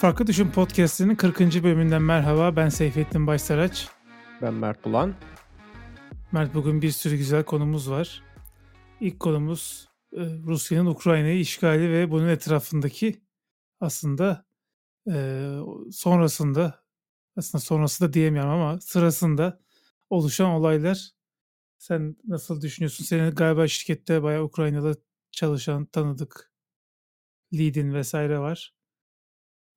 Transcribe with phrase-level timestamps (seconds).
[0.00, 1.40] Farklı Düşün Podcast'inin 40.
[1.40, 2.56] bölümünden merhaba.
[2.56, 3.88] Ben Seyfettin Başsaraç.
[4.42, 5.14] Ben Mert Bulan.
[6.32, 8.22] Mert bugün bir sürü güzel konumuz var.
[9.00, 13.22] İlk konumuz e, Rusya'nın Ukrayna'yı işgali ve bunun etrafındaki
[13.80, 14.46] aslında
[15.12, 15.46] e,
[15.92, 16.84] sonrasında
[17.36, 19.60] aslında sonrası da diyemiyorum ama sırasında
[20.10, 21.10] oluşan olaylar.
[21.78, 23.04] Sen nasıl düşünüyorsun?
[23.04, 24.94] Senin galiba şirkette bayağı Ukrayna'da
[25.30, 26.52] çalışan tanıdık
[27.52, 28.79] lead'in vesaire var.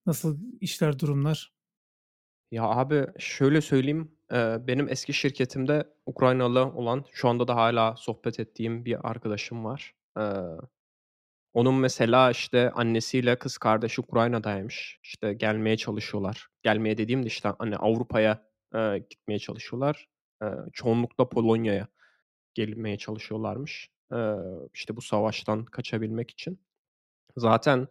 [0.05, 1.53] Nasıl işler, durumlar?
[2.51, 4.11] Ya abi şöyle söyleyeyim,
[4.67, 9.95] benim eski şirketimde Ukraynalı olan, şu anda da hala sohbet ettiğim bir arkadaşım var.
[11.53, 14.99] onun mesela, işte, annesiyle kız kardeşi Ukrayna'daymış.
[15.03, 16.47] İşte, gelmeye çalışıyorlar.
[16.63, 18.43] Gelmeye dediğim de, işte, hani, Avrupa'ya,
[19.09, 20.07] gitmeye çalışıyorlar.
[20.73, 21.87] çoğunlukla Polonya'ya
[22.53, 23.89] gelmeye çalışıyorlarmış.
[24.73, 26.59] işte, bu savaştan kaçabilmek için.
[27.37, 27.87] Zaten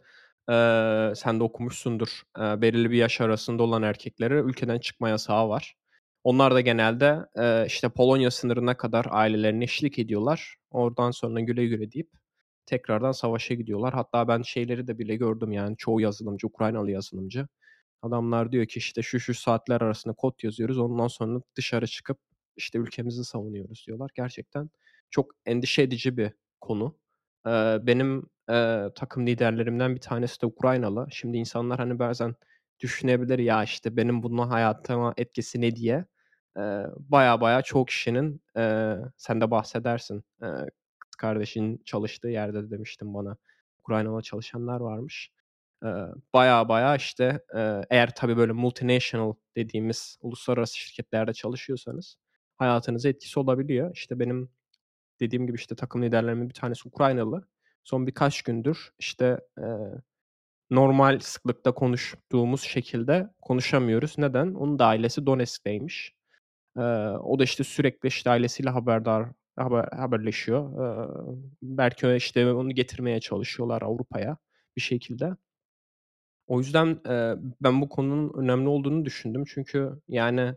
[0.49, 2.23] Eee, sen de okumuşsundur.
[2.39, 5.75] Eee, belirli bir yaş arasında olan erkeklere ülkeden çıkma yasağı var.
[6.25, 10.57] Onlar da genelde, eee, işte, Polonya sınırına kadar ailelerine eşlik ediyorlar.
[10.71, 12.11] Oradan sonra güle güle deyip
[12.67, 13.95] tekrardan savaşa gidiyorlar.
[13.95, 17.47] Hatta ben şeyleri de bile gördüm, yani, çoğu yazılımcı, Ukraynalı yazılımcı.
[18.03, 22.19] Adamlar diyor ki, işte, şu şu saatler arasında kod yazıyoruz, ondan sonra dışarı çıkıp,
[22.57, 24.11] işte, ülkemizi savunuyoruz diyorlar.
[24.17, 24.71] Gerçekten
[25.11, 26.97] çok endişe edici bir konu.
[27.47, 31.07] Eee, benim, eee, takım liderlerimden bir tanesi de Ukraynalı.
[31.11, 32.35] Şimdi insanlar, hani, bazen
[32.81, 36.05] düşünebilir, "Ya, işte, benim bunun hayatıma etkisi ne?" diye.
[36.99, 40.49] Baya baya çoğu kişinin, eee, sen de bahsedersin, eee,
[41.01, 43.37] kız kardeşinin çalıştığı yerde de demiştin bana,
[43.81, 45.31] Ukraynalı çalışanlar varmış.
[46.35, 47.41] Baya baya, işte,
[47.91, 52.17] eğer tabii böyle multinational dediğimiz uluslararası şirketlerde çalışıyorsanız
[52.59, 53.91] hayatınıza etkisi olabiliyor.
[53.95, 54.51] İşte, benim
[55.21, 57.47] dediğim gibi işte takım liderlerimin bir tanesi Ukraynalı.
[57.85, 59.65] Son birkaç gündür işte e,
[60.71, 64.19] normal sıklıkta konuştuğumuz şekilde konuşamıyoruz.
[64.19, 64.55] Neden?
[64.55, 66.15] Onun da ailesi Donetsk'teymiş.
[66.77, 66.81] E,
[67.21, 70.73] o da işte sürekli işte ailesiyle haberdar haber, haberleşiyor.
[70.85, 71.09] E,
[71.63, 74.37] belki işte onu getirmeye çalışıyorlar Avrupa'ya
[74.77, 75.37] bir şekilde.
[76.47, 79.45] O yüzden e, ben bu konunun önemli olduğunu düşündüm.
[79.47, 80.55] Çünkü yani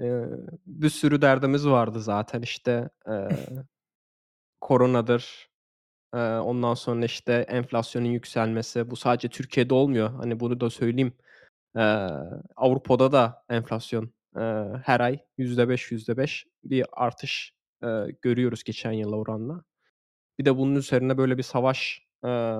[0.00, 0.24] e,
[0.66, 3.12] bir sürü derdimiz vardı zaten işte e,
[4.60, 5.48] koronadır,
[6.14, 8.90] eee, ondan sonra, işte, enflasyonun yükselmesi.
[8.90, 10.10] Bu sadece Türkiye'de olmuyor.
[10.10, 11.12] Hani, bunu da söyleyeyim.
[11.76, 12.10] Eee,
[12.56, 17.52] Avrupa'da da enflasyon, eee, her ay %5, %5 bir artış,
[17.84, 19.64] eee, görüyoruz geçen yıla oranla.
[20.38, 22.56] Bir de bunun üzerine böyle bir savaş, eee,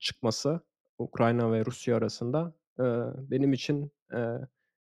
[0.00, 0.60] çıkması
[0.98, 2.86] Ukrayna ve Rusya arasında, eee,
[3.18, 4.38] benim için, eee,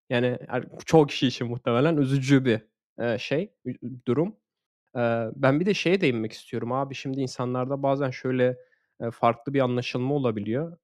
[0.10, 2.62] yani, er çoğu kişi için muhtemelen üzücü bir,
[3.18, 3.54] şey,
[4.08, 4.36] durum.
[5.36, 6.96] Ben bir de şeye değinmek istiyorum abi.
[6.96, 8.58] Şimdi insanlarda bazen şöyle,
[9.12, 10.78] farklı bir anlaşılma olabiliyor.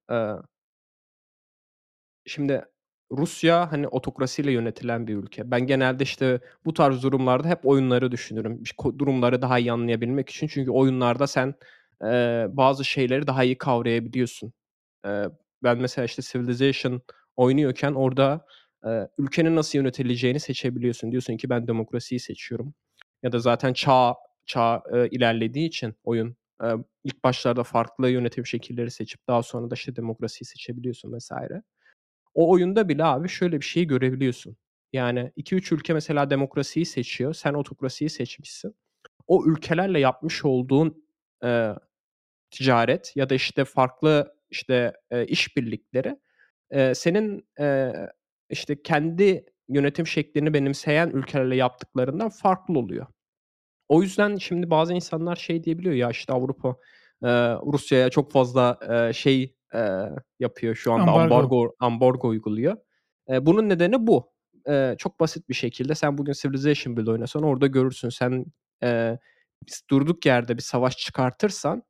[2.26, 2.64] Şimdi
[3.12, 5.50] Rusya, hani, otokrasiyle yönetilen bir ülke.
[5.50, 8.62] Ben genelde, işte, bu tarz durumlarda hep oyunları düşünürüm.
[8.98, 10.46] Durumları daha iyi anlayabilmek için.
[10.46, 11.54] Çünkü oyunlarda sen,
[12.56, 14.52] bazı şeyleri daha iyi kavrayabiliyorsun.
[15.62, 17.02] Ben mesela, işte, Civilization
[17.36, 18.46] oynuyorken orada,
[19.18, 21.12] ülkenin nasıl yönetileceğini seçebiliyorsun.
[21.12, 22.74] Diyorsun ki ben demokrasiyi seçiyorum.
[23.22, 24.14] Ya da zaten çağ
[24.46, 26.74] çağ, eee, ilerlediği için oyun, eee,
[27.04, 31.62] ilk başlarda farklı yönetim şekilleri seçip daha sonra da, işte, demokrasiyi seçebiliyorsun vesaire.
[32.34, 34.56] O oyunda bile abi şöyle bir şeyi görebiliyorsun.
[34.92, 37.34] Yani 2-3 ülke mesela demokrasiyi seçiyor.
[37.34, 38.76] Sen otokrasiyi seçmişsin.
[39.28, 41.04] O ülkelerle yapmış olduğun,
[41.44, 41.76] eee,
[42.50, 46.16] ticaret ya da, işte, farklı, işte, eee, işbirlikleri,
[46.72, 48.10] eee, senin, eee,
[48.50, 53.06] işte, kendi yönetim şeklini benimseyen ülkelerle yaptıklarından farklı oluyor.
[53.88, 56.76] O yüzden şimdi bazı insanlar şey diyebiliyor, ya, işte, Avrupa,
[57.24, 57.30] eee,
[57.72, 61.12] Rusya'ya çok fazla, eee, şey, eee, yapıyor şu anda Ambargo.
[61.12, 62.76] ambargo ambargo uyguluyor.
[63.30, 64.32] Eee, bunun nedeni bu.
[64.68, 68.08] Eee, çok basit bir şekilde sen bugün Civilization bile oynasan orada görürsün.
[68.10, 68.46] Sen,
[69.68, 71.82] biz durduk yerde bir savaş çıkartırsan,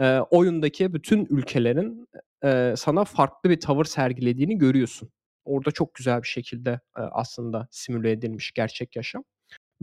[0.00, 2.08] eee, oyundaki bütün ülkelerin,
[2.44, 5.10] eee, sana farklı bir tavır sergilediğini görüyorsun.
[5.46, 9.24] Orada çok güzel bir şekilde, aslında simüle edilmiş gerçek yaşam.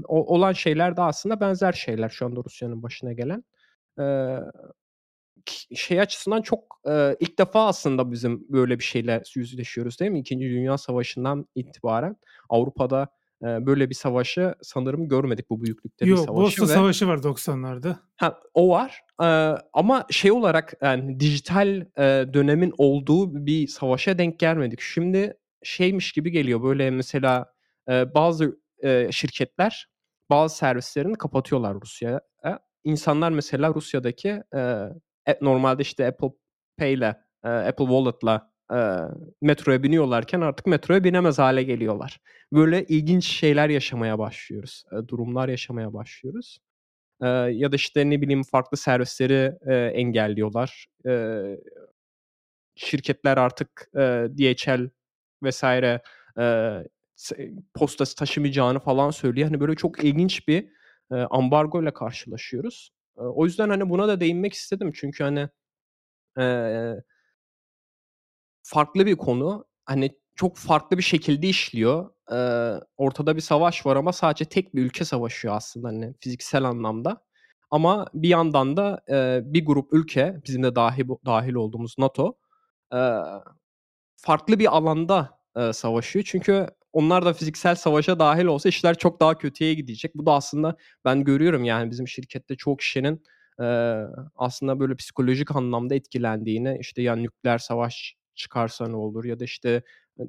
[0.08, 3.44] O olan şeyler de aslında benzer şeyler şu anda Rusya'nın başına gelen.
[5.46, 10.20] Ki şey açısından çok, eee, ilk defa aslında bizim böyle bir şeyle yüzleşiyoruz değil mi?
[10.20, 10.50] 2.
[10.50, 12.16] Dünya Savaşı'ndan itibaren
[12.50, 13.08] Avrupa'da,
[13.44, 17.24] eee, böyle bir savaşı sanırım görmedik bu büyüklükte bir Yok, savaşı Bosna ve Savaşı var
[17.24, 18.00] 90'larda.
[18.18, 24.40] Ha, o var, eee, ama şey olarak, yani, dijital, eee, dönemin olduğu bir savaşa denk
[24.40, 24.82] gelmedik.
[24.82, 27.54] Şimdi şeymiş gibi geliyor, böyle, mesela,
[27.90, 29.88] eee, bazı, eee, şirketler
[30.30, 32.22] bazı servislerini kapatıyorlar Rusya'ya.
[32.84, 34.44] İnsanlar mesela Rusya'daki,
[35.28, 36.28] e normalde, işte, Apple
[36.78, 37.02] Pay'le,
[37.46, 38.98] eee, Apple Wallet'la, eee,
[39.42, 42.20] metroya biniyorlarken artık metroya binemez hale geliyorlar.
[42.54, 44.84] Böyle ilginç şeyler yaşamaya başlıyoruz.
[44.94, 46.60] Eee, durumlar yaşamaya başlıyoruz.
[47.24, 50.88] Eee, ya da, işte, ne bileyim, farklı servisleri, eee, engelliyorlar.
[51.06, 51.60] Eee,
[52.76, 54.90] şirketler artık, eee, DHL
[55.44, 56.02] vesaire
[57.16, 59.48] se postası taşımayacağını falan söylüyor.
[59.50, 60.70] Hani, böyle çok ilginç bir,
[61.12, 62.92] eee, ambargoyla karşılaşıyoruz.
[63.18, 64.92] Eee, o yüzden, hani, buna da değinmek istedim.
[64.96, 65.50] Çünkü, hani,
[66.40, 67.04] eee
[68.64, 69.66] farklı bir konu.
[69.86, 72.10] Hani, çok farklı bir şekilde işliyor.
[72.32, 77.24] Eee, ortada bir savaş var ama sadece tek bir ülke savaşıyor aslında, hani, fiziksel anlamda.
[77.72, 82.38] Ama bir yandan da, eee, bir grup ülke, bizim de dahi dâhil olduğumuz NATO,
[82.94, 83.14] eee,
[84.24, 86.26] farklı bir alanda, eee, savaşıyor.
[86.30, 90.16] Çünkü onlar da fiziksel savaşa dâhil olsa işler çok daha kötüye gidecek.
[90.16, 93.24] Bu da aslında ben görüyorum, yani, bizim şirkette çoğu kişinin,
[93.62, 94.06] eee,
[94.36, 99.84] aslında böyle psikolojik anlamda etkilendiğini, işte, ya nükleer savaş çıkarsa ne olur ya da, işte,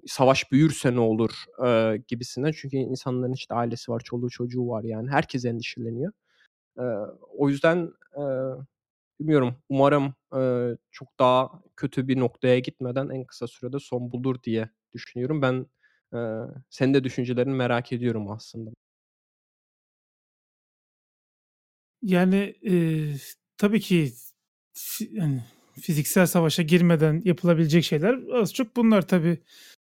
[0.07, 1.31] savaş büyürse ne olur,
[1.65, 2.53] eee, gibisinden.
[2.57, 6.13] Çünkü insanların, işte, ailesi var, çoluğu çocuğu var, yani, herkes endişeleniyor.
[6.81, 6.85] Eee,
[7.39, 8.25] o yüzden, eee,
[9.21, 14.71] bilmiyorum, umarım, eee, çok daha kötü bir noktaya gitmeden en kısa sürede son bulur diye
[14.95, 15.43] düşünüyorum.
[15.43, 15.67] Ben,
[16.15, 16.41] eee,
[16.71, 18.71] senin de düşüncelerini merak ediyorum aslında.
[22.03, 23.15] Yani, eee,
[23.59, 24.13] tabii ki
[24.75, 25.43] fi hani,
[25.81, 29.39] fiziksel savaşa girmeden yapılabilecek şeyler az çok bunlar tabii.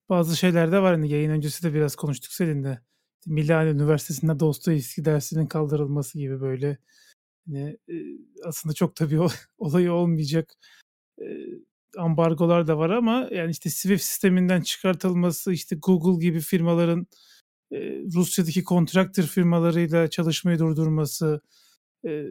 [0.08, 2.80] Bazı şeyler de var, hani, yayın öncesi de biraz konuştuk seninle.
[3.26, 6.78] Milani Üniversitesi'nde Dostoyevski dersinin kaldırılması gibi böyle,
[7.46, 9.28] hani, eee, aslında çok o
[9.58, 10.54] olayı olmayacak,
[11.20, 11.48] eee,
[11.98, 17.06] ambargolar da var ama, yani, işte, SWIFT sisteminden çıkartılması, işte, Google gibi firmaların,
[17.70, 21.40] eee, Rusya'daki contractor firmalarıyla çalışmayı durdurması,
[22.04, 22.28] eee,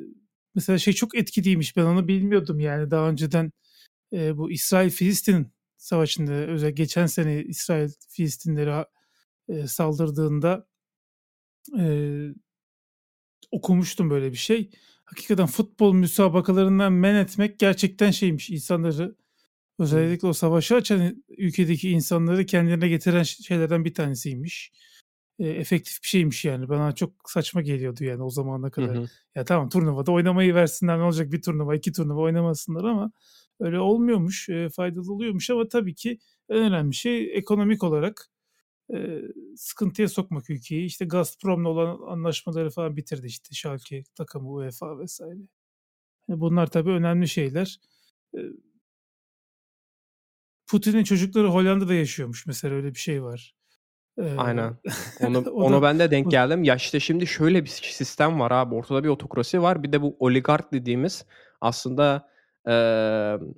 [0.55, 3.51] mesela şey çok etkiliymiş, ben onu bilmiyordum, yani, daha önceden,
[4.11, 5.47] eee, bu İsrail-Filistin
[5.77, 8.85] savaşında özellikle geçen sene İsrail Filistinlere
[9.49, 10.67] eee, saldırdığında
[11.73, 12.35] eee,
[13.51, 14.69] okumuştum böyle bir şey.
[15.05, 19.15] Hakikaten futbol müsabakalarından men etmek gerçekten şeymiş, insanları
[19.79, 24.73] özellikle o savaşı açan ülkedeki insanları kendilerine getiren şeylerden bir tanesiymiş.
[25.39, 26.69] Eee, efektif bir şeymiş yani.
[26.69, 28.99] Bana çok saçma geliyordu yani o zamana Hı kadar.
[28.99, 29.09] hı.
[29.35, 33.11] Ya tamam turnuvada oynamayı versinler ne olacak 1 turnuva 2 turnuva oynamasınlar ama
[33.59, 36.19] öyle olmuyormuş, eee, faydalı oluyormuş ama tabii ki
[36.49, 38.27] en önemli şey ekonomik olarak,
[38.89, 39.21] eee,
[39.55, 40.85] sıkıntıya sokmak ülkeyi.
[40.85, 45.21] İşte Gazprom'la olan anlaşmaları falan bitirdi işte Schalke takımı, UEFA vs.
[45.21, 47.79] E, bunlar tabii önemli şeyler.
[48.33, 48.43] Eee
[50.67, 53.55] Putin'in çocukları Hollanda'da yaşıyormuş mesela öyle bir şey var.
[54.17, 54.77] Eee, Aynen.
[55.21, 56.63] Onu da ben de denk geldim.
[56.63, 59.83] Ya, işte, şimdi şöyle bir sistem var abi, ortada bir otokrasi var.
[59.83, 61.25] Bir de bu oligark dediğimiz
[61.61, 62.29] aslında,
[62.67, 63.53] emm,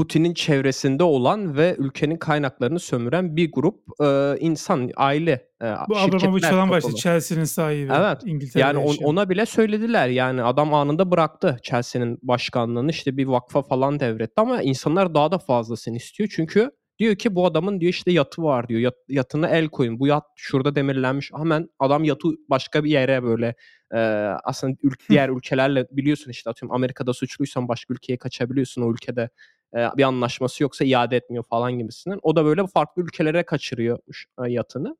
[0.00, 6.44] Putin'in çevresinde olan ve ülkenin kaynaklarını sömüren bir grup, eee, insan, aile, eee, Bu Abramovich
[6.44, 6.94] işte toplamı.
[6.96, 10.08] Chelsea'nin sahibi, Evet, İngiltere'de yani on ona bile söylediler.
[10.08, 15.38] Yani adam anında bıraktı Chelsea'nin başkanlığını, işte, bir vakfa falan devretti ama insanlar daha da
[15.38, 16.28] fazlasını istiyor.
[16.32, 18.80] Çünkü diyor ki bu adamın diyor, işte, yatı var diyor.
[18.80, 20.00] Yat yatına el koyun.
[20.00, 21.30] Bu yat şurada demirlenmiş.
[21.36, 23.54] Hemen adam yatı başka bir yere böyle,
[23.94, 24.00] eee,
[24.44, 28.82] aslında ül diğer ülkelerle biliyorsun, işte, atıyorum Amerika'da suçluysan başka ülkeye kaçabiliyorsun.
[28.82, 29.30] O ülkede,
[29.74, 32.18] bir anlaşması yoksa iade etmiyor falan gibisinden.
[32.22, 34.96] O da böyle farklı ülkelere kaçırıyormuş, eee, yatını.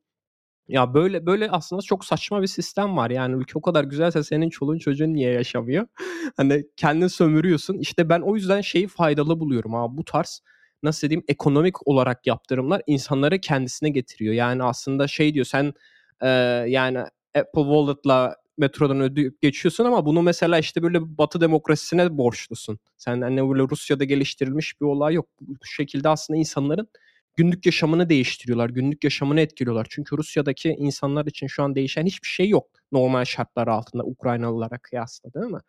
[0.68, 3.10] Ya, böyle böyle aslında çok saçma bir sistem var.
[3.10, 5.86] Yani ülke o kadar güzelse senin çoluğun çocuğun niye yaşamıyor?
[6.36, 7.78] Hani, kendin sömürüyorsun.
[7.78, 10.42] İşte, ben o yüzden şeyi faydalı buluyorum abi, bu tarz,
[10.82, 14.34] nasıl diyeyim, ekonomik olarak yaptırımlar insanları kendisine getiriyor.
[14.34, 15.74] Yani aslında şey diyor, sen,
[16.22, 16.28] eee,
[16.68, 16.98] yani
[17.38, 22.78] Apple Wallet'la metrodan ödeyip geçiyorsun ama bunu mesela, işte, böyle Batı demokrasisine borçlusun.
[22.96, 25.26] Sen, hani, öyle Rusya'da geliştirilmiş bir olay yok.
[25.40, 26.88] Bu şekilde aslında insanların
[27.36, 29.86] günlük yaşamını değiştiriyorlar, günlük yaşamını etkiliyorlar.
[29.90, 35.34] Çünkü Rusya'daki insanlar için şu an değişen hiçbir şey yok normal şartlar altında Ukraynalılara kıyasla,
[35.34, 35.60] değil mi?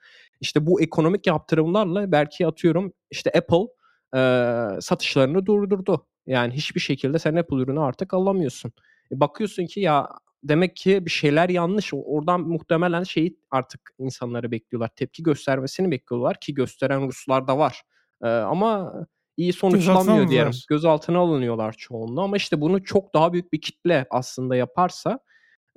[0.42, 3.68] İşte, bu ekonomik yaptırımlarla belki atıyorum, işte, Apple,
[4.16, 6.06] eee, satışlarını durdurdu.
[6.28, 8.74] Yani hiçbir şekilde sen Apple ürünü artık alamıyorsun.
[9.12, 10.10] E, bakıyorsun ki ya
[10.44, 11.92] demek ki bir şeyler yanlış.
[11.94, 17.82] Oradan muhtemelen şeyi artık insanları bekliyorlar, tepki göstermesini bekliyorlar ki gösteren Ruslar da var.
[18.24, 18.94] Eee, ama
[19.38, 20.52] iyi sonuçlanmıyor diyelim.
[20.70, 25.20] Gözaltına alınıyorlar çoğunluğu ama, işte, bunu çok daha büyük bir kitle aslında yaparsa,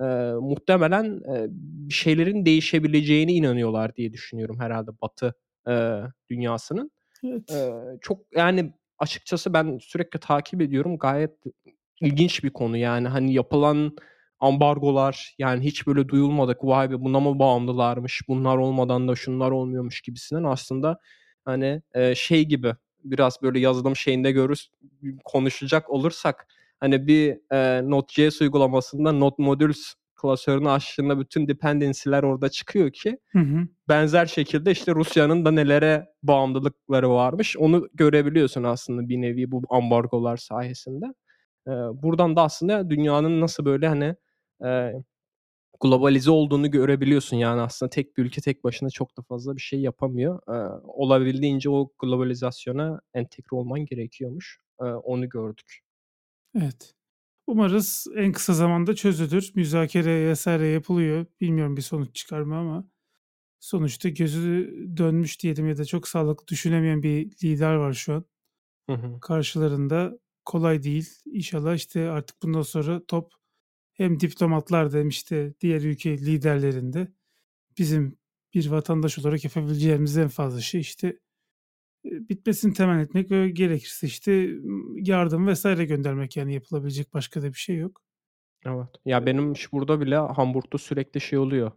[0.01, 5.35] eee, muhtemelen, eee, bir şeylerin değişebileceğine inanıyorlar diye düşünüyorum herhâlde Batı,
[5.69, 6.91] eee, dünyasının.
[7.25, 7.51] Evet.
[7.51, 10.99] Eee, çok, yani, açıkçası ben sürekli takip ediyorum.
[10.99, 11.33] Gayet
[12.01, 13.97] ilginç bir konu, yani, hani, yapılan
[14.45, 20.01] ambargolar, yani, hiç böyle duyulmadık, vay be buna mı bağımlılarmış, bunlar olmadan da şunlar olmuyormuş
[20.01, 20.99] gibisinden aslında,
[21.45, 22.75] hani, eee, şey gibi,
[23.05, 24.67] biraz böyle yazılım şeyinde görür
[25.25, 26.47] konuşacak olursak
[26.81, 33.39] hani bir e, Node.js uygulamasında Node Modules klasörünü açtığında bütün dependency'ler orada çıkıyor ki Hı
[33.39, 33.69] hı.
[33.89, 40.37] benzer şekilde işte Rusya'nın da nelere bağımlılıkları varmış onu görebiliyorsun aslında bir nevi bu ambargolar
[40.37, 41.07] sayesinde.
[41.69, 41.71] Ee,
[42.03, 44.15] buradan da aslında dünyanın nasıl böyle hani
[44.65, 44.93] e,
[45.81, 47.37] globalize olduğunu görebiliyorsun.
[47.37, 50.41] Yani aslında tek bir ülke tek başına çok da fazla bir şey yapamıyor.
[50.49, 54.61] Ee, olabildiğince o globalizasyona entegre olman gerekiyormuş.
[54.81, 55.81] Ee, onu gördük.
[56.59, 56.95] Evet.
[57.47, 59.53] Umarız en kısa zamanda çözülür.
[59.55, 61.27] Müzakere vesaire yapılıyor.
[61.41, 62.85] Bilmiyorum bir sonuç çıkar mı ama
[63.61, 68.25] sonuçta gözü dönmüş diyelim ya da çok sağlıklı düşünemeyen bir lider var şu an.
[68.91, 69.21] Hı hı.
[69.21, 71.09] Karşılarında kolay değil.
[71.27, 73.33] İnşallah işte artık bundan sonra top
[73.95, 77.09] hem diplomatlar hem işte diğer ülke liderlerinde
[77.79, 78.19] bizim
[78.55, 81.09] bir vatandaş olarak yapabileceğimiz en fazla şey işte
[82.05, 84.51] e, bitmesini temenni etmek ve gerekirse işte
[84.97, 88.03] yardım vesaire göndermek yani yapılabilecek başka da bir şey yok.
[88.67, 88.89] Evet.
[89.05, 91.73] Ya benim iş burada bile Hamburg'da sürekli şey oluyor.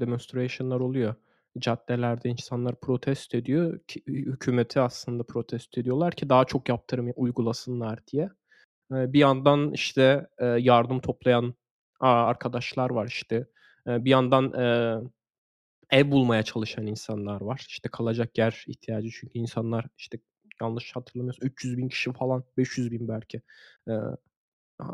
[0.00, 1.14] Demonstration'lar oluyor.
[1.58, 8.30] Caddelerde insanlar protesto ediyor ki hükümeti aslında protesto ediyorlar ki daha çok yaptırım uygulasınlar diye.
[8.90, 10.26] Bir yandan işte
[10.58, 11.54] yardım toplayan
[12.00, 13.46] arkadaşlar var işte.
[13.86, 14.52] Bir yandan
[15.90, 17.64] ev bulmaya çalışan insanlar var.
[17.68, 20.18] İşte kalacak yer ihtiyacı çünkü insanlar işte
[20.62, 23.42] yanlış hatırlamıyorsam 300 bin kişi falan 500 bin belki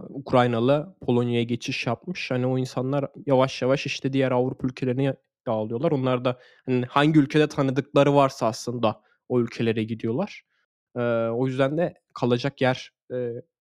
[0.08, 2.30] Ukraynalı Polonya'ya geçiş yapmış.
[2.30, 5.92] Hani o insanlar yavaş yavaş işte diğer Avrupa ülkelerine dağılıyorlar.
[5.92, 10.42] Onlar da hani hangi ülkede tanıdıkları varsa aslında o ülkelere gidiyorlar.
[11.34, 12.92] O yüzden de kalacak yer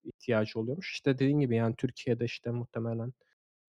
[0.04, 0.92] ihtiyacı oluyormuş.
[0.92, 3.14] İşte dediğin gibi yani Türkiye'de işte muhtemelen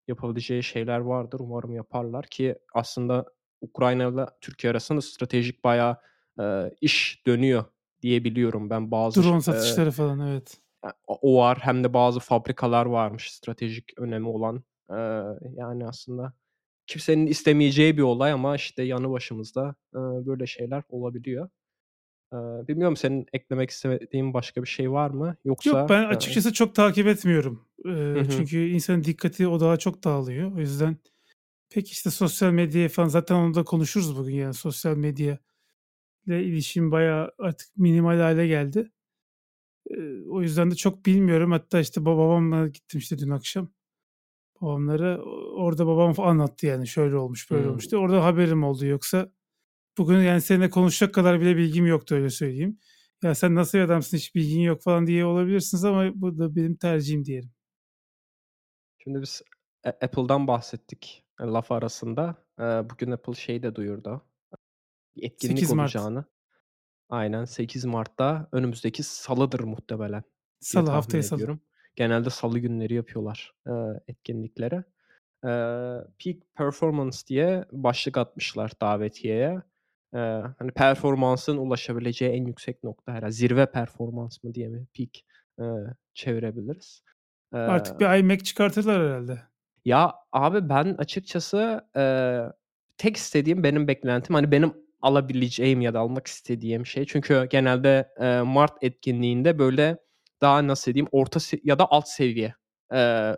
[0.09, 1.41] yapabileceği şeyler vardır.
[1.41, 3.25] Umarım yaparlar ki aslında
[3.61, 5.97] Ukrayna ile Türkiye arasında stratejik bayağı
[6.41, 7.65] e, iş dönüyor
[8.03, 10.61] diyebiliyorum ben bazı drone satışları e, falan evet.
[11.07, 14.65] O var hem de bazı fabrikalar varmış stratejik önemi olan.
[14.91, 14.97] E,
[15.57, 16.33] yani aslında
[16.87, 21.49] kimsenin istemeyeceği bir olay ama işte yanı başımızda e, böyle şeyler olabiliyor.
[22.69, 25.37] Bilmiyorum senin eklemek istediğin başka bir şey var mı?
[25.45, 27.65] Yoksa Yok ben açıkçası çok takip etmiyorum.
[28.31, 30.53] Çünkü insanın dikkati o daha çok dağılıyor.
[30.57, 30.97] O yüzden
[31.75, 35.39] Peki işte sosyal medya falan zaten onu da konuşuruz bugün yani sosyal medya
[36.27, 38.91] ile ilişim bayağı artık minimal hale geldi.
[39.91, 41.51] Ee, o yüzden de çok bilmiyorum.
[41.51, 43.69] Hatta işte babamla gittim işte dün akşam.
[44.61, 45.23] Babamlara
[45.55, 47.71] orada babam anlattı yani şöyle olmuş böyle hmm.
[47.71, 48.01] olmuş diye.
[48.01, 49.33] Orada haberim oldu yoksa
[49.99, 52.79] bugün yani seninle konuşacak kadar bile bilgim yoktu öyle söyleyeyim.
[53.23, 56.77] Ya sen nasıl bir adamsın hiç bilgin yok falan diye olabilirsiniz ama bu da benim
[56.77, 57.51] tercihim diyelim.
[58.99, 59.43] Şimdi biz
[59.85, 62.37] Apple'dan bahsettik laf arasında.
[62.91, 64.23] bugün Apple şey de duyurdu.
[65.17, 65.97] Bir etkinlik 8 Mart.
[65.97, 66.25] olacağını.
[67.09, 70.23] Aynen 8 Mart'ta önümüzdeki salıdır muhtemelen.
[70.61, 71.59] Salı haftaya salı.
[71.97, 73.73] Genelde salı günleri yapıyorlar e,
[74.09, 74.85] etkinliklere.
[75.45, 75.51] E,
[76.19, 79.63] Peak Performance diye başlık atmışlar davetiyeye.
[80.15, 80.19] E,
[80.59, 83.33] hani performansın ulaşabileceği en yüksek nokta herhalde.
[83.33, 85.11] Zirve performans mı diye mi peak
[85.61, 85.65] e,
[86.15, 87.03] çevirebiliriz.
[87.55, 89.43] E, Artık bir iMac çıkartırlar herhalde.
[89.85, 92.53] Ya abi ben açıkçası, eee,
[92.99, 98.41] tek istediğim benim beklentim, hani, benim alabileceğim ya da almak istediğim şey çünkü genelde, eee,
[98.43, 99.97] mart etkinliğinde, böyle,
[100.41, 102.55] daha nasıl diyeyim, orta ya da alt seviye,
[102.93, 103.37] eee,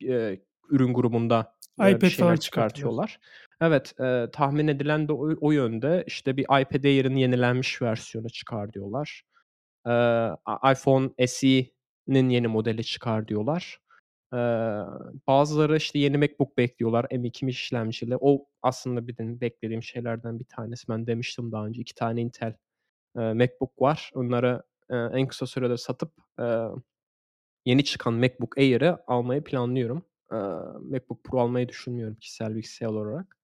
[0.00, 3.18] eee, ürün grubunda, eee, bir iPad şeyler çıkartıyorlar.
[3.62, 6.04] Evet, eee, tahmin edilen de o o yönde.
[6.06, 9.24] İşte, bir iPad Air'in yenilenmiş versiyonu çıkar diyorlar.
[9.88, 10.30] Eee,
[10.72, 13.80] iPhone SE'nin yeni modeli çıkar diyorlar.
[14.34, 14.38] Eee,
[15.28, 18.18] bazıları, işte, yeni MacBook bekliyorlar M2 işlemciyle.
[18.22, 20.88] O aslında benim beklediğim şeylerden bir tanesi.
[20.88, 22.54] Ben demiştim daha önce 2 tane Intel,
[23.18, 24.12] eee, MacBook var.
[24.16, 26.62] Onları, eee, en kısa sürede satıp, eee,
[27.66, 30.06] yeni çıkan MacBook Air'i almayı planlıyorum.
[30.90, 33.36] MacBook Pro almayı düşünmüyorum kişisel bilgisayar olarak.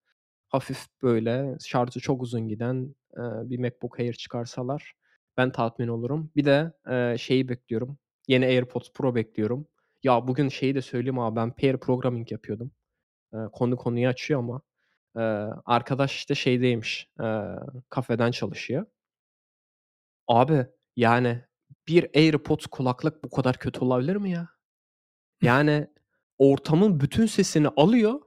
[0.49, 4.93] Hafif, böyle, şarjı çok uzun giden, eee, bir MacBook Air çıkarsalar
[5.37, 6.31] ben tatmin olurum.
[6.35, 9.67] Bir de, eee, şeyi bekliyorum, yeni AirPods Pro bekliyorum.
[10.03, 12.71] Ya bugün şeyi de söyleyeyim abi ben pair programming yapıyordum.
[13.33, 14.61] Eee, konu konuyu açıyor ama,
[15.17, 15.23] eee,
[15.65, 17.45] arkadaş işte şeydeymiş, eee,
[17.89, 18.85] kafeden çalışıyor.
[20.27, 20.65] Abi
[20.95, 21.41] yani
[21.87, 24.49] bir AirPods kulaklık bu kadar kötü olabilir mi ya?
[25.43, 25.87] Yani
[26.39, 28.21] ortamın bütün sesini alıyor.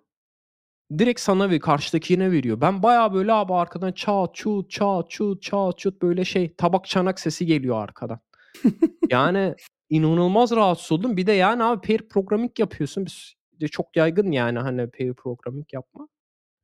[0.99, 2.61] Direkt sana ve karşıdakine veriyor.
[2.61, 7.21] Ben bayağı böyle abi arkadan çat çut, çat çut, çat çut böyle şey tabak çanak
[7.21, 8.21] sesi geliyor arkadan.
[9.11, 9.55] Yani
[9.91, 11.17] inanılmaz rahatsız oldum.
[11.17, 13.07] Bir de yani abi pair programming yapıyorsun.
[13.07, 16.09] Biz de çok yaygın yani hani pair programming yapma.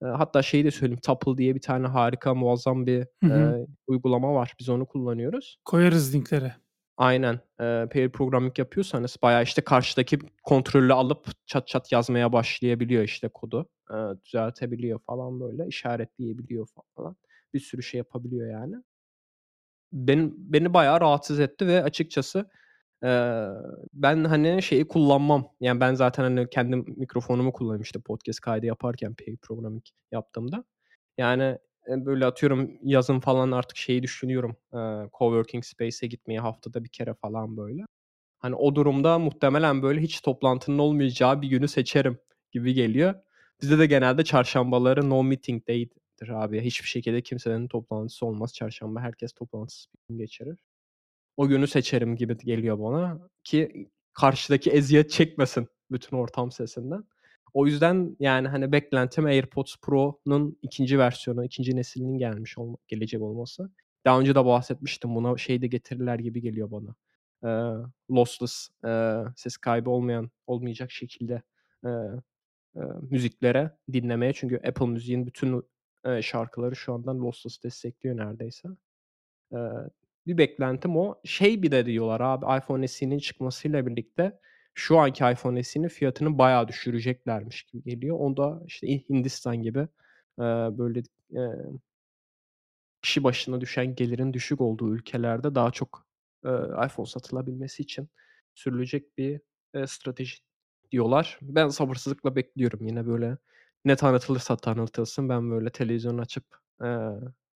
[0.02, 3.56] Hatta şeyi de söyleyeyim, Tuple diye bir tane harika, muazzam bir, Hı hı.
[3.58, 4.52] eee, uygulama var.
[4.60, 5.56] Biz onu kullanıyoruz.
[5.64, 6.54] Koyarız linklere.
[6.98, 7.40] Aynen.
[7.60, 13.68] Eee, pair programming yapıyorsanız bayağı, işte, karşıdaki kontrolü alıp çat çat yazmaya başlayabiliyor, işte, kodu.
[13.92, 17.16] Eee, düzeltebiliyor falan böyle, işaretleyebiliyor falan.
[17.54, 18.76] Bir sürü şey yapabiliyor yani.
[19.92, 22.50] Benim beni bayağı rahatsız etti ve açıkçası,
[23.04, 23.48] eee,
[23.94, 25.48] ben, hani, şeyi kullanmam.
[25.60, 30.64] Yani, ben zaten, hani, kendim mikrofonumu kullanıyorum, işte, podcast kaydı yaparken pair programming yaptığımda.
[31.18, 37.14] Yani, böyle atıyorum yazın falan artık şeyi düşünüyorum, eee, coworking space'e gitmeyi haftada bir kere
[37.14, 37.82] falan böyle.
[38.38, 42.18] Hani, o durumda muhtemelen böyle hiç toplantının olmayacağı bir günü seçerim
[42.52, 43.14] gibi geliyor.
[43.62, 46.60] Bizde de genelde çarşambaları no meeting day'dir abi.
[46.60, 49.00] Hiçbir şekilde kimsenin toplantısı olmaz çarşamba.
[49.00, 50.58] Herkes toplantısız bir gün geçirir.
[51.36, 57.04] O günü seçerim gibi geliyor bana ki karşıdaki eziyet çekmesin bütün ortam sesinden.
[57.54, 63.70] O yüzden, yani, hani, beklentim AirPods Pro'nun 2'nci versiyonu, 2'nci neslinin gelmiş olma gelecek olması.
[64.04, 65.14] Daha önce de bahsetmiştim.
[65.14, 66.94] Buna şey de getirirler gibi geliyor bana.
[67.44, 71.42] Eee, lossless, eee, ses kaybı olmayan olmayacak şekilde,
[71.84, 71.90] eee,
[72.76, 75.62] eee, müziklere dinlemeye çünkü Apple Müzik'in bütün,
[76.06, 78.68] eee, şarkıları şu andan lossless destekliyor neredeyse.
[79.52, 79.60] Eee,
[80.26, 81.16] bir beklentim o.
[81.24, 84.40] Şey bir de diyorlar abi, iPhone SE'nin çıkmasıyla birlikte
[84.78, 88.18] şu anki iPhone SE'nin fiyatını bayağı düşüreceklermiş gibi geliyor.
[88.20, 89.78] O da, işte, Hindistan gibi,
[90.40, 90.44] eee,
[90.78, 91.56] böyle, eee
[93.02, 96.06] kişi başına düşen gelirin düşük olduğu ülkelerde daha çok,
[96.44, 96.50] eee,
[96.86, 98.08] iPhone satılabilmesi için
[98.54, 99.40] sürülecek bir,
[99.74, 100.36] eee, strateji
[100.92, 101.38] diyorlar.
[101.42, 103.38] Ben sabırsızlıkla bekliyorum yine böyle
[103.84, 106.44] ne tanıtılırsa tanıtılsın ben böyle televizyonu açıp,
[106.82, 107.10] eee,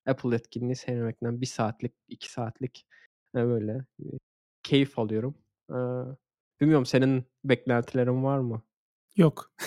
[0.08, 2.86] Apple etkinliği seyretmekten 1 saatlik, 2 saatlik,
[3.36, 4.12] eee, böyle, eee,
[4.63, 5.36] keyif alıyorum.
[5.72, 5.78] Eee,
[6.62, 8.63] bilmiyorum senin beklentilerin var mı?
[9.15, 9.51] Yok.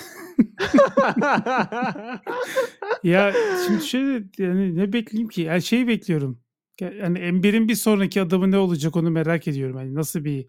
[3.02, 3.32] Ya,
[3.66, 5.42] şimdi şöyle, yani, ne bekleyeyim ki?
[5.42, 6.40] Ya, şeyi bekliyorum.
[6.80, 9.76] Ya, yani, M1'in bir sonraki adımı ne olacak onu merak ediyorum.
[9.76, 10.46] Hani, nasıl bir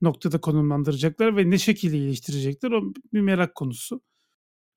[0.00, 4.00] noktada konumlandıracaklar ve ne şekilde geliştirecekler o bir merak konusu.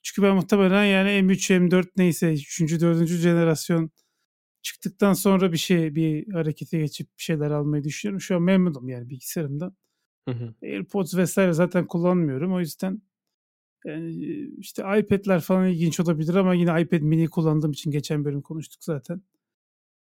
[0.03, 3.91] Çünkü ben muhtemelen, yani, M3, M4 neyse 3'üncü 4'üncü jenerasyon
[4.61, 8.21] çıktıktan sonra bir şey, bir harekete geçip bir şeyler almayı düşünüyorum.
[8.21, 9.75] Şu an memnunum yani bilgisayarımdan.
[10.33, 10.53] Hı hı.
[10.63, 11.33] AirPods vs.
[11.51, 12.53] zaten kullanmıyorum.
[12.53, 13.01] O yüzden,
[13.85, 14.11] yani,
[14.57, 19.21] işte, iPad'ler falan ilginç olabilir ama yine iPad mini kullandığım için geçen bölüm konuştuk zaten.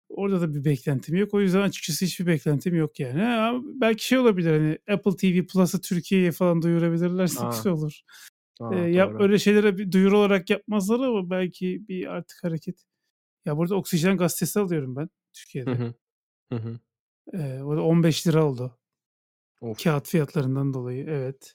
[0.09, 1.35] Orada da bir beklentim yok.
[1.35, 3.21] O yüzden açıkçası hiçbir beklentim yok yani.
[3.23, 7.51] Ha, belki şey olabilir, hani, Apple TV Plus'ı Türkiye'ye falan duyurabilirlerse A!
[7.51, 8.01] güzel olur.
[8.61, 9.23] A, Eee, yap doğru.
[9.23, 12.85] öyle şeylere bir duyuru olarak yapmazlar ama belki bir artık hareket.
[13.45, 15.71] Ya, burada Oksijen gazetesi alıyorum ben Hı Türkiye'de.
[15.71, 15.95] hı.
[16.53, 16.79] Hı hı.
[17.35, 18.79] Eee, o da £15 oldu.
[19.61, 19.85] Of.
[19.85, 21.55] Kâğıt fiyatlarından dolayı, evet.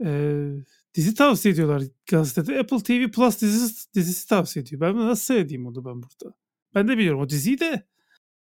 [0.00, 2.58] Eee, dizi tavsiye ediyorlar gazetede.
[2.58, 4.80] Apple TV Plus dizisi dizisi tavsiye ediyor.
[4.80, 6.36] Ben nasıl seyredeyim onu ben burada?
[6.74, 7.86] Ben de biliyorum o diziyi de.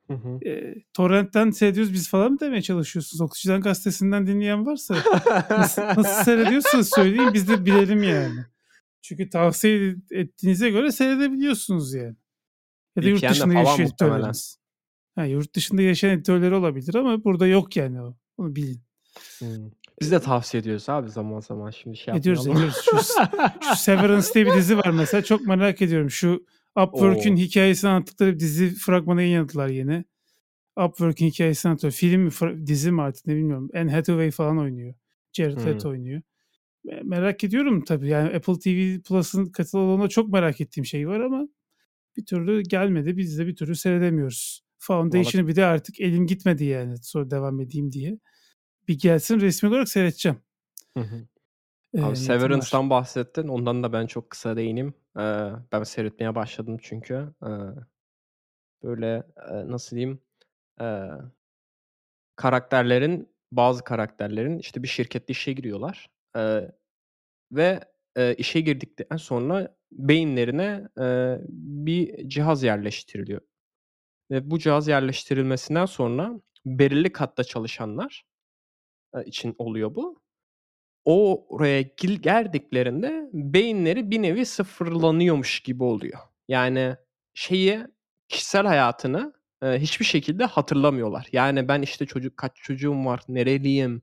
[0.07, 0.39] Hı hı.
[0.41, 3.21] Eee, torrentten seyrediyoruz biz falan mı demeye çalışıyorsunuz?
[3.21, 4.95] Oksijen gazetesinden dinleyen varsa
[5.49, 8.39] nasıl nasıl seyrediyorsanız söyleyin biz de bilelim yani.
[9.01, 12.15] Çünkü tavsiye ettiğinize göre seyredebiliyorsunuz yani.
[12.95, 13.86] Ya da yurt dışında muhtemelen.
[13.86, 14.57] editörleriniz.
[15.15, 18.17] Ha, yurt dışında yaşayan editörleri olabilir ama burada yok yani o.
[18.38, 18.87] Onu bilin.
[19.39, 19.71] Hımm.
[20.01, 22.73] Biz de tavsiye ediyoruz abi zaman zaman şimdi şey Ediyoruz, yapmayalım.
[22.88, 23.15] ediyoruz.
[23.62, 25.23] Şu şu Severance diye bir dizi var mesela.
[25.23, 26.10] Çok merak ediyorum.
[26.12, 27.38] Şu Upwork'ün O!
[27.38, 30.06] hikâyesini anlattıkları bir dizi fragmanı yayınladılar yeni.
[30.86, 31.93] Upwork'ün hikâyesini anlatıyor.
[31.93, 33.69] Film mi, fra dizi mi artık ne bilmiyorum.
[33.75, 34.93] Anne Hathaway falan oynuyor.
[35.34, 35.67] Jared Hımm.
[35.67, 36.21] Leto oynuyor.
[36.84, 38.08] Me merak ediyorum tabii.
[38.08, 41.47] Yani Apple TV Plus'ın kataloğunda çok merak ettiğim şey var ama
[42.17, 43.17] bir türlü gelmedi.
[43.17, 44.62] Biz de bir türlü seyredemiyoruz.
[44.89, 48.19] Valla Foundation'ı bir de artık elim gitmedi yani sonra devam edeyim diye.
[48.88, 50.41] Bir gelsin resmi olarak seyredeceğim.
[50.97, 51.28] Hı hı.
[51.93, 52.58] Eee, Abi niyetim var.
[52.60, 53.47] Severance'dan bahsettin.
[53.47, 54.93] Ondan da ben çok kısa değineyim.
[55.17, 57.34] Eee, ben seyretmeye başladım çünkü.
[57.43, 57.50] Eee,
[58.84, 59.23] böyle,
[59.65, 60.21] nasıl diyeyim,
[60.82, 61.12] eee
[62.36, 66.71] karakterlerin, bazı karakterlerin, işte, bir şirkette işe giriyorlar, eee,
[67.54, 67.82] ve,
[68.17, 73.41] eee, işe girdikten sonra beyinlerine, eee, bir cihaz yerleştiriliyor
[74.32, 76.34] ve bu cihaz yerleştirilmesinden sonra
[76.67, 78.26] belirli katta çalışanlar,
[79.25, 80.19] için oluyor bu.
[81.05, 81.81] Oraya
[82.21, 86.19] geldiklerinde beyinleri bir nevi sıfırlanıyormuş gibi oluyor.
[86.47, 86.95] Yani
[87.33, 87.79] şeyi,
[88.29, 91.27] kişisel hayatını, eee, hiçbir şekilde hatırlamıyorlar.
[91.31, 94.01] Yani ben, işte, çocuk kaç çocuğum var, nereliyim,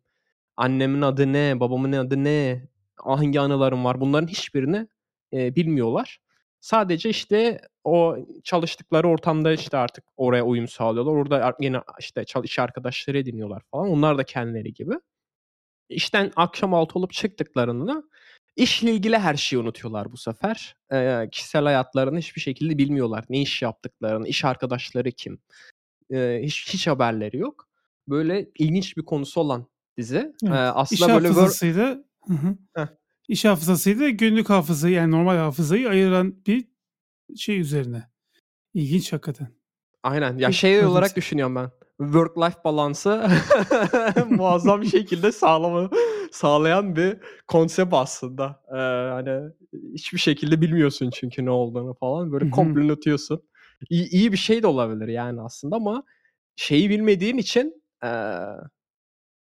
[0.56, 4.88] annemin adı ne, babamın adı ne, hangi anılarım var bunların hiçbirini,
[5.32, 6.20] eee, bilmiyorlar.
[6.64, 11.12] Sadece, işte, o çalıştıkları ortamda, işte, artık oraya uyum sağlıyorlar.
[11.12, 13.88] Orada yine, işte, iş arkadaşları ediniyorlar falan.
[13.88, 14.94] Onlar da kendileri gibi.
[15.88, 18.03] İşten akşam 18.00 olup çıktıklarında
[18.57, 20.77] İşle ilgili her şeyi unutuyorlar bu sefer.
[20.92, 23.24] Eee, kişisel hayatlarını hiçbir şekilde bilmiyorlar.
[23.29, 25.38] Ne iş yaptıklarını, iş arkadaşları kim?
[26.11, 27.68] Eee, hiç hiç haberleri yok.
[28.09, 29.66] Böyle ilginç bir konusu olan
[29.98, 30.18] dizi.
[30.18, 30.35] Evet.
[30.42, 32.57] İş aslında böyle wor hafızasıyla Hı hı.
[32.77, 32.87] Heh.
[33.28, 36.68] İş hafızasıyla günlük hafızayı yani normal hafızayı ayıran bir
[37.37, 38.02] şey üzerine.
[38.74, 39.48] İlginç hakikaten.
[40.02, 40.38] Aynen.
[40.38, 41.70] Ya şey olarak düşünüyorum ben.
[41.98, 43.30] Work life balansı
[44.30, 45.90] muazzam bir şekilde sağlama
[46.32, 48.62] sağlayan bir konsept aslında.
[48.72, 49.52] Eee, hani
[49.94, 52.32] hiçbir şekilde bilmiyorsun çünkü ne olduğunu falan.
[52.32, 53.42] Böyle komple unutuyorsun.
[53.90, 56.04] İyi, iyi bir şey de olabilir yani aslında ama
[56.56, 58.46] şeyi bilmediğin için eee,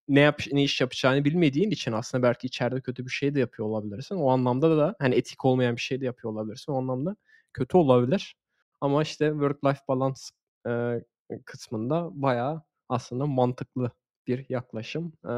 [0.08, 3.68] ne yap ne iş yapacağını bilmediğin için aslında belki içeride kötü bir şey de yapıyor
[3.70, 4.16] olabilirsin.
[4.16, 6.72] O anlamda da hani etik olmayan bir şey de yapıyor olabilirsin.
[6.72, 7.16] O anlamda
[7.54, 8.36] kötü olabilir.
[8.82, 10.22] Ama işte work life balance
[10.68, 11.06] eee,
[11.46, 13.92] kısmında bayağı aslında mantıklı
[14.28, 15.14] bir yaklaşım.
[15.26, 15.32] Eee,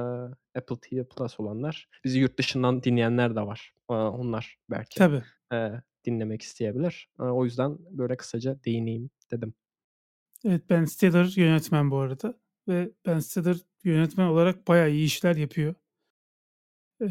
[0.55, 3.73] Apple TV Plus olanlar, bizi yurt dışından dinleyenler de var.
[3.91, 5.23] Eee, onlar belki Tabii.
[5.53, 7.09] eee, dinlemek isteyebilir.
[7.19, 9.53] Eee, o yüzden böyle kısaca değineyim dedim.
[10.45, 12.33] Evet Ben Stiller yönetmen bu arada
[12.67, 15.75] ve Ben Stiller yönetmen olarak bayağı iyi işler yapıyor.
[17.01, 17.09] Eee,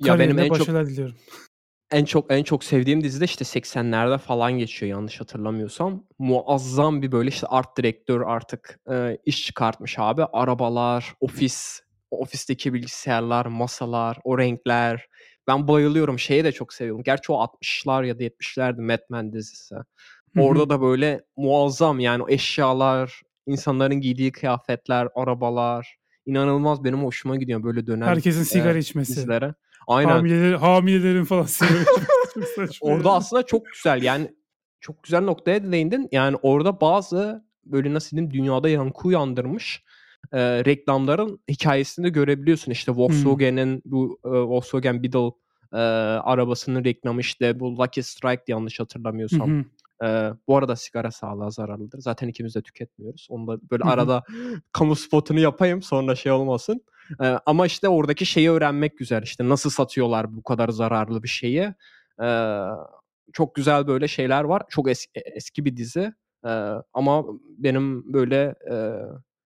[0.00, 1.14] Ya benim en çok diliyorum.
[1.90, 6.04] en çok en çok sevdiğim dizi de işte 80'lerde falan geçiyor yanlış hatırlamıyorsam.
[6.18, 10.24] Muazzam bir böyle işte art direktör artık eee, iş çıkartmış abi.
[10.24, 15.06] Arabalar, ofis, ofisteki bilgisayarlar, masalar, o renkler.
[15.48, 16.18] Ben bayılıyorum.
[16.18, 17.02] Şeye de çok seviyorum.
[17.02, 19.74] Gerçi o 60'lar ya da 70'lerdi Mad Men dizisi.
[20.38, 23.22] Orada da böyle muazzam yani eşyalar,
[23.56, 29.16] insanların giydiği kıyafetler, arabalar inanılmaz benim hoşuma gidiyor böyle dönem Herkesin sigara eee, içmesi.
[29.16, 29.54] dizilere.
[29.88, 30.10] Aynen.
[30.10, 31.78] Hamileler, hamilelerin falan sigara
[32.30, 34.34] içmesi Orada aslında çok güzel yani
[34.80, 36.08] çok güzel noktaya değindin.
[36.12, 39.82] Yani orada bazı böyle nasıl diyeyim dünyada yankı uyandırmış
[40.32, 42.72] eee, reklamların hikayesini de görebiliyorsun.
[42.72, 42.92] İşte.
[42.92, 45.30] Volkswagen'in bu eee, Volkswagen Beetle
[45.72, 45.78] eee,
[46.24, 49.50] arabasının reklamı işte bu Lucky Strike'di yanlış hatırlamıyorsam.
[49.58, 49.64] hı.
[50.02, 51.98] Eee, bu arada sigara sağlığa zararlıdır.
[52.00, 53.26] Zaten ikimiz de tüketmiyoruz.
[53.30, 54.22] Onu da böyle arada
[54.72, 56.80] kamu spotunu yapayım sonra şey olmasın.
[57.20, 59.22] Eee, ama işte oradaki şeyi öğrenmek güzel.
[59.22, 61.74] İşte nasıl satıyorlar bu kadar zararlı bir şeyi.
[62.20, 62.66] Eee,
[63.32, 64.62] çok güzel böyle şeyler var.
[64.68, 66.12] Çok es- e- eski bir dizi.
[66.44, 67.24] Eee, ama
[67.58, 69.02] benim böyle eee,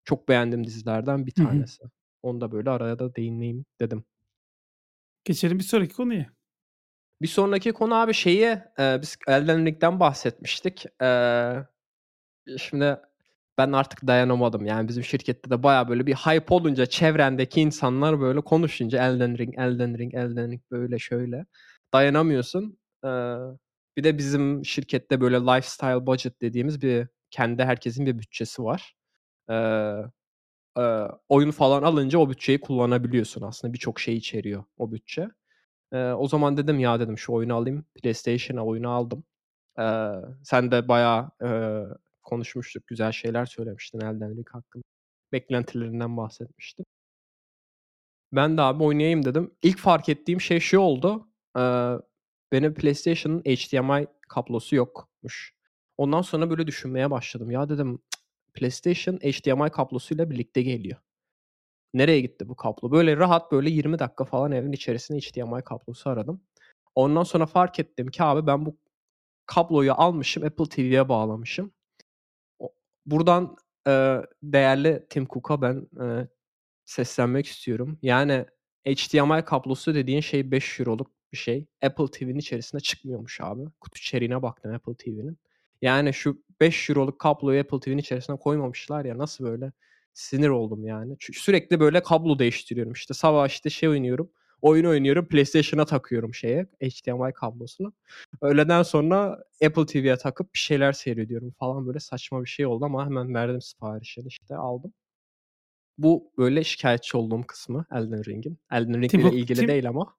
[0.04, 1.82] çok beğendiğim dizilerden bir tanesi.
[2.22, 4.04] Onu da böyle araya da değineyim dedim.
[5.24, 6.26] Geçelim bir sonraki konuya.
[7.22, 10.84] Bir sonraki konu abi şeyi eee, biz Elden Ring'den bahsetmiştik.
[11.02, 11.66] Eee,
[12.58, 12.96] şimdi
[13.58, 14.66] ben artık dayanamadım.
[14.66, 19.54] Yani bizim şirkette de bayağı böyle bir hype olunca çevrendeki insanlar böyle konuşunca Elden Ring,
[19.58, 21.46] Elden Ring, Elden Ring böyle şöyle
[21.94, 22.78] dayanamıyorsun.
[23.04, 23.36] Eee,
[23.96, 28.94] bir de bizim şirkette böyle lifestyle budget dediğimiz bir kendi herkesin bir bütçesi var.
[29.50, 29.96] Eee,
[30.78, 33.74] eee, oyun falan alınca o bütçeyi kullanabiliyorsun aslında.
[33.74, 35.28] Birçok şey içeriyor o bütçe.
[35.92, 37.84] Eee, o zaman dedim ya dedim şu oyunu alayım.
[38.02, 39.24] PlayStation'a oyunu aldım.
[39.78, 40.12] Eee,
[40.44, 41.84] sen de bayağı eee,
[42.22, 42.86] konuşmuştuk.
[42.86, 44.84] Güzel şeyler söylemiştin Elden Ring hakkında.
[45.32, 46.86] Beklentilerinden bahsetmiştin.
[48.32, 49.50] Ben de abi oynayayım dedim.
[49.62, 51.28] İlk fark ettiğim şey şu oldu.
[51.56, 51.92] Eee,
[52.52, 55.54] benim PlayStation'ın HDMI kablosu yokmuş.
[55.96, 57.50] Ondan sonra böyle düşünmeye başladım.
[57.50, 60.98] Ya dedim "Cık, PlayStation HDMI kablosuyla birlikte geliyor.
[61.94, 62.90] Nereye gitti bu kablo?
[62.92, 66.40] Böyle rahat böyle 20 dakika falan evin içerisinde HDMI kablosu aradım.
[66.94, 68.76] Ondan sonra fark ettim ki abi ben bu
[69.46, 71.72] kabloyu almışım Apple TV'ye bağlamışım.
[73.06, 73.56] Buradan,
[73.88, 76.28] eee, değerli Tim Cook'a ben, eee,
[76.86, 77.98] seslenmek istiyorum.
[78.02, 78.46] Yani
[78.88, 81.66] HDMI kablosu dediğin şey €5'luk bir şey.
[81.84, 83.62] Apple TV'nin içerisinde çıkmıyormuş abi.
[83.80, 85.38] Kutu içeriğine baktım Apple TV'nin.
[85.82, 89.72] Yani şu €5'luk kabloyu Apple TV'nin içerisine koymamışlar ya nasıl böyle?
[90.16, 91.16] Sinir oldum yani.
[91.18, 92.92] Çünkü sürekli böyle kablo değiştiriyorum.
[92.92, 94.30] İşte sabah işte şey oynuyorum,
[94.62, 97.92] oyun oynuyorum, PlayStation'a takıyorum şeye, HDMI kablosunu.
[98.40, 101.86] Öğleden sonra Apple TV'ye takıp bir şeyler seyrediyorum falan.
[101.86, 104.92] Böyle saçma bir şey oldu ama hemen verdim siparişini işte aldım.
[105.98, 108.58] Bu böyle şikâyetçi olduğum kısmı Elden Ring'in.
[108.72, 110.16] Elden Ring Tim ile ilgili Tim değil ama.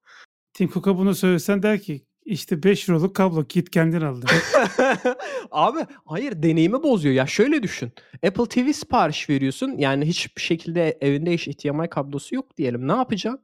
[0.54, 4.30] Tim Cook'a bunu söylesen der ki işte €5'luk kablo git kendin al der.
[5.52, 7.16] Abi hayır deneyimi bozuyor.
[7.16, 7.92] Ya şöyle düşün.
[8.28, 9.78] Apple TV sipariş veriyorsun.
[9.78, 12.88] Yani hiçbir şekilde evinde hiç HDMI kablosu yok diyelim.
[12.88, 13.42] Ne yapacaksın?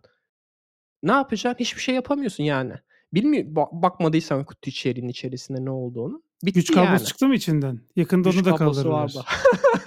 [1.04, 1.60] Ne yapacaksın?
[1.60, 2.74] Hiçbir şey yapamıyorsun yani.
[3.14, 6.24] Bilmiyor ba bakmadıysan kutu içeriğinin içerisinde ne olduğunu.
[6.44, 7.06] Güç Bitti kablosu yani.
[7.06, 7.80] çıktı mı içinden?
[7.96, 9.14] Yakında Güç onu da kaldırırlar.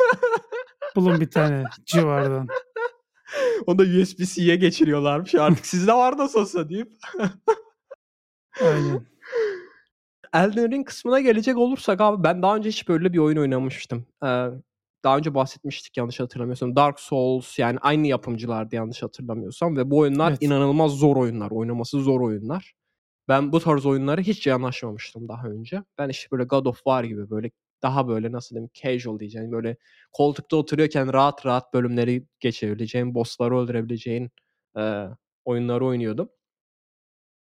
[0.97, 2.49] Bulun bir tane civardan.
[3.67, 5.35] Onu da USB-C'ye geçiriyorlarmış.
[5.35, 6.93] Artık sizde var nasıl olsa deyip.
[8.65, 9.07] Aynen.
[10.35, 14.07] Elden Ring kısmına gelecek olursak abi ben daha önce hiç böyle bir oyun oynamamıştım.
[14.23, 14.51] Eee,
[15.05, 16.77] daha önce bahsetmiştik yanlış hatırlamıyorsam.
[16.77, 20.43] Dark Souls yani aynı yapımcılardı yanlış hatırlamıyorsam ve bu oyunlar Evet.
[20.43, 21.51] inanılmaz zor oyunlar.
[21.51, 22.75] Oynaması zor oyunlar.
[23.29, 25.83] Ben bu tarz oyunlara hiç yanaşmamıştım daha önce.
[25.99, 27.51] Ben işte böyle God of War gibi böyle
[27.83, 29.77] daha böyle nasıl diyeyim casual diyeceğim böyle
[30.13, 34.31] koltukta oturuyorken rahat rahat bölümleri geçebileceğin, bossları öldürebileceğin
[34.79, 35.05] e,
[35.45, 36.29] oyunları oynuyordum.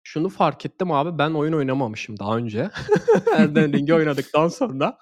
[0.06, 2.70] Şunu fark ettim abi ben oyun oynamamışım daha önce.
[3.38, 4.98] Elden Ring'i oynadıktan sonra.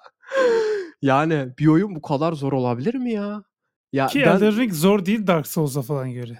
[1.01, 3.43] Yani bir oyun bu kadar zor olabilir mi ya?
[3.93, 6.39] Ya Ki ben Elden Ring zor değil Dark Souls'a falan göre.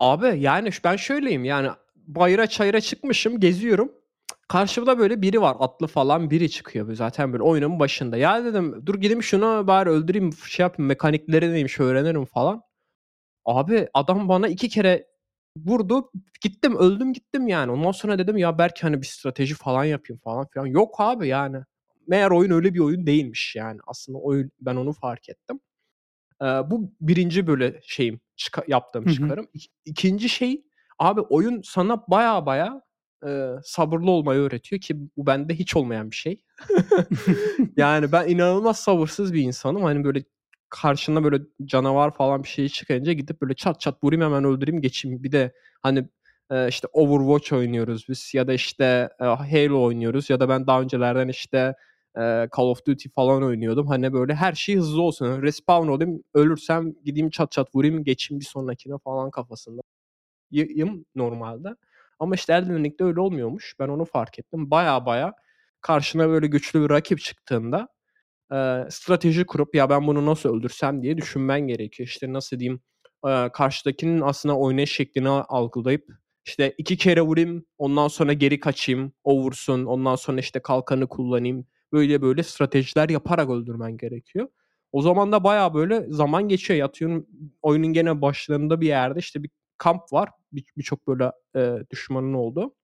[0.00, 3.92] abi yani ben şöyleyim yani bayıra çayıra çıkmışım geziyorum.
[4.48, 8.16] Karşımda böyle biri var atlı falan biri çıkıyor zaten böyle oyunun başında.
[8.16, 12.62] Ya dedim dur gideyim şunu bari öldüreyim şey yapayım mekanikleri neymiş öğrenirim falan.
[13.44, 15.15] Abi adam bana iki kere
[15.66, 16.10] vurdu.
[16.40, 17.72] Gittim öldüm gittim yani.
[17.72, 20.66] Ondan sonra dedim ya belki hani bir strateji falan yapayım falan filan.
[20.66, 21.58] Yok abi yani.
[22.08, 23.80] Meğer oyun öyle bir oyun değilmiş yani.
[23.86, 25.60] Aslında oyun ben onu fark ettim.
[26.42, 29.14] Ee, bu birinci böyle şeyim çıka- yaptığım Hı hı.
[29.14, 29.48] çıkarım.
[29.54, 30.62] İk- İkinci şey
[30.98, 32.82] abi oyun sana baya baya
[33.26, 36.42] e, sabırlı olmayı öğretiyor ki bu bende hiç olmayan bir şey.
[37.76, 39.82] Yani ben inanılmaz sabırsız bir insanım.
[39.82, 40.24] Hani böyle
[40.68, 45.22] karşına böyle canavar falan bir şey çıkınca gidip böyle çat çat vurayım hemen öldüreyim geçeyim.
[45.22, 45.52] Bir de
[45.82, 46.08] hani
[46.50, 50.80] e, işte Overwatch oynuyoruz biz ya da işte e, Halo oynuyoruz ya da ben daha
[50.80, 51.74] öncelerden işte
[52.16, 53.86] e, Call of Duty falan oynuyordum.
[53.86, 55.42] Hani böyle her şey hızlı olsun.
[55.42, 59.82] Respawn olayım ölürsem gideyim çat çat vurayım geçeyim bir sonrakine falan kafasında
[60.50, 61.68] yım normalde.
[62.18, 63.74] Ama işte Elden Ring'de öyle olmuyormuş.
[63.78, 64.70] Ben onu fark ettim.
[64.70, 65.34] Baya baya
[65.80, 67.88] karşına böyle güçlü bir rakip çıktığında
[68.52, 68.56] e,
[68.90, 72.08] strateji kurup ya ben bunu nasıl öldürsem diye düşünmen gerekiyor.
[72.08, 72.80] İşte nasıl diyeyim
[73.26, 76.08] e, karşıdakinin aslında oynayış şeklini algılayıp
[76.44, 81.66] işte iki kere vurayım ondan sonra geri kaçayım o vursun ondan sonra işte kalkanı kullanayım
[81.92, 84.48] böyle böyle stratejiler yaparak öldürmen gerekiyor.
[84.92, 86.78] O zaman da baya böyle zaman geçiyor.
[86.78, 87.26] Yatıyorum
[87.62, 90.30] oyunun gene başlarında bir yerde işte bir kamp var.
[90.52, 92.74] Bir- Birçok böyle e, düşmanın olduğu.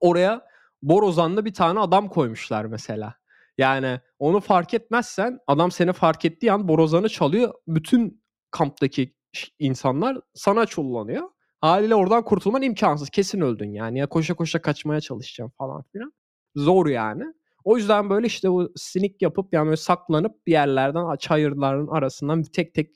[0.00, 0.46] Oraya
[0.82, 3.14] Borozan'da bir tane adam koymuşlar mesela.
[3.58, 7.54] Yani onu fark etmezsen adam seni fark ettiği an Borozan'ı çalıyor.
[7.68, 9.14] Bütün kamptaki
[9.58, 11.28] insanlar sana çullanıyor.
[11.60, 13.10] Haliyle oradan kurtulman imkansız.
[13.10, 13.98] Kesin öldün yani.
[13.98, 16.12] Ya koşa koşa kaçmaya çalışacağım falan filan.
[16.54, 17.24] Zor yani.
[17.64, 22.74] O yüzden böyle işte o sinik yapıp yani böyle saklanıp bir yerlerden çayırların arasından tek
[22.74, 22.90] tek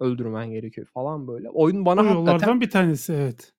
[0.00, 1.50] öldürmen gerekiyor falan böyle.
[1.50, 3.52] Oyun bana O hakikaten bir tanesi evet.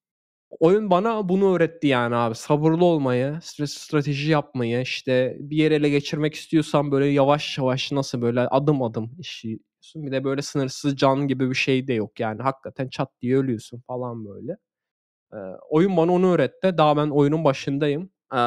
[0.60, 2.36] Oyun bana bunu öğretti yani abi.
[2.36, 8.40] Sabırlı olmayı, strateji yapmayı, işte bir yere ele geçirmek istiyorsan böyle yavaş yavaş nasıl böyle
[8.42, 10.06] adım adım işliyorsun.
[10.06, 12.42] Bir de böyle sınırsız can gibi bir şey de yok yani.
[12.42, 14.58] Hakikaten çat diye ölüyorsun falan böyle.
[15.34, 15.38] Ee,
[15.70, 16.78] oyun bana onu öğretti.
[16.78, 18.10] Daha ben oyunun başındayım.
[18.36, 18.38] Ee,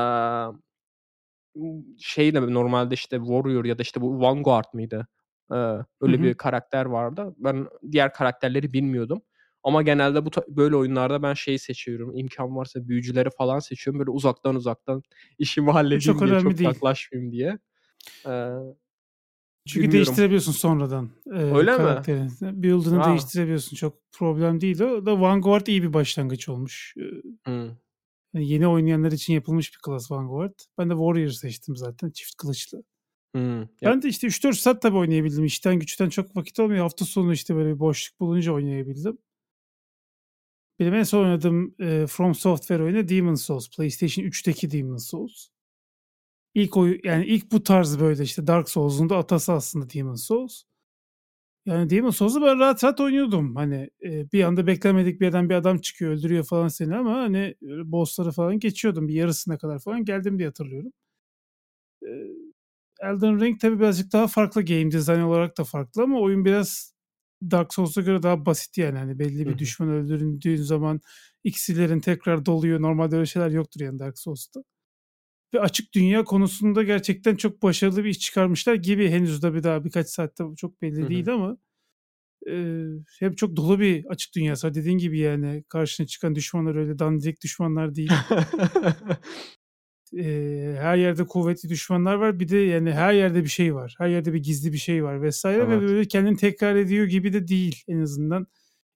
[1.98, 5.06] şeyle normalde işte Warrior ya da işte bu Vanguard mıydı?
[5.52, 5.54] Ee,
[6.00, 6.22] öyle hı.
[6.22, 7.34] bir karakter vardı.
[7.38, 9.22] Ben diğer karakterleri bilmiyordum.
[9.66, 12.16] Ama genelde bu böyle oyunlarda ben şeyi seçiyorum.
[12.16, 13.98] İmkan varsa büyücüleri falan seçiyorum.
[13.98, 15.02] Böyle uzaktan uzaktan
[15.38, 16.68] işimi halledeyim çok diye çok değil.
[16.68, 17.58] yaklaşmayayım diye.
[18.26, 18.48] Ee,
[19.66, 19.92] Çünkü bilmiyorum.
[19.92, 22.62] değiştirebiliyorsun sonradan e, Öyle mi?
[22.62, 23.10] Build'ını Ha.
[23.10, 23.76] değiştirebiliyorsun.
[23.76, 24.80] Çok problem değil.
[24.80, 26.94] O da Vanguard iyi bir başlangıç olmuş.
[27.44, 27.66] Hmm.
[28.34, 30.58] Yani yeni oynayanlar için yapılmış bir klas Vanguard.
[30.78, 32.10] Ben de Warrior seçtim zaten.
[32.10, 32.82] Çift kılıçlı.
[33.34, 33.66] Hmm.
[33.84, 35.44] Ben de işte 3-4 saat tabii oynayabildim.
[35.44, 36.82] İşten güçten çok vakit olmuyor.
[36.82, 39.18] Hafta sonu işte böyle bir boşluk bulunca oynayabildim.
[40.78, 43.70] Benim en son oynadığım e, From Software oyunu Demon's Souls.
[43.70, 45.48] PlayStation 3'teki Demon's Souls.
[46.54, 50.62] İlk oyu yani ilk bu tarz böyle işte Dark Souls'un da atası aslında Demon's Souls.
[51.66, 53.56] Yani Demon's Souls'u ben rahat rahat oynuyordum.
[53.56, 57.54] Hani e, bir anda beklemedik bir yerden bir adam çıkıyor öldürüyor falan seni ama hani
[57.62, 59.08] öyle bossları falan geçiyordum.
[59.08, 60.92] Bir yarısına kadar falan geldim diye hatırlıyorum.
[62.02, 62.10] E,
[63.00, 66.95] Elden Ring tabii birazcık daha farklı game design olarak da farklı ama oyun biraz
[67.42, 68.98] Dark Souls'a göre daha basit yani.
[68.98, 69.58] Hani belli bir hı.
[69.58, 71.00] düşman öldürüldüğün zaman
[71.44, 72.82] iksirlerin tekrar doluyor.
[72.82, 74.60] Normalde öyle şeyler yoktur yani Dark Souls'ta.
[75.54, 79.10] Ve açık dünya konusunda gerçekten çok başarılı bir iş çıkarmışlar gibi.
[79.10, 81.56] Henüz de bir daha birkaç saatte çok belli değil ama
[82.50, 82.84] e,
[83.20, 84.74] hep çok dolu bir açık dünyası.
[84.74, 88.12] Dediğin gibi yani karşına çıkan düşmanlar öyle dandik düşmanlar değil.
[90.14, 90.24] E,
[90.80, 92.40] her yerde kuvvetli düşmanlar var.
[92.40, 93.94] Bir de yani her yerde bir şey var.
[93.98, 95.88] Her yerde bir gizli bir şey var vesaire ve Evet.
[95.88, 98.46] böyle kendini tekrar ediyor gibi de değil en azından.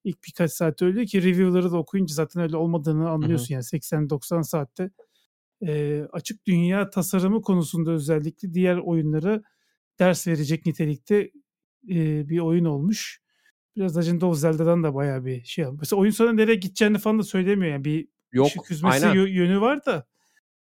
[0.05, 4.91] İlk birkaç saat öyle ki review'ları da okuyunca zaten öyle olmadığını anlıyorsun yani 80-90 saatte
[5.67, 9.43] e, açık dünya tasarımı konusunda özellikle diğer oyunlara
[9.99, 11.31] ders verecek nitelikte
[11.91, 13.21] e, bir oyun olmuş.
[13.77, 15.81] Biraz Legend of Zelda'dan da bayağı bir şey almış.
[15.81, 17.73] Mesela oyun sonra nereye gideceğini falan da söylemiyor.
[17.73, 18.47] Yani bir Yok.
[18.47, 19.23] ışık hüzmesi Aynen.
[19.23, 20.07] yö- yönü var da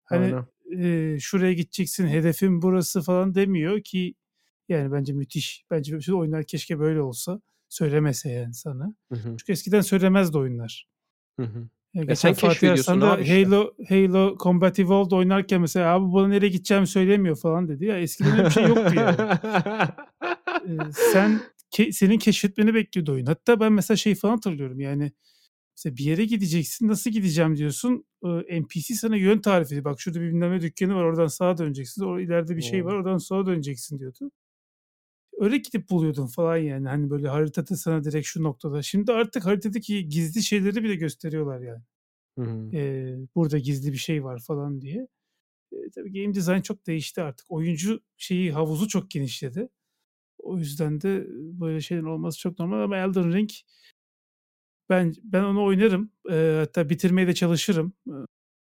[0.04, 1.14] hani Aynen.
[1.14, 4.14] e, şuraya gideceksin hedefin burası falan demiyor ki
[4.68, 5.64] Yani bence müthiş.
[5.70, 7.40] Bence bütün oyunlar keşke böyle olsa.
[7.68, 8.94] Söylemese yani sana.
[9.12, 9.36] Hı hı.
[9.38, 10.88] Çünkü eskiden söylemezdi oyunlar.
[11.40, 11.68] Hı hı.
[11.94, 13.44] E, sen keşfediyorsun da işte.
[13.44, 17.84] Halo, Halo Combat Evolved oynarken mesela abi bana nereye gideceğimi söylemiyor falan dedi.
[17.84, 19.16] Ya eskiden öyle bir şey yoktu yani.
[20.68, 21.40] Ee, sen
[21.72, 23.26] ke- senin keşfetmeni bekliyordu oyun.
[23.26, 25.12] Hatta ben mesela şey falan hatırlıyorum yani
[25.76, 28.04] mesela bir yere gideceksin nasıl gideceğim diyorsun.
[28.60, 29.84] NPC sana yön tarif ediyor.
[29.84, 32.04] Bak şurada bir bilmem dükkanı var oradan sağa döneceksin.
[32.04, 34.30] Orada ileride bir şey var oradan sola döneceksin diyordu.
[35.38, 36.88] Öyle gidip buluyordun falan yani.
[36.88, 38.82] Hani böyle haritada sana direkt şu noktada.
[38.82, 41.82] Şimdi artık haritadaki gizli şeyleri bile gösteriyorlar yani.
[42.74, 45.08] Ee, burada gizli bir şey var falan diye.
[45.72, 47.46] Ee, tabii game design çok değişti artık.
[47.50, 49.68] Oyuncu şeyi havuzu çok genişledi.
[50.38, 53.50] O yüzden de böyle şeylerin olması çok normal ama Elden Ring
[54.90, 56.10] ben ben onu oynarım.
[56.30, 57.92] Ee, hatta bitirmeye de çalışırım.
[58.08, 58.12] Ee,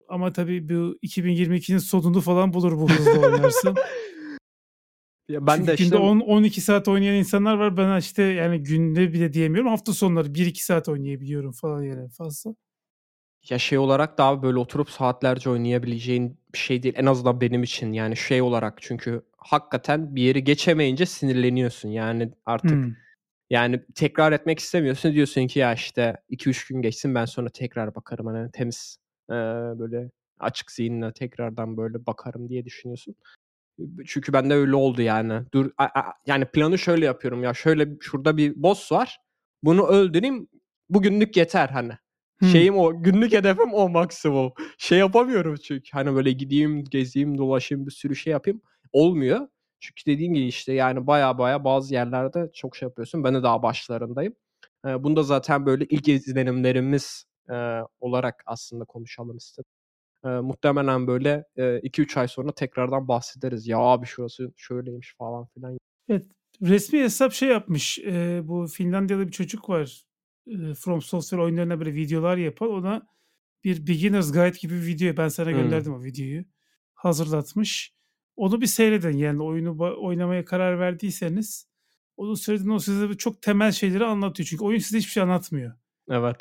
[0.09, 3.75] ama tabii bu 2022'nin sonunu falan bulur bu hızla oynarsan.
[5.29, 7.77] Ya ben Çünkü de günde işte 10-12 saat oynayan insanlar var.
[7.77, 9.69] Ben işte yani günde bile diyemiyorum.
[9.69, 12.55] Hafta sonları 1-2 saat oynayabiliyorum falan yani fazla.
[13.49, 16.95] ya şey olarak daha böyle oturup saatlerce oynayabileceğin bir şey değil.
[16.97, 21.89] En azından benim için yani şey olarak çünkü hakikaten bir yeri geçemeyince sinirleniyorsun.
[21.89, 22.93] Yani artık Hmm.
[23.49, 25.13] Yani tekrar etmek istemiyorsun.
[25.13, 28.25] Diyorsun ki ya işte 2-3 gün geçsin ben sonra tekrar bakarım.
[28.25, 28.97] Hani temiz
[29.29, 29.35] eee,
[29.79, 33.15] böyle açık zihinle tekrardan böyle bakarım diye düşünüyorsun.
[34.05, 35.41] Çünkü bende öyle oldu yani.
[35.53, 37.53] Dur a- a- yani planı şöyle yapıyorum ya.
[37.53, 39.17] Şöyle şurada bir boss var.
[39.63, 40.47] Bunu öldüreyim.
[40.89, 41.93] Bugünlük yeter hani.
[42.39, 42.49] Hmm.
[42.49, 43.03] Şeyim o.
[43.03, 44.53] Günlük hedefim o maksimum.
[44.77, 45.89] Şey yapamıyorum çünkü.
[45.91, 48.61] Hani böyle gideyim, gezeyim, dolaşayım, bir sürü şey yapayım.
[48.93, 49.47] Olmuyor.
[49.79, 53.23] Çünkü dediğin gibi işte yani baya baya bazı yerlerde çok şey yapıyorsun.
[53.23, 54.33] Ben de daha başlarındayım.
[54.85, 59.69] Ee, bunu da zaten böyle ilk izlenimlerimiz e, olarak aslında konuşalım istedim.
[60.25, 61.45] Ee, muhtemelen böyle
[61.83, 63.67] 2-3 ay sonra tekrardan bahsederiz.
[63.67, 65.77] Ya abi şurası şöyleymiş falan filan.
[66.09, 66.25] Evet,
[66.61, 67.99] resmi hesap şey yapmış.
[67.99, 70.03] e, bu Finlandiyalı bir çocuk var.
[70.47, 72.69] E, From Software oyunlarına böyle videolar yapan.
[72.69, 73.07] Ona
[73.63, 75.17] bir beginner's guide gibi bir video.
[75.17, 75.57] Ben sana Hmm.
[75.57, 76.45] gönderdim o videoyu.
[76.93, 77.93] Hazırlatmış.
[78.39, 79.17] Onu bir seyredin.
[79.17, 81.67] Yani oyunu oynamaya karar verdiyseniz
[82.17, 82.69] onu seyredin.
[82.69, 84.47] O size çok temel şeyleri anlatıyor.
[84.47, 85.73] Çünkü oyun size hiçbir şey anlatmıyor.
[86.09, 86.35] Evet.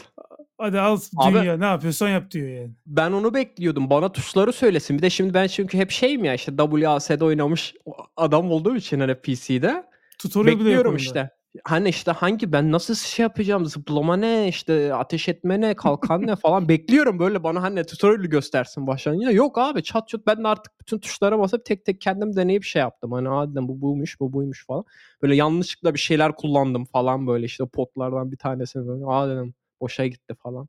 [0.58, 2.70] Hadi al Abi- dünya ne yapıyorsan yap diyor yani.
[2.86, 3.90] Ben onu bekliyordum.
[3.90, 4.98] Bana tuşları söylesin.
[4.98, 7.74] Bir de şimdi ben çünkü hep şeyim ya işte WAS'de oynamış
[8.16, 9.84] adam olduğum için hani PC'de.
[10.18, 11.30] Tutorial bile yok Bekliyorum işte.
[11.64, 16.36] Hani işte hangi ben nasıl şey yapacağım zıplama ne işte ateş etme ne kalkan ne
[16.36, 19.32] falan bekliyorum böyle bana hani tutorial'ı göstersin başlangıçta.
[19.32, 22.80] Yok abi çat çut ben de artık bütün tuşlara basıp tek tek kendim deneyip şey
[22.80, 23.12] yaptım.
[23.12, 24.84] Hani aa dedim bu buymuş bu buymuş falan.
[25.22, 30.06] Böyle yanlışlıkla bir şeyler kullandım falan böyle işte potlardan bir tanesini böyle aa dedim boşa
[30.06, 30.68] gitti falan.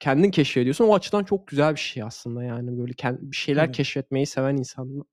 [0.00, 0.84] Kendin keşfediyorsun.
[0.84, 3.76] O açıdan çok güzel bir şey aslında yani böyle kend- bir şeyler Tabii.
[3.76, 5.04] keşfetmeyi seven insan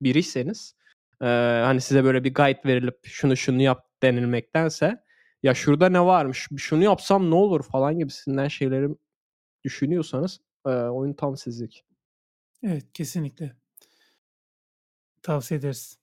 [0.00, 0.74] biriyseniz
[1.22, 1.26] e,
[1.64, 5.04] hani size böyle bir guide verilip şunu şunu yap denilmektense
[5.42, 8.88] ya şurada ne varmış şunu yapsam ne olur falan gibisinden şeyleri
[9.64, 11.84] düşünüyorsanız e, oyun tam sizlik.
[12.62, 13.56] Evet kesinlikle.
[15.22, 15.98] Tavsiye ederiz.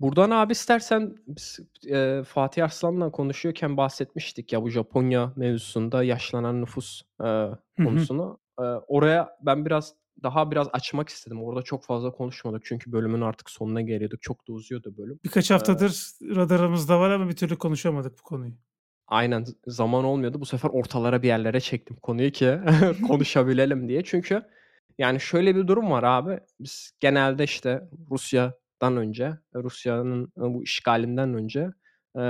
[0.00, 1.58] Buradan abi istersen biz,
[1.88, 7.58] e, Fatih Arslan'la konuşuyorken bahsetmiştik ya bu Japonya mevzusunda yaşlanan nüfus e, hı.
[7.76, 8.38] konusunu.
[8.58, 11.42] E, oraya ben biraz daha biraz açmak istedim.
[11.42, 14.22] Orada çok fazla konuşmadık çünkü bölümün artık sonuna geliyorduk.
[14.22, 15.20] Çok da uzuyordu bölüm.
[15.24, 18.52] Birkaç haftadır radarımızda var ama bir türlü konuşamadık bu konuyu.
[19.08, 20.40] Aynen zaman olmuyordu.
[20.40, 22.58] Bu sefer ortalara bir yerlere çektim konuyu ki
[23.08, 24.04] konuşabilelim diye.
[24.04, 24.42] Çünkü
[24.98, 26.40] yani şöyle bir durum var abi.
[26.60, 31.70] Biz genelde işte Rusya'dan önce, Rusya'nın bu işgalinden önce
[32.16, 32.20] e,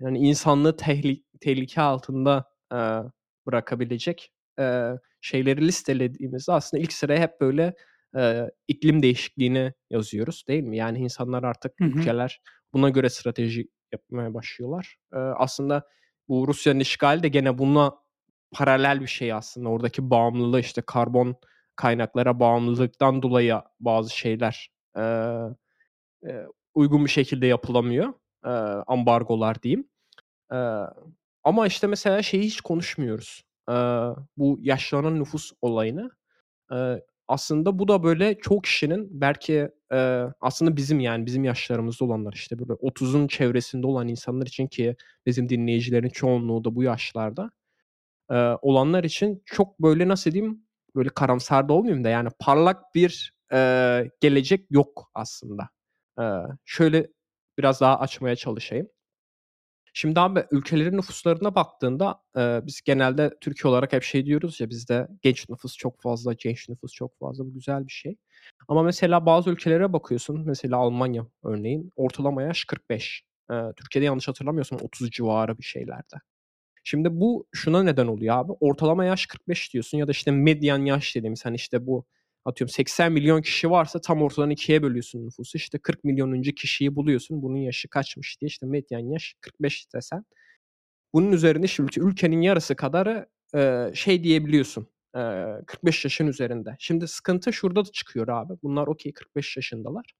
[0.00, 2.78] yani insanlığı tehli- tehlike altında e,
[3.46, 4.90] bırakabilecek e,
[5.24, 7.74] şeyleri listelediğimizde aslında ilk sıraya hep böyle
[8.16, 10.76] e, iklim değişikliğini yazıyoruz değil mi?
[10.76, 11.88] Yani insanlar artık Hı hı.
[11.88, 14.96] ülkeler buna göre strateji yapmaya başlıyorlar.
[15.12, 15.88] E, aslında
[16.28, 17.94] bu Rusya'nın işgali de gene buna
[18.52, 19.68] paralel bir şey aslında.
[19.68, 21.36] Oradaki bağımlılığı işte karbon
[21.76, 25.02] kaynaklara bağımlılıktan dolayı bazı şeyler e,
[26.26, 28.12] e, uygun bir şekilde yapılamıyor.
[28.44, 28.48] E,
[28.86, 29.88] ambargolar diyeyim.
[30.52, 30.58] E,
[31.44, 33.44] ama işte mesela şeyi hiç konuşmuyoruz.
[34.36, 36.10] Bu yaşlanan nüfus olayını.
[37.28, 39.68] Aslında bu da böyle çok kişinin belki
[40.40, 44.96] aslında bizim yani bizim yaşlarımızda olanlar işte böyle 30'un çevresinde olan insanlar için ki
[45.26, 47.50] bizim dinleyicilerin çoğunluğu da bu yaşlarda
[48.62, 53.34] olanlar için çok böyle nasıl diyeyim böyle karamsar da olmayayım da yani parlak bir
[54.20, 55.68] gelecek yok aslında.
[56.64, 57.06] Şöyle
[57.58, 58.88] biraz daha açmaya çalışayım.
[59.96, 65.08] Şimdi abi ülkelerin nüfuslarına baktığında e, biz genelde Türkiye olarak hep şey diyoruz ya bizde
[65.22, 67.44] genç nüfus çok fazla, genç nüfus çok fazla.
[67.46, 68.16] Bu güzel bir şey.
[68.68, 70.42] Ama mesela bazı ülkelere bakıyorsun.
[70.46, 73.22] Mesela Almanya örneğin ortalama yaş 45.
[73.50, 76.16] Eee, Türkiye'de yanlış hatırlamıyorsam 30 civarı bir şeylerde.
[76.84, 78.52] Şimdi bu şuna neden oluyor abi.
[78.60, 82.06] Ortalama yaş 45 diyorsun ya da işte medyan yaş dediğimiz hani işte bu
[82.44, 85.58] atıyorum 80 milyon kişi varsa tam ortadan ikiye bölüyorsun nüfusu.
[85.58, 87.42] İşte 40 milyonuncu kişiyi buluyorsun.
[87.42, 90.24] Bunun yaşı kaçmış diye işte medyan yaş 45 desen.
[91.14, 94.88] Bunun üzerinde şimdi ülkenin yarısı kadarı e, şey diyebiliyorsun.
[95.16, 95.20] E,
[95.66, 96.76] 45 yaşın üzerinde.
[96.78, 98.52] Şimdi sıkıntı şurada da çıkıyor abi.
[98.62, 100.12] Bunlar okey 45 yaşındalar.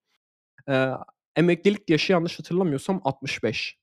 [0.69, 0.91] E,
[1.37, 3.79] emeklilik yaşı yanlış hatırlamıyorsam 65.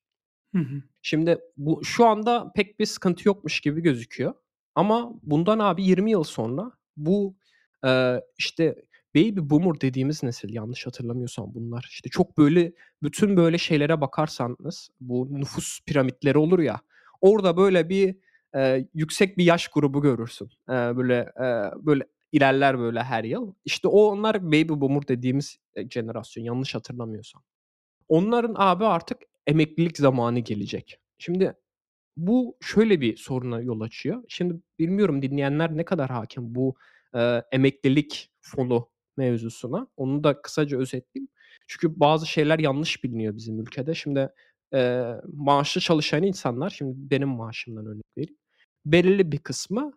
[0.56, 0.84] Hı hı.
[1.02, 4.34] Şimdi bu şu anda pek bir sıkıntı yokmuş gibi gözüküyor.
[4.76, 7.36] Ama bundan abi 20 yıl sonra bu
[7.86, 8.76] e, işte
[9.16, 11.88] baby boomer dediğimiz nesil yanlış hatırlamıyorsam bunlar.
[11.90, 12.74] İşte çok böyle
[13.04, 16.82] bütün böyle şeylere bakarsanız bu nüfus piramitleri olur ya.
[17.22, 18.16] Orada böyle bir
[18.56, 20.50] e, yüksek bir yaş grubu görürsün.
[20.70, 21.46] E, böyle e,
[21.86, 23.54] böyle ilerler böyle her yıl.
[23.66, 25.58] İşte o onlar baby boomer dediğimiz
[25.90, 27.44] jenerasyon yanlış hatırlamıyorsam.
[28.08, 29.18] Onların abi artık
[29.48, 31.00] emeklilik zamanı gelecek.
[31.18, 31.54] Şimdi
[32.18, 34.24] bu şöyle bir soruna yol açıyor.
[34.28, 36.76] Şimdi bilmiyorum dinleyenler ne kadar hakim bu
[37.16, 39.88] e, emeklilik fonu mevzusuna.
[39.98, 41.30] Onu da kısaca özetleyeyim.
[41.68, 43.96] Çünkü bazı şeyler yanlış biliniyor bizim ülkede.
[43.96, 44.30] Şimdi
[44.74, 48.38] e, maaşlı çalışan insanlar, şimdi benim maaşımdan örnek vereyim.
[48.86, 49.92] Belirli bir kısmı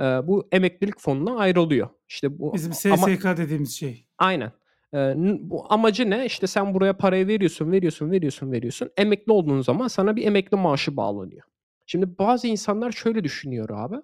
[0.00, 1.88] e, bu emeklilik fonuna ayrılıyor.
[2.08, 2.86] İşte bu Bizim SSK
[3.24, 4.06] ama, dediğimiz şey.
[4.18, 4.52] Aynen.
[4.94, 6.26] E, bu amacı ne?
[6.26, 8.90] İşte sen buraya parayı veriyorsun, veriyorsun, veriyorsun, veriyorsun.
[8.96, 11.42] Emekli olduğun zaman sana bir emekli maaşı bağlanıyor.
[11.86, 13.96] Şimdi bazı insanlar şöyle düşünüyor abi.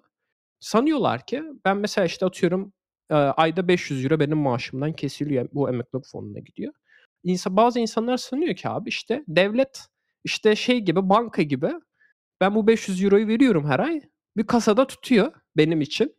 [0.63, 2.73] Sanıyorlar ki ben mesela işte atıyorum
[3.09, 6.73] e, ayda 500 euro benim maaşımdan kesiliyor bu emeklilik fonuna gidiyor.
[7.23, 9.87] İnsan, bazı insanlar sanıyor ki abi işte devlet
[10.23, 11.71] işte şey gibi banka gibi
[12.41, 14.01] ben bu 500 euroyu veriyorum her ay
[14.37, 16.15] bir kasada tutuyor benim için.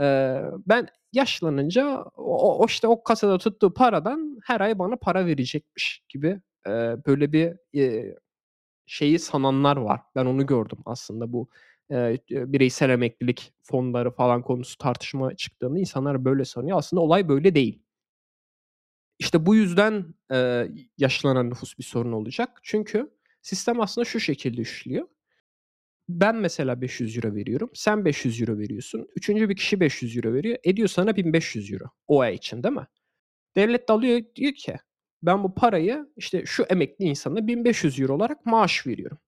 [0.00, 6.02] Ee, ben yaşlanınca o, o işte o kasada tuttuğu paradan her ay bana para verecekmiş
[6.08, 6.70] gibi e,
[7.06, 8.14] böyle bir e,
[8.86, 10.00] şeyi sananlar var.
[10.14, 11.48] Ben onu gördüm aslında bu
[11.90, 16.78] e, bireysel emeklilik fonları falan konusu tartışma çıktığında insanlar böyle sanıyor.
[16.78, 17.82] Aslında olay böyle değil.
[19.18, 20.68] İşte bu yüzden e,
[20.98, 22.60] yaşlanan nüfus bir sorun olacak.
[22.62, 23.10] Çünkü
[23.42, 25.08] sistem aslında şu şekilde işliyor.
[26.08, 27.70] Ben mesela 500 euro veriyorum.
[27.74, 29.08] Sen 500 euro veriyorsun.
[29.16, 30.58] Üçüncü bir kişi 500 euro veriyor.
[30.64, 31.84] Ediyor sana 1500 euro.
[32.06, 32.86] O ay için değil mi?
[33.56, 34.76] Devlet de alıyor diyor ki
[35.22, 39.18] ben bu parayı işte şu emekli insana 1500 euro olarak maaş veriyorum.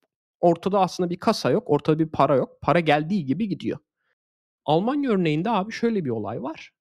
[0.41, 1.71] Ortada aslında bir kasa yok.
[1.71, 2.61] Ortada bir para yok.
[2.63, 3.79] Para geldiği gibi gidiyor.
[4.65, 6.73] Almanya örneğinde abi şöyle bir olay var.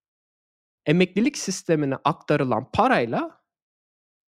[0.86, 3.42] Emeklilik sistemine aktarılan parayla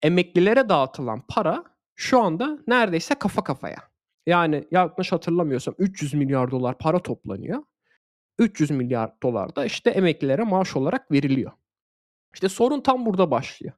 [0.02, 1.64] emeklilere dağıtılan para
[1.96, 3.78] şu anda neredeyse kafa kafaya.
[4.26, 7.64] Yani yanlış hatırlamıyorsam 300 milyar dolar para toplanıyor.
[8.40, 11.52] 300 milyar dolar da işte emeklilere maaş olarak veriliyor.
[12.34, 13.74] İşte sorun tam burada başlıyor.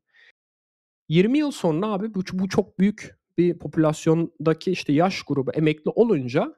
[1.10, 6.55] 20 yıl sonra abi bu, bu çok büyük bir popülasyondaki işte yaş grubu emekli olunca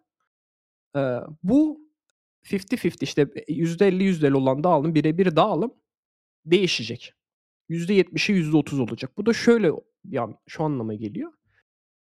[0.95, 1.01] e,
[1.43, 1.81] bu
[2.45, 5.73] 50-50 işte %50 %50 olan dağılım birebir dağılım
[6.45, 7.13] değişecek.
[7.69, 9.17] %70'i %30 olacak.
[9.17, 9.71] Bu da şöyle
[10.09, 11.31] yani şu anlama geliyor.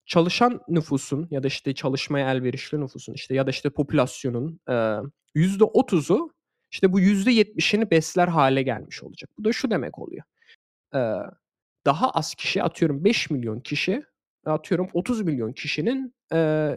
[0.06, 4.74] Çalışan nüfusun ya da işte çalışmaya elverişli nüfusun işte ya da işte popülasyonun e,
[5.36, 6.34] %30'u
[6.72, 9.30] işte bu %70'ini besler hale gelmiş olacak.
[9.38, 10.24] Bu da şu demek oluyor.
[10.96, 11.00] E,
[11.86, 14.04] daha az kişi atıyorum 5 milyon kişi
[14.52, 16.72] atıyorum 30 milyon kişinin e,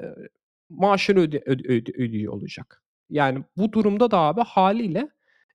[0.71, 2.83] maaşını öde, öde, öde, ödüyor olacak.
[3.11, 5.09] Yani bu durumda da abi haliyle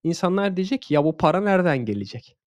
[0.04, 2.38] insanlar diyecek ki ya bu para nereden gelecek?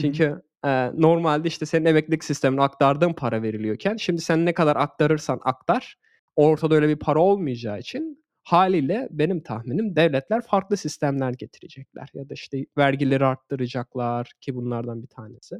[0.00, 5.40] Çünkü e, normalde işte senin emeklilik sistemine aktardığın para veriliyorken şimdi sen ne kadar aktarırsan
[5.44, 5.96] aktar
[6.36, 12.34] ortada öyle bir para olmayacağı için haliyle benim tahminim devletler farklı sistemler getirecekler ya da
[12.34, 15.56] işte vergileri arttıracaklar ki bunlardan bir tanesi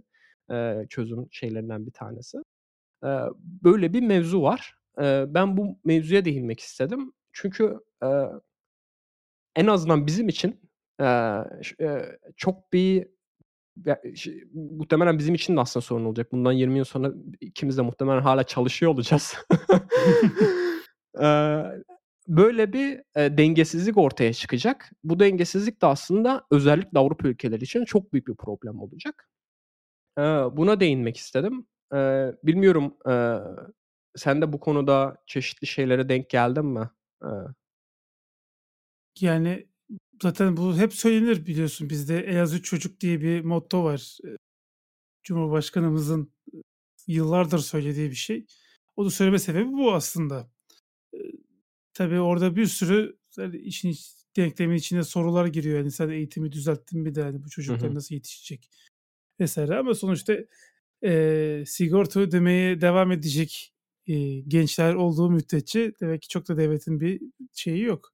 [0.50, 2.38] e, çözüm şeylerinden bir tanesi.
[3.38, 4.78] Böyle bir mevzu var.
[5.26, 7.12] Ben bu mevzuya değinmek istedim.
[7.32, 7.78] Çünkü
[9.56, 10.60] en azından bizim için
[12.36, 13.06] çok bir
[14.54, 16.32] muhtemelen bizim için de aslında sorun olacak.
[16.32, 19.34] Bundan 20 yıl sonra ikimiz de muhtemelen hala çalışıyor olacağız.
[22.28, 24.90] böyle bir dengesizlik ortaya çıkacak.
[25.04, 29.28] Bu dengesizlik de aslında özellikle Avrupa ülkeleri için çok büyük bir problem olacak.
[30.56, 31.66] Buna değinmek istedim.
[31.94, 31.96] E,
[32.42, 33.14] bilmiyorum e,
[34.16, 36.90] sen de bu konuda çeşitli şeylere denk geldin mi?
[37.22, 37.28] E,
[39.20, 39.66] Yani
[40.22, 41.90] zaten bu hep söylenir biliyorsun.
[41.90, 44.18] Bizde Elazığ çocuk diye bir motto var.
[45.22, 46.32] Cumhurbaşkanımızın
[47.06, 48.46] yıllardır söylediği bir şey.
[48.96, 50.50] O da söyleme sebebi bu aslında.
[51.94, 53.94] tabii orada bir sürü yani işin
[54.36, 55.78] denklemin içine sorular giriyor.
[55.78, 58.70] Yani sen eğitimi düzelttin mi de yani bu çocuklar nasıl yetişecek?
[59.40, 60.36] vesaire ama sonuçta
[61.04, 63.72] e, sigorta ödemeye devam edecek
[64.06, 67.20] e, gençler olduğu müddetçe demek ki çok da devletin bir
[67.52, 68.12] şeyi yok.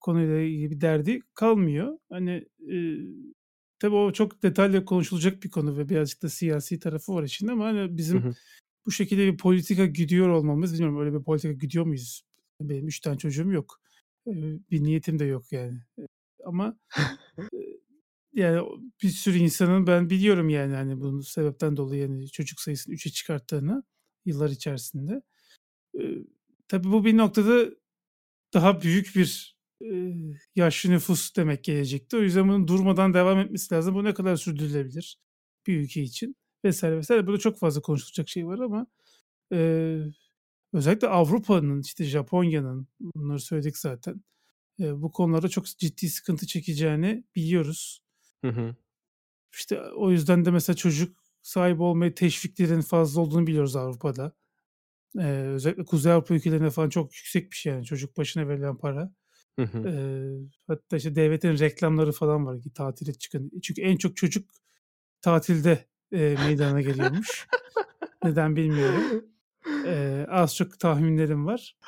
[0.00, 1.98] Konuyla ilgili bir derdi kalmıyor.
[2.10, 2.76] Hani e,
[3.78, 7.64] tabii o çok detaylı konuşulacak bir konu ve birazcık da siyasi tarafı var içinde ama
[7.64, 8.34] hani bizim Hı hı.
[8.86, 12.22] bu şekilde bir politika gidiyor olmamız bilmiyorum öyle bir politika gidiyor muyuz?
[12.60, 13.80] Benim üç tane çocuğum yok.
[14.26, 14.32] E,
[14.70, 15.78] bir niyetim de yok yani.
[15.98, 16.02] E,
[16.44, 16.78] ama
[18.38, 18.68] yani
[19.02, 23.82] bir sürü insanın ben biliyorum yani hani bunun sebepten dolayı yani çocuk sayısını 3'e çıkarttığını
[24.26, 25.22] yıllar içerisinde.
[26.00, 26.02] E,
[26.68, 27.70] tabii bu bir noktada
[28.54, 30.14] daha büyük bir e,
[30.56, 32.16] yaşlı nüfus demek gelecekti.
[32.16, 33.94] O yüzden bunun durmadan devam etmesi lazım.
[33.94, 35.18] Bu ne kadar sürdürülebilir
[35.66, 37.26] bir ülke için vesaire vesaire.
[37.26, 38.86] Burada çok fazla konuşulacak şey var ama
[39.52, 39.98] e,
[40.72, 44.22] özellikle Avrupa'nın işte Japonya'nın bunları söyledik zaten.
[44.80, 48.00] E, bu konularda çok ciddi sıkıntı çekeceğini biliyoruz.
[48.44, 48.76] Hı hı.
[49.52, 54.32] İşte o yüzden de mesela çocuk sahibi olmaya teşviklerin fazla olduğunu biliyoruz Avrupa'da.
[55.18, 59.12] Ee, özellikle Kuzey Avrupa ülkelerinde falan çok yüksek bir şey yani çocuk başına verilen para.
[59.58, 59.88] Hı hı.
[59.88, 63.50] Ee, hatta işte devletin reklamları falan var ki tatile çıkın.
[63.62, 64.50] Çünkü en çok çocuk
[65.20, 67.46] tatilde e, meydana geliyormuş.
[68.24, 69.24] Neden bilmiyorum.
[69.86, 71.76] Ee, az çok tahminlerim var.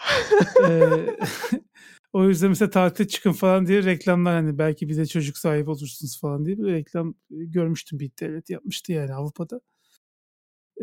[0.68, 1.16] Ee,
[2.12, 6.46] o yüzden mesela tatile çıkın falan diye reklamlar hani belki bize çocuk sahibi olursunuz falan
[6.46, 9.60] diye bir reklam görmüştüm bir devlet yapmıştı yani Avrupa'da.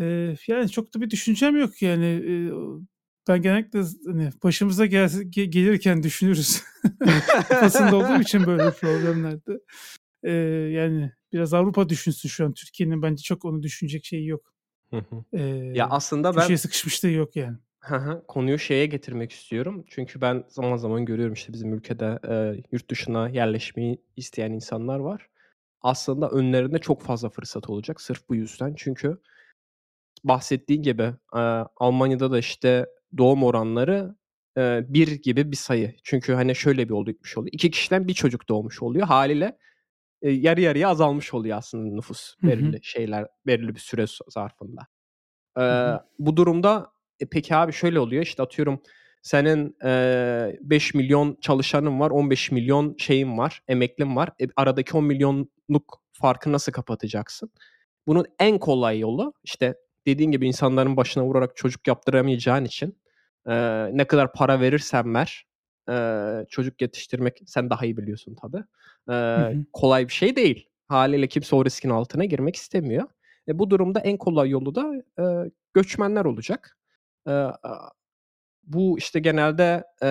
[0.01, 2.05] Ee, yani çok da bir düşüncem yok yani.
[2.05, 2.51] Ee,
[3.27, 6.63] ben genellikle hani başımıza gel gelirken düşünürüz.
[7.49, 9.59] Kafasında olduğum için böyle problemlerde.
[10.23, 10.31] Ee,
[10.71, 12.53] yani biraz Avrupa düşünsün şu an.
[12.53, 14.53] Türkiye'nin bence çok onu düşünecek şeyi yok.
[14.89, 15.23] Hı hı.
[15.33, 15.41] Ee,
[15.75, 17.57] Ya aslında ben köşeye sıkışmışlığı yok yani.
[17.87, 18.23] Hı hı.
[18.27, 19.85] Konuyu şeye getirmek istiyorum.
[19.87, 25.29] Çünkü ben zaman zaman görüyorum işte bizim ülkede e, yurt dışına yerleşmeyi isteyen insanlar var.
[25.81, 28.73] Aslında önlerinde çok fazla fırsat olacak sırf bu yüzden.
[28.77, 29.21] Çünkü
[30.23, 31.03] bahsettiğin gibi
[31.35, 31.39] e,
[31.77, 32.85] Almanya'da da işte
[33.17, 34.15] doğum oranları
[34.57, 35.95] e, bir gibi bir sayı.
[36.03, 37.53] Çünkü hani şöyle bir oldu şey oluyor.
[37.53, 39.07] İki kişiden bir çocuk doğmuş oluyor.
[39.07, 39.57] Haliyle
[40.21, 42.51] e, yarı yarıya azalmış oluyor aslında nüfus Hı hı.
[42.51, 44.87] belirli şeyler belirli bir süre zarfında.
[45.57, 45.99] E, hı.
[46.19, 48.81] bu durumda e, peki abi şöyle oluyor işte atıyorum
[49.21, 54.29] senin e, 5 milyon çalışanın var 15 milyon şeyin var emeklim var.
[54.41, 57.51] E, aradaki 10 milyonluk farkı nasıl kapatacaksın?
[58.07, 62.97] Bunun en kolay yolu işte dediğin gibi insanların başına vurarak çocuk yaptıramayacağın için
[63.47, 63.53] e,
[63.97, 65.45] ne kadar para verirsen ver
[65.89, 65.95] e,
[66.49, 68.63] çocuk yetiştirmek sen daha iyi biliyorsun tabii.
[69.09, 69.65] E, Hı hı.
[69.73, 70.69] kolay bir şey değil.
[70.87, 73.07] Haliyle kimse o riskin altına girmek istemiyor.
[73.47, 76.76] E, bu durumda en kolay yolu da e, göçmenler olacak.
[77.27, 77.31] E,
[78.63, 80.07] bu işte genelde e,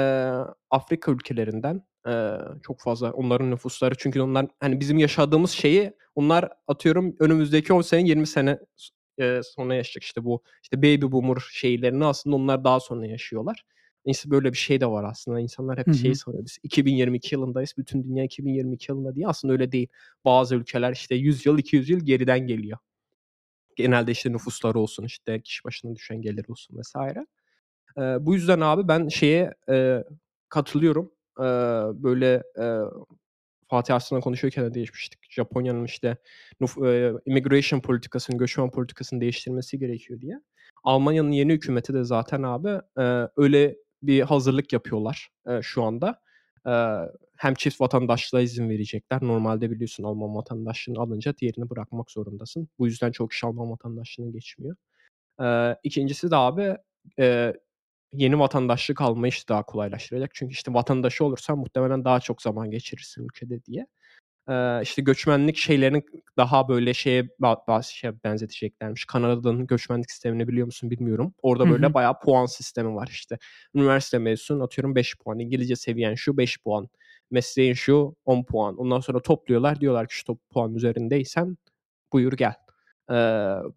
[0.71, 7.17] Afrika ülkelerinden e, çok fazla onların nüfusları çünkü onlar hani bizim yaşadığımız şeyi onlar atıyorum
[7.21, 8.59] önümüzdeki 10 sene 20 sene
[9.21, 13.63] e, sonra yaşayacak işte bu işte baby boomer şeylerini aslında onlar daha sonra yaşıyorlar.
[14.07, 15.41] Neyse böyle bir şey de var aslında.
[15.41, 17.75] İnsanlar hep Hı şey sanıyor biz 2022 yılındayız.
[17.79, 19.29] Bütün dünya 2022 yılında diye.
[19.29, 19.89] Aslında öyle değil.
[20.25, 22.79] Bazı ülkeler işte 100 yıl 200 yıl geriden geliyor.
[23.77, 27.27] Genelde işte nüfusları olsun işte kişi başına düşen gelir olsun vesaire.
[27.99, 30.05] Ee, bu yüzden abi ben şeye e,
[30.49, 31.13] katılıyorum.
[31.41, 31.43] Ee,
[32.03, 32.65] böyle e,
[33.69, 35.21] Fatih Arslan'la konuşuyorken de değişmiştik.
[35.31, 36.17] Japonya'nın işte
[36.85, 40.41] e, immigration politikasını, göçmen politikasını değiştirmesi gerekiyor diye.
[40.85, 46.21] Almanya'nın yeni hükümeti de zaten abi e, öyle bir hazırlık yapıyorlar e, şu anda.
[47.37, 49.19] Hem çift vatandaşlığa izin verecekler.
[49.23, 52.69] Normalde biliyorsun Alman vatandaşlığını alınca diğerini bırakmak zorundasın.
[52.79, 54.77] Bu yüzden çok kişi Alman vatandaşlığına geçmiyor.
[55.43, 56.77] E, ikincisi de abi
[57.19, 57.55] e,
[58.13, 60.31] yeni vatandaşlık almayı işte daha kolaylaştıracak.
[60.35, 63.87] Çünkü işte vatandaşı olursan muhtemelen daha çok zaman geçirirsin ülkede diye.
[64.49, 66.05] Ee, işte göçmenlik şeylerin
[66.37, 69.05] daha böyle şeye bazı şey benzeteceklermiş.
[69.05, 71.35] Kanada'nın göçmenlik sistemini biliyor musun bilmiyorum.
[71.43, 71.95] Orada böyle hı.
[71.95, 73.39] bayağı puan sistemi var işte.
[73.75, 75.39] Üniversite mezun atıyorum 5 puan.
[75.39, 76.89] İngilizce seviyen şu 5 puan.
[77.31, 78.77] Mesleğin şu 10 puan.
[78.77, 79.81] Ondan sonra topluyorlar.
[79.81, 81.57] Diyorlar ki şu top puan üzerindeysen
[82.13, 82.55] buyur gel.
[83.11, 83.15] Ee,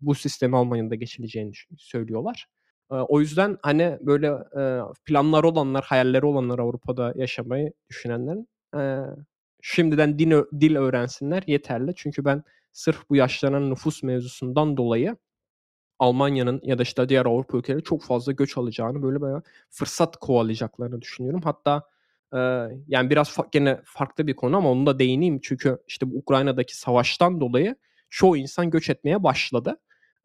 [0.02, 2.48] bu sistemi Almanya'da geçileceğini söylüyorlar.
[2.90, 8.80] O yüzden hani böyle e, planları olanlar, hayalleri olanlar Avrupa'da yaşamayı düşünenlerin e,
[9.62, 11.94] şimdiden din, dil öğrensinler yeterli.
[11.96, 15.18] Çünkü ben sırf bu yaşlanan nüfus mevzusundan dolayı
[16.00, 21.02] Almanya'nın ya da işte diğer Avrupa ülkeleri çok fazla göç alacağını böyle bayağı fırsat kovalayacaklarını
[21.02, 21.42] düşünüyorum.
[21.44, 21.84] Hatta
[22.34, 22.38] e,
[22.88, 25.40] yani biraz fa- gene farklı bir konu ama onu da değineyim.
[25.44, 27.76] Çünkü işte bu Ukrayna'daki savaştan dolayı
[28.10, 29.78] çoğu insan göç etmeye başladı.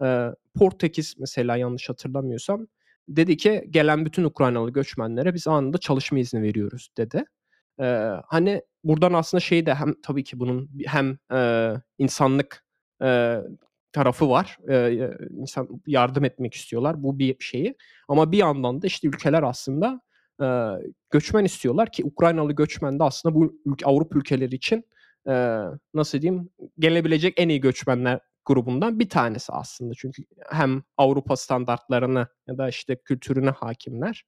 [0.03, 0.29] E,
[0.59, 2.67] Portekiz mesela yanlış hatırlamıyorsam
[3.09, 7.25] dedi ki gelen bütün Ukraynalı göçmenlere biz anında çalışma izni veriyoruz dedi.
[7.81, 12.65] Ee, hani buradan aslında şey de hem tabii ki bunun hem e, insanlık
[13.03, 13.43] eee,
[13.93, 14.59] tarafı var.
[14.69, 17.03] Eee, insan yardım etmek istiyorlar.
[17.03, 17.75] Bu bir şeyi
[18.09, 20.01] ama bir yandan da, işte, ülkeler aslında,
[20.41, 20.71] eee,
[21.11, 24.85] göçmen istiyorlar ki Ukraynalı göçmen de aslında bu ülke Avrupa ülkeleri için,
[25.29, 25.63] eee,
[25.95, 29.95] nasıl diyeyim, gelebilecek en iyi göçmenler grubundan bir tanesi aslında.
[29.99, 34.25] Çünkü hem Avrupa standartlarına ya da, işte, kültürüne hakimler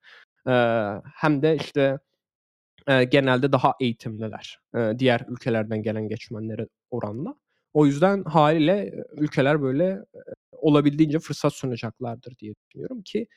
[0.48, 1.98] eee, hem de, işte,
[3.10, 4.58] genelde daha eğitimliler,
[4.98, 7.34] diğer ülkelerden gelen göçmenlere oranla.
[7.74, 10.00] O yüzden hâliyle ülkeler, böyle,
[10.52, 13.28] olabildiğince fırsat sunacaklardır diye düşünüyorum ki,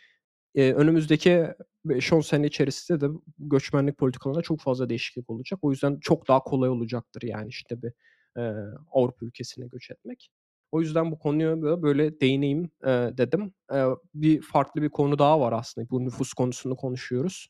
[0.55, 1.47] önümüzdeki
[1.85, 3.07] 5-10 sene içerisinde de
[3.39, 5.59] göçmenlik politikalarında çok fazla değişiklik olacak.
[5.63, 7.93] O yüzden çok daha kolay olacaktır, yani, işte, bir,
[8.91, 10.29] Avrupa ülkesine göç etmek.
[10.71, 13.53] O yüzden bu konuya böyle değineyim, eee, dedim.
[13.73, 13.85] Eee,
[14.15, 15.89] bir farklı bir konu daha var aslında.
[15.89, 17.49] Bu nüfus konusunu konuşuyoruz.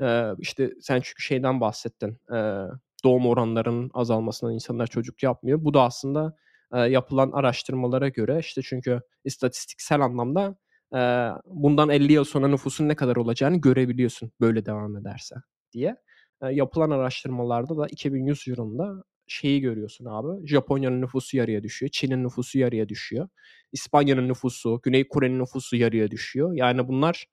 [0.00, 2.66] Eee, işte, sen çünkü şeyden bahsettin, eee,
[3.04, 5.64] doğum oranlarının azalmasından insanlar çocuk yapmıyor.
[5.64, 6.36] Bu da aslında,
[6.74, 10.56] eee, yapılan araştırmalara göre, işte, çünkü istatistiksel anlamda,
[10.94, 15.34] eee, bundan 50 yıl sonra nüfusun ne kadar olacağını görebiliyorsun böyle devam ederse
[15.72, 15.96] diye.
[16.42, 22.58] Eee, yapılan araştırmalarda da 2100 yılında şeyi görüyorsun abi, Japonya'nın nüfusu yarıya düşüyor, Çin'in nüfusu
[22.58, 23.28] yarıya düşüyor,
[23.72, 26.52] İspanya'nın nüfusu, Güney Kore'nin nüfusu yarıya düşüyor.
[26.54, 27.26] Yani bunlar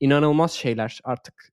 [0.00, 1.00] inanılmaz şeyler.
[1.04, 1.51] Artık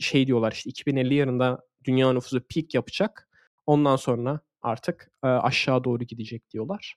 [0.00, 3.28] şey diyorlar, işte, 2050 yılında dünya nüfusu peak yapacak.
[3.66, 6.96] Ondan sonra artık, eee, aşağı doğru gidecek diyorlar.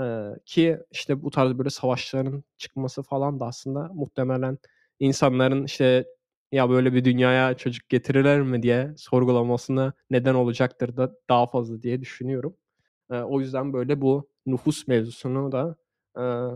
[0.00, 4.58] Eee, ki, işte, bu tarz böyle savaşların çıkması falan da aslında muhtemelen
[5.00, 6.06] insanların, işte,
[6.52, 12.00] "Ya, böyle bir dünyaya çocuk getirirler mi?" diye sorgulamasına neden olacaktır da daha fazla diye
[12.00, 12.56] düşünüyorum.
[13.12, 15.76] Eee, o yüzden, böyle, bu nüfus mevzusunu da,
[16.18, 16.48] eee,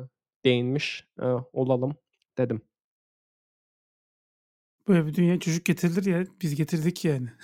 [0.45, 1.97] değinmiş, eee, olalım
[2.39, 2.63] dedim.
[4.91, 6.27] Böyle bir dünyaya çocuk getirilir ya.
[6.43, 7.29] Biz getirdik yani.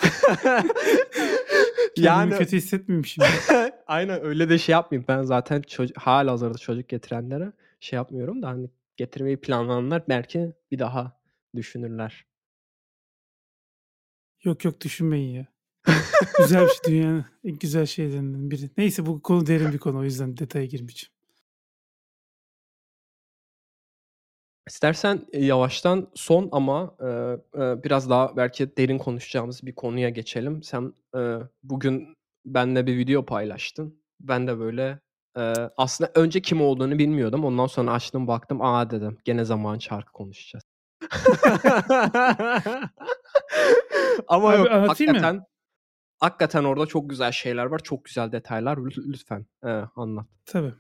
[1.97, 3.29] Yani kötü hissetmeyeyim şimdi.
[3.87, 5.05] Aynen öyle de şey yapmayayım.
[5.09, 11.21] Ben zaten çocu hâlihazırda çocuk getirenlere şey yapmıyorum da, hani, getirmeyi planlayanlar belki bir daha
[11.55, 12.27] düşünürler.
[14.45, 15.47] Yok, yok düşünmeyin ya.
[16.39, 18.71] Güzel bir şey dünyanın en güzel şeylerinden biri.
[18.77, 21.16] Neyse bu konu derin bir konu o yüzden detaya girmeyeceğim.
[24.67, 30.63] İstersen, eee, yavaştan son ama, eee, eee, biraz daha belki derin konuşacağımız bir konuya geçelim.
[30.63, 32.15] Sen, eee, bugün
[32.47, 34.01] benimle bir video paylaştın.
[34.21, 34.99] Ben de böyle,
[35.37, 37.45] eee, aslında önce kim olduğunu bilmiyordum.
[37.45, 40.65] Ondan sonra açtım baktım, "A!" dedim, "Gene Zaman Çarkı konuşacağız."
[44.29, 45.19] Ama Abi yok, anlatayım mı?
[45.19, 45.47] hakikaten
[46.21, 48.79] hakikaten orada çok güzel şeyler var, çok güzel detaylar.
[48.79, 50.27] Lü lütfen, eee, anlat.
[50.47, 50.75] Tabii.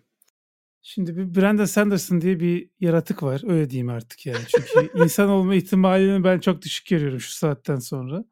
[0.88, 3.42] Şimdi bir Brandon Sanderson diye bir yaratık var.
[3.46, 4.38] Öyle diyeyim artık yani.
[4.48, 8.24] Çünkü insan olma ihtimalini ben çok düşük görüyorum şu saatten sonra.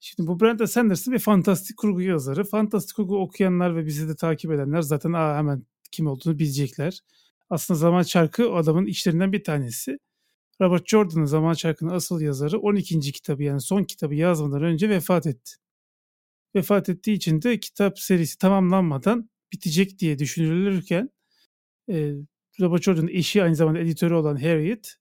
[0.00, 2.44] Şimdi bu Brandon Sanderson bir fantastik kurgu yazarı.
[2.44, 7.00] Fantastik kurgu okuyanlar ve bizi de takip edenler zaten a, hemen kim olduğunu bilecekler.
[7.50, 9.98] Aslında Zaman Çarkı o adamın işlerinden bir tanesi.
[10.60, 13.00] Robert Jordan'ın Zaman Çarkı'nın asıl yazarı 12.
[13.00, 15.52] kitabı yani son kitabı yazmadan önce vefat etti.
[16.56, 21.13] Vefat ettiği için de kitap serisi tamamlanmadan bitecek diye düşünülürken
[21.88, 22.14] e,
[22.60, 24.96] Robert Jordan'ın eşi aynı zamanda editörü olan Harriet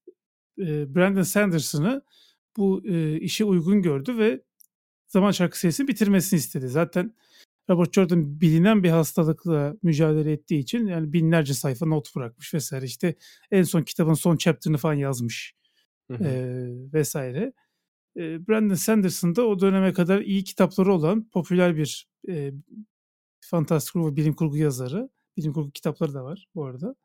[0.60, 2.02] e, Brandon Sanderson'ı
[2.58, 4.42] bu e, işe uygun gördü ve
[5.14, 6.68] Zaman Çarkı serisini bitirmesini istedi.
[6.68, 7.16] Zaten
[7.70, 12.86] Robert Jordan bilinen bir hastalıkla mücadele ettiği için yani binlerce sayfa not bırakmış vesaire.
[12.86, 13.16] İşte
[13.52, 15.54] en son kitabın son chapter'ını falan yazmış
[16.12, 16.24] Hı hı.
[16.24, 16.34] e,
[16.94, 17.54] vesaire.
[18.18, 22.52] E, Brandon Sanderson da o döneme kadar iyi kitapları olan popüler bir e,
[23.42, 25.10] fantastik ve bilim kurgu yazarı.
[25.38, 26.96] Bilim kurgu kitapları da var bu arada.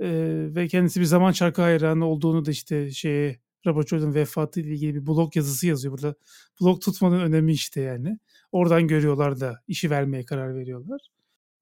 [0.00, 0.08] E,
[0.54, 4.94] ve kendisi bir zaman çarkı hayranı olduğunu da işte şeye Robert Jordan vefatı ile ilgili
[4.94, 6.14] bir blog yazısı yazıyor burada.
[6.60, 8.18] Blog tutmanın önemi işte yani.
[8.52, 11.00] Oradan görüyorlar da işi vermeye karar veriyorlar.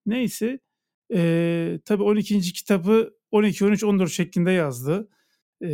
[0.06, 0.60] Neyse
[1.14, 2.40] e, tabii 12.
[2.40, 5.08] kitabı 12, 13, 14 şeklinde yazdı.
[5.60, 5.68] E,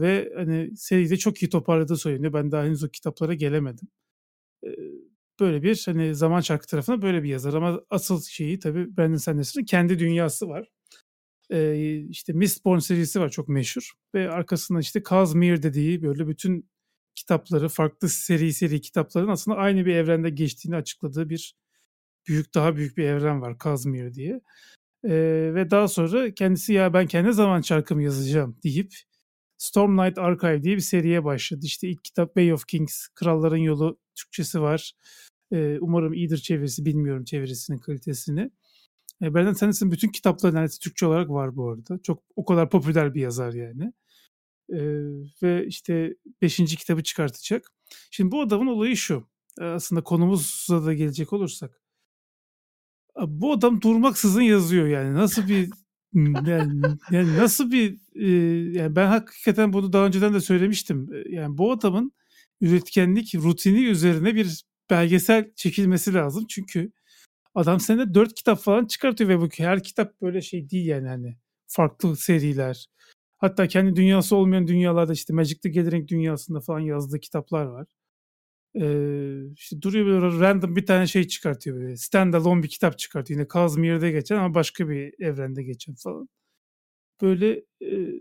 [0.00, 2.32] ve hani seride çok iyi toparladığı söyleniyor.
[2.32, 3.88] Ben daha henüz o kitaplara gelemedim.
[4.66, 4.68] E,
[5.40, 9.64] böyle bir hani zaman çarkı tarafına böyle bir yazar ama asıl şeyi tabii Brandon Sanderson'ın
[9.64, 10.68] kendi dünyası var.
[11.50, 16.70] E, işte Mistborn serisi var çok meşhur ve arkasında işte Cosmere dediği böyle bütün
[17.14, 21.54] kitapları farklı seri seri kitapların aslında aynı bir evrende geçtiğini açıkladığı bir
[22.28, 24.40] büyük daha büyük bir evren var Cosmere diye.
[25.04, 25.10] E,
[25.54, 28.92] ve daha sonra kendisi ya ben kendi zaman çarkımı yazacağım deyip
[29.58, 31.60] Stormlight Archive diye bir seriye başladı.
[31.66, 34.92] İşte ilk kitap Bay of Kings, Kralların Yolu Türkçesi var.
[35.52, 38.50] E, umarım iyidir çevirisi, bilmiyorum çevirisinin kalitesini.
[39.22, 41.98] E, Sanderson bütün kitapları neredeyse Türkçe olarak var bu arada.
[42.02, 43.92] Çok o kadar popüler bir yazar yani.
[44.72, 44.78] E,
[45.42, 47.72] ve işte beşinci kitabı çıkartacak.
[48.10, 49.28] Şimdi bu adamın olayı şu.
[49.60, 51.80] Aslında konumuza da gelecek olursak.
[53.26, 55.14] bu adam durmaksızın yazıyor yani.
[55.14, 55.70] Nasıl bir
[56.46, 58.28] yani, yani nasıl bir e,
[58.78, 61.10] yani ben hakikaten bunu daha önceden de söylemiştim.
[61.28, 62.12] Yani bu adamın
[62.60, 64.64] üretkenlik rutini üzerine bir
[64.94, 66.46] belgesel çekilmesi lazım.
[66.48, 66.92] Çünkü
[67.54, 71.36] adam senede dört kitap falan çıkartıyor ve bu her kitap böyle şey değil yani hani
[71.66, 72.86] farklı seriler.
[73.38, 77.86] Hatta kendi dünyası olmayan dünyalarda işte Magic the Gathering dünyasında falan yazdığı kitaplar var.
[78.76, 81.96] Ee, işte duruyor böyle random bir tane şey çıkartıyor böyle.
[81.96, 83.40] Standalone bir kitap çıkartıyor.
[83.40, 86.28] Yine Kazmir'de geçen ama başka bir evrende geçen falan.
[87.22, 88.20] Böyle e,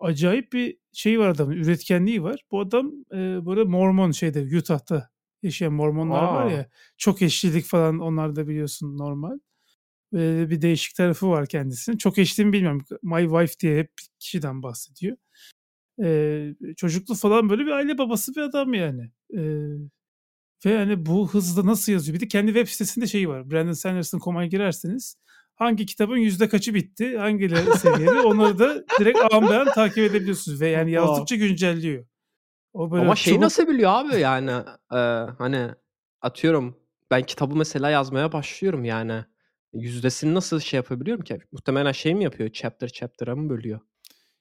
[0.00, 1.52] acayip bir şey var adamın.
[1.56, 2.44] Üretkenliği var.
[2.50, 5.12] Bu adam e, böyle Mormon şeyde Utah'ta
[5.42, 6.34] yaşayan Mormonlar Aa.
[6.34, 6.68] var ya.
[6.96, 9.38] Çok eşlilik falan onlar da biliyorsun normal.
[10.12, 11.96] Böyle bir değişik tarafı var kendisinin.
[11.96, 12.84] Çok eşliğimi bilmiyorum.
[13.02, 15.16] My Wife diye hep kişiden bahsediyor.
[16.02, 19.10] Ee, çocuklu falan böyle bir aile babası bir adam yani.
[19.36, 19.42] Ee,
[20.66, 22.14] ve yani bu hızda nasıl yazıyor?
[22.14, 23.50] Bir de kendi web sitesinde şeyi var.
[23.50, 25.16] Brandon Sanderson.com'a girerseniz
[25.54, 30.60] hangi kitabın yüzde kaçı bitti, hangileri seviyeli onları da direkt an beyan takip edebiliyorsunuz.
[30.60, 32.06] Ve yani yazdıkça güncelliyor.
[32.72, 33.42] O böyle Ama şey çabuk...
[33.42, 34.50] nasıl biliyor abi yani
[34.92, 34.98] e,
[35.38, 35.70] hani
[36.20, 36.76] atıyorum
[37.10, 39.24] ben kitabı mesela yazmaya başlıyorum yani.
[39.72, 41.38] Yüzdesini nasıl şey yapabiliyorum ki?
[41.52, 42.50] Muhtemelen şey mi yapıyor?
[42.50, 43.80] Chapter chapter'a mı bölüyor?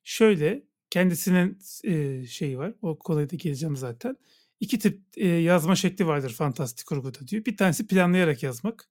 [0.03, 2.73] Şöyle kendisinin e, şeyi var.
[2.82, 4.17] O konuya da geleceğim zaten.
[4.59, 7.45] İki tip e, yazma şekli vardır fantastik kurguda diyor.
[7.45, 8.89] Bir tanesi planlayarak yazmak.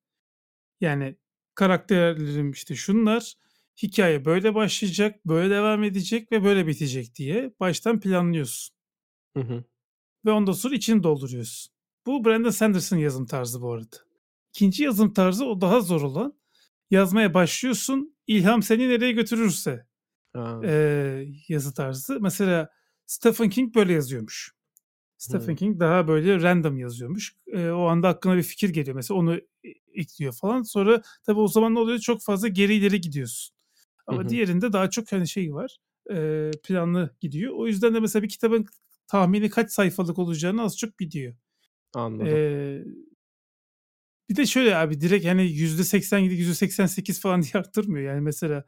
[0.81, 1.17] Yani
[1.55, 3.35] karakterlerim işte şunlar.
[3.83, 8.80] Hikaye böyle başlayacak, böyle devam edecek ve böyle bitecek diye baştan planlıyorsun.
[9.37, 9.65] Hı hı.
[10.25, 11.73] Ve ondan sonra içini dolduruyorsun.
[12.07, 13.97] Bu Brandon Sanderson yazım tarzı bu arada.
[14.49, 16.41] İkinci yazım tarzı o daha zor olan.
[16.91, 19.87] Yazmaya başlıyorsun, ilham seni nereye götürürse
[20.65, 22.21] e, yazı tarzı.
[22.21, 22.69] Mesela
[23.07, 24.53] Stephen King böyle yazıyormuş.
[25.19, 25.55] Stephen hmm.
[25.55, 27.37] King daha böyle random yazıyormuş.
[27.47, 29.41] E, o anda aklına bir fikir geliyor mesela onu
[29.95, 30.63] ekliyor falan.
[30.63, 31.99] Sonra tabii o zaman ne oluyor?
[31.99, 33.57] Çok fazla geri ileri gidiyorsun.
[34.07, 35.77] Ama hı diğerinde daha çok hani şey var.
[36.11, 37.55] E, planlı gidiyor.
[37.57, 38.67] O yüzden de mesela bir kitabın
[39.11, 41.35] tahmini kaç sayfalık olacağını az çok biliyor.
[41.95, 42.27] Anladım.
[42.27, 42.85] E,
[44.29, 48.13] bir de şöyle abi direkt hani %87, %88 falan diye arttırmıyor.
[48.13, 48.65] Yani mesela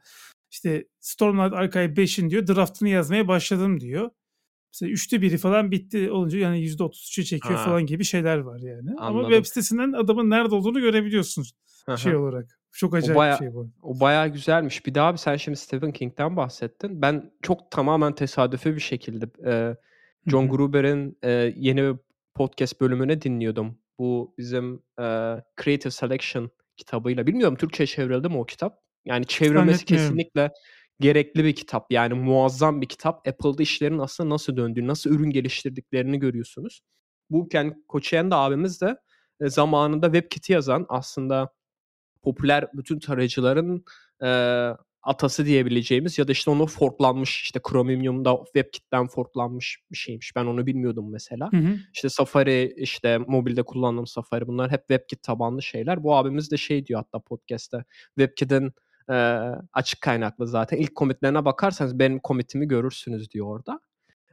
[0.51, 4.09] işte Stormlight Archive 5'in diyor draftını yazmaya başladım diyor.
[4.73, 7.65] Mesela üçte biri falan bitti olunca yani yüzde otuz üçe çekiyor ha.
[7.65, 8.89] falan gibi şeyler var yani.
[8.97, 9.17] Anladım.
[9.17, 11.45] Ama web sitesinden adamın nerede olduğunu görebiliyorsun
[11.97, 12.59] şey olarak.
[12.71, 13.69] Çok acayip bir şey bu.
[13.81, 14.85] O bayağı güzelmiş.
[14.85, 17.01] Bir daha abi sen şimdi Stephen King'den bahsettin.
[17.01, 19.75] Ben çok tamamen tesadüfi bir şekilde e,
[20.27, 21.95] John Gruber'in e, yeni
[22.33, 23.77] podcast bölümünü dinliyordum.
[23.99, 25.03] Bu bizim e,
[25.63, 27.27] Creative Selection kitabıyla.
[27.27, 28.79] Bilmiyorum Türkçe çevrildi mi o kitap?
[29.05, 30.51] Yani çevrilmesi kesinlikle
[30.99, 31.91] gerekli bir kitap.
[31.91, 33.27] Yani muazzam bir kitap.
[33.27, 36.81] Apple'da işlerin aslında nasıl döndüğünü, nasıl ürün geliştirdiklerini görüyorsunuz.
[37.29, 38.97] Bu Ken Koçayan abimiz de
[39.41, 41.49] e, zamanında WebKit'i yazan aslında
[42.21, 43.85] popüler bütün tarayıcıların
[44.23, 44.29] e,
[45.03, 50.35] atası diyebileceğimiz ya da işte onu forklanmış işte Chromium'da WebKit'ten forklanmış bir şeymiş.
[50.35, 51.51] Ben onu bilmiyordum mesela.
[51.51, 51.75] Hı hı.
[51.93, 56.03] İşte Safari işte mobilde kullandığım Safari bunlar hep WebKit tabanlı şeyler.
[56.03, 57.83] Bu abimiz de şey diyor hatta podcast'te
[58.17, 58.71] WebKit'in
[59.09, 59.13] e,
[59.73, 60.77] açık kaynaklı zaten.
[60.77, 63.79] İlk komitlerine bakarsanız benim komitimi görürsünüz diyor orada.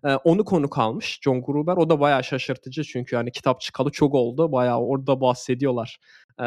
[0.04, 1.76] E, onu konu kalmış John Gruber.
[1.76, 4.52] O da bayağı şaşırtıcı çünkü hani kitap çıkalı çok oldu.
[4.52, 5.98] Bayağı orada bahsediyorlar.
[6.40, 6.46] E,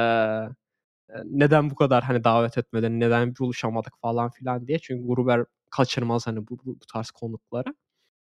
[1.26, 4.80] neden bu kadar hani davet etmeden, neden buluşamadık falan filan diye.
[4.80, 7.76] Çünkü Gruber kaçırmaz hani bu, bu, bu tarz konukları.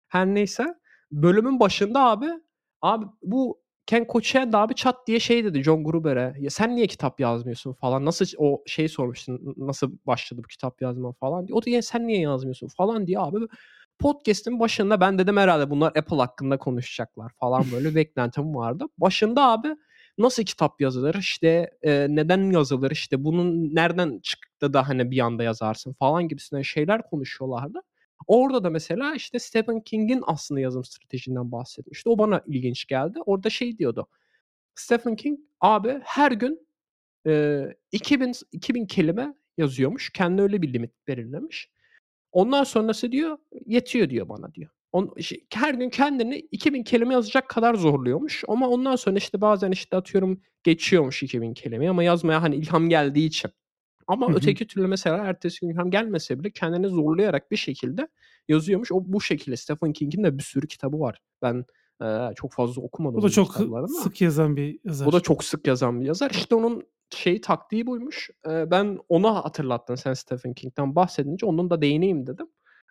[0.07, 0.75] Her neyse
[1.11, 2.29] bölümün başında abi
[2.81, 6.33] abi bu Ken Koçen de abi çat diye şey dedi John Gruber'e.
[6.39, 8.05] Ya sen niye kitap yazmıyorsun falan.
[8.05, 9.55] Nasıl o şey sormuştun.
[9.57, 11.55] Nasıl başladı bu kitap yazma falan diye.
[11.55, 13.37] O da ya sen niye yazmıyorsun falan diye abi.
[13.99, 18.85] Podcast'in başında ben dedim herhalde bunlar Apple hakkında konuşacaklar falan böyle beklentim vardı.
[18.97, 19.75] Başında abi
[20.17, 25.43] nasıl kitap yazılır işte e, neden yazılır işte bunun nereden çıktı da hani bir anda
[25.43, 27.81] yazarsın falan gibisinden şeyler konuşuyorlardı.
[28.27, 32.09] Orada da mesela işte Stephen King'in aslında yazım stratejinden bahsetmişti.
[32.09, 33.19] O bana ilginç geldi.
[33.25, 34.07] Orada şey diyordu.
[34.75, 36.67] Stephen King abi her gün
[37.27, 40.09] e, 2000 2000 kelime yazıyormuş.
[40.09, 41.69] Kendi öyle bir limit belirlemiş.
[42.31, 44.71] Ondan sonrası diyor yetiyor diyor bana diyor.
[44.93, 48.43] On, şey, her gün kendini 2000 kelime yazacak kadar zorluyormuş.
[48.47, 53.25] Ama ondan sonra işte bazen işte atıyorum geçiyormuş 2000 kelimeyi ama yazmaya hani ilham geldiği
[53.25, 53.51] için
[54.07, 54.37] ama Hı hı.
[54.37, 58.07] öteki türlü mesela ertesi gün ilham gelmese bile kendini zorlayarak bir şekilde
[58.47, 58.91] yazıyormuş.
[58.91, 61.21] O bu şekilde Stephen King'in de bir sürü kitabı var.
[61.41, 61.65] Ben
[62.03, 63.19] e, çok fazla okumadım.
[63.19, 63.55] O da çok
[64.03, 65.05] sık yazan bir yazar.
[65.05, 66.31] O da çok sık yazan bir yazar.
[66.31, 68.29] İşte onun şeyi taktiği buymuş.
[68.49, 72.47] E, ben ona hatırlattın sen Stephen King'den bahsedince onun da değineyim dedim.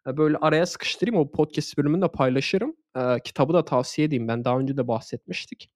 [0.07, 2.77] Böyle araya sıkıştırayım o podcast bölümünü de paylaşırım.
[2.97, 4.29] E, kitabı da tavsiye edeyim.
[4.29, 5.71] Ben daha önce de bahsetmiştik.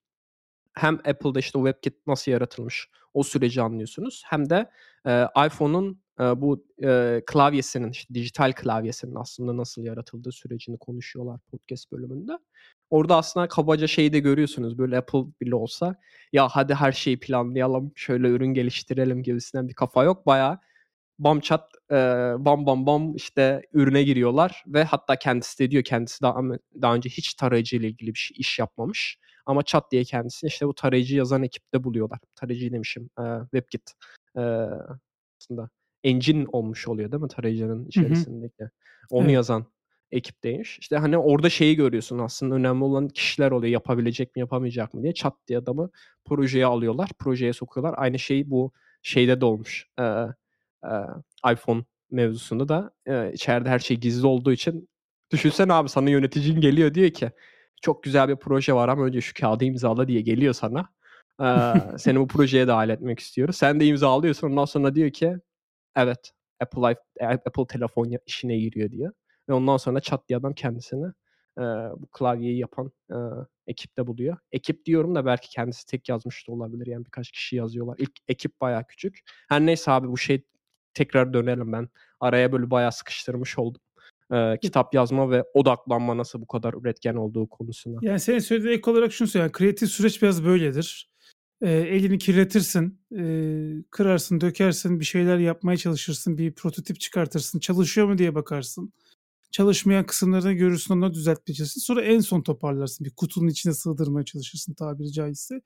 [0.73, 4.71] hem Apple'da işte WebKit nasıl yaratılmış o süreci anlıyorsunuz hem de
[5.07, 11.91] e, iPhone'un e, bu e, klavyesinin işte dijital klavyesinin aslında nasıl yaratıldığı sürecini konuşuyorlar podcast
[11.91, 12.31] bölümünde.
[12.89, 15.95] Orada aslında kabaca şeyi de görüyorsunuz böyle Apple bile olsa
[16.33, 20.25] ya hadi her şeyi planlayalım şöyle ürün geliştirelim gibisinden bir kafa yok.
[20.25, 20.59] Bayağı
[21.19, 21.95] bam çat e,
[22.39, 26.41] bam bam bam işte ürüne giriyorlar ve hatta kendisi de diyor kendisi daha,
[26.81, 29.19] daha önce hiç tarayıcı ile ilgili bir şey, iş yapmamış.
[29.45, 32.19] Ama çat diye kendisini işte bu tarayıcı yazan ekipte buluyorlar.
[32.35, 33.09] Tarayıcı demişim.
[33.19, 33.91] E, WebKit.
[34.37, 34.41] E,
[35.41, 35.69] aslında
[36.03, 38.63] engine olmuş oluyor değil mi tarayıcının içerisindeki?
[38.63, 38.69] Hı hı.
[39.09, 39.33] Onu evet.
[39.33, 39.65] yazan
[40.11, 40.79] ekipteymiş.
[40.79, 43.73] İşte hani orada şeyi görüyorsun aslında önemli olan kişiler oluyor.
[43.73, 45.89] Yapabilecek mi yapamayacak mı diye çat diye adamı
[46.25, 47.09] projeye alıyorlar.
[47.19, 47.95] Projeye sokuyorlar.
[47.97, 48.71] Aynı şey bu
[49.01, 49.87] şeyde de olmuş.
[49.99, 50.25] Ee,
[50.83, 50.93] e,
[51.53, 54.89] iPhone mevzusunda da e, içeride her şey gizli olduğu için
[55.31, 57.31] düşünsene abi sana yöneticin geliyor diyor ki
[57.81, 60.89] çok güzel bir proje var ama önce şu kağıdı imzala diye geliyor sana.
[61.41, 63.55] Ee, seni bu projeye dahil etmek istiyoruz.
[63.55, 65.37] Sen de imzalıyorsun ondan sonra diyor ki
[65.95, 69.13] evet Apple, Apple telefon işine giriyor diyor.
[69.49, 71.05] Ve ondan sonra çat diye adam kendisini
[71.57, 71.61] e,
[71.97, 73.17] bu klavyeyi yapan e,
[73.67, 74.37] ekipte buluyor.
[74.51, 76.87] Ekip diyorum da belki kendisi tek yazmış da olabilir.
[76.87, 77.95] Yani birkaç kişi yazıyorlar.
[77.99, 79.19] İlk ekip bayağı küçük.
[79.49, 80.43] Her neyse abi bu şey
[80.93, 81.89] tekrar dönelim ben.
[82.19, 83.81] Araya böyle bayağı sıkıştırmış oldum.
[84.33, 87.99] E, kitap yazma ve odaklanma nasıl bu kadar üretken olduğu konusuna.
[88.01, 89.51] Yani senin söylediğin ek olarak şunu söyleyeyim.
[89.53, 91.09] Yani kreatif süreç biraz böyledir.
[91.61, 93.23] E, elini kirletirsin, e,
[93.91, 98.93] kırarsın, dökersin, bir şeyler yapmaya çalışırsın, bir prototip çıkartırsın, çalışıyor mu diye bakarsın
[99.51, 101.81] çalışmayan kısımlarını görürsün onları düzeltmeye çalışırsın.
[101.81, 103.05] Sonra en son toparlarsın.
[103.05, 105.61] Bir kutunun içine sığdırmaya çalışırsın tabiri caizse.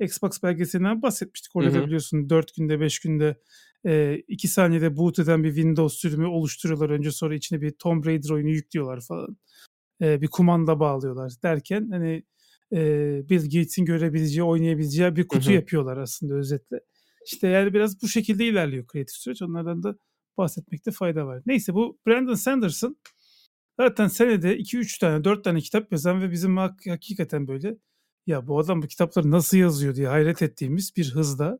[0.00, 1.56] Xbox belgeselinden bahsetmiştik.
[1.56, 3.36] Orada da biliyorsun 4 günde 5 günde
[4.28, 6.90] 2 e, saniyede boot eden bir Windows sürümü oluşturuyorlar.
[6.90, 9.36] Önce sonra içine bir Tomb Raider oyunu yüklüyorlar falan.
[10.02, 12.22] E, bir kumanda bağlıyorlar derken hani
[12.72, 12.78] e,
[13.28, 16.80] Bill Gates'in görebileceği, oynayabileceği bir kutu yapıyorlar aslında özetle.
[17.26, 19.42] İşte yani biraz bu şekilde ilerliyor kreatif süreç.
[19.42, 19.96] Onlardan da
[20.38, 21.42] bahsetmekte fayda var.
[21.46, 22.96] Neyse bu Brandon Sanderson
[23.80, 27.76] Zaten senede 2-3 tane 4 tane kitap yazan ve bizim hakikaten böyle
[28.26, 31.58] ya bu adam bu kitapları nasıl yazıyor diye hayret ettiğimiz bir hızda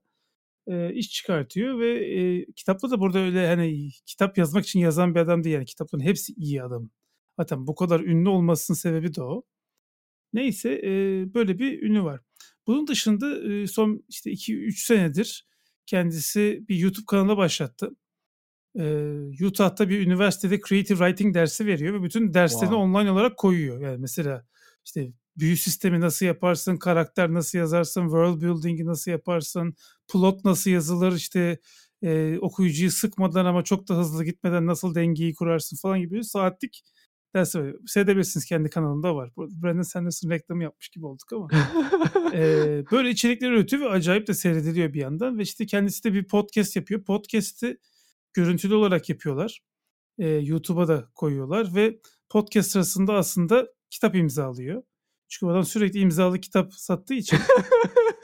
[0.67, 5.21] e, iş çıkartıyor ve e, kitapta da burada öyle hani kitap yazmak için yazan bir
[5.21, 6.91] adam değil yani kitapların hepsi iyi adam.
[7.39, 9.43] Zaten bu kadar ünlü olmasının sebebi de o.
[10.33, 10.91] Neyse e,
[11.35, 12.21] böyle bir ünlü var.
[12.67, 15.47] Bunun dışında e, son işte 2-3 senedir
[15.87, 17.91] kendisi bir YouTube kanalı başlattı
[18.79, 22.85] e, Utah'ta bir üniversitede creative writing dersi veriyor ve bütün derslerini wow.
[22.85, 23.81] online olarak koyuyor.
[23.81, 24.45] Yani mesela
[24.85, 29.75] işte büyü sistemi nasıl yaparsın, karakter nasıl yazarsın, world building'i nasıl yaparsın,
[30.13, 31.59] plot nasıl yazılır, işte
[32.03, 36.83] e, okuyucuyu sıkmadan ama çok da hızlı gitmeden nasıl dengeyi kurarsın falan gibi saatlik
[37.35, 37.81] ders veriyor.
[37.87, 39.31] Seyredebilirsiniz kendi kanalında var.
[39.37, 41.49] Brandon Sanderson reklamı yapmış gibi olduk ama.
[42.35, 45.39] e, böyle içerikler üretiyor ve acayip de seyrediliyor bir yandan.
[45.39, 47.05] Ve işte kendisi de bir podcast yapıyor.
[47.05, 47.79] Podcast'i
[48.37, 49.61] görüntülü olarak yapıyorlar.
[50.19, 54.83] E, YouTube'a da koyuyorlar ve podcast sırasında aslında kitap imzalıyor.
[55.29, 57.39] Çünkü adam sürekli imzalı kitap sattığı için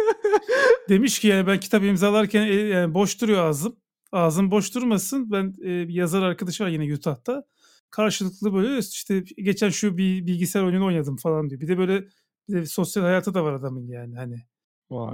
[0.88, 3.76] demiş ki yani ben kitap imzalarken yani boş duruyor ağzım.
[4.12, 5.30] Ağzım boş durmasın.
[5.30, 7.44] Ben e, yazar arkadaşı var yine Utah'ta.
[7.90, 11.60] Karşılıklı böyle işte geçen şu bir bilgisayar oyunu oynadım falan diyor.
[11.60, 12.04] Bir de böyle
[12.48, 14.46] bir de sosyal hayatı da var adamın yani hani.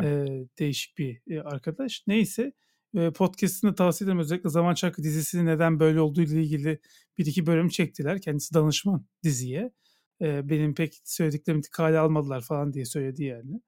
[0.04, 0.26] E,
[0.58, 2.04] değişik bir e, arkadaş.
[2.06, 2.52] Neyse
[2.94, 4.18] e, podcast'ını tavsiye ederim.
[4.18, 6.80] Özellikle Zaman Çarkı dizisinin neden böyle olduğu ile ilgili
[7.18, 8.20] bir iki bölüm çektiler.
[8.20, 9.72] Kendisi danışman diziye.
[10.20, 13.60] Benim pek söylediklerimi kale almadılar falan diye söyledi yani.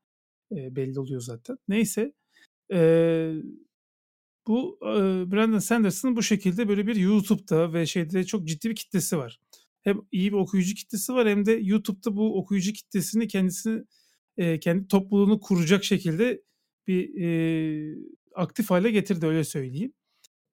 [0.50, 1.58] Belli oluyor zaten.
[1.68, 2.12] Neyse.
[4.46, 4.86] Bu e,
[5.32, 9.40] Brandon Sanders'ın bu şekilde böyle bir YouTube'da ve şeyde çok ciddi bir kitlesi var.
[9.82, 13.84] Hem iyi bir okuyucu kitlesi var hem de YouTube'da bu okuyucu kitlesini kendisi
[14.36, 16.42] e, kendi topluluğunu kuracak şekilde
[16.86, 17.96] bir e,
[18.40, 19.92] aktif hale getirdi öyle söyleyeyim.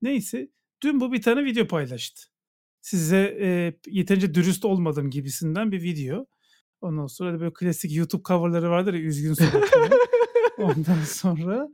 [0.02, 0.50] Neyse
[0.84, 2.22] dün bu bir tane video paylaştı.
[2.82, 6.26] Size e, yeterince dürüst olmadım gibisinden bir video.
[6.82, 9.36] Ondan sonra da böyle klasik YouTube coverları vardır ya üzgün.
[10.58, 11.70] Ondan sonra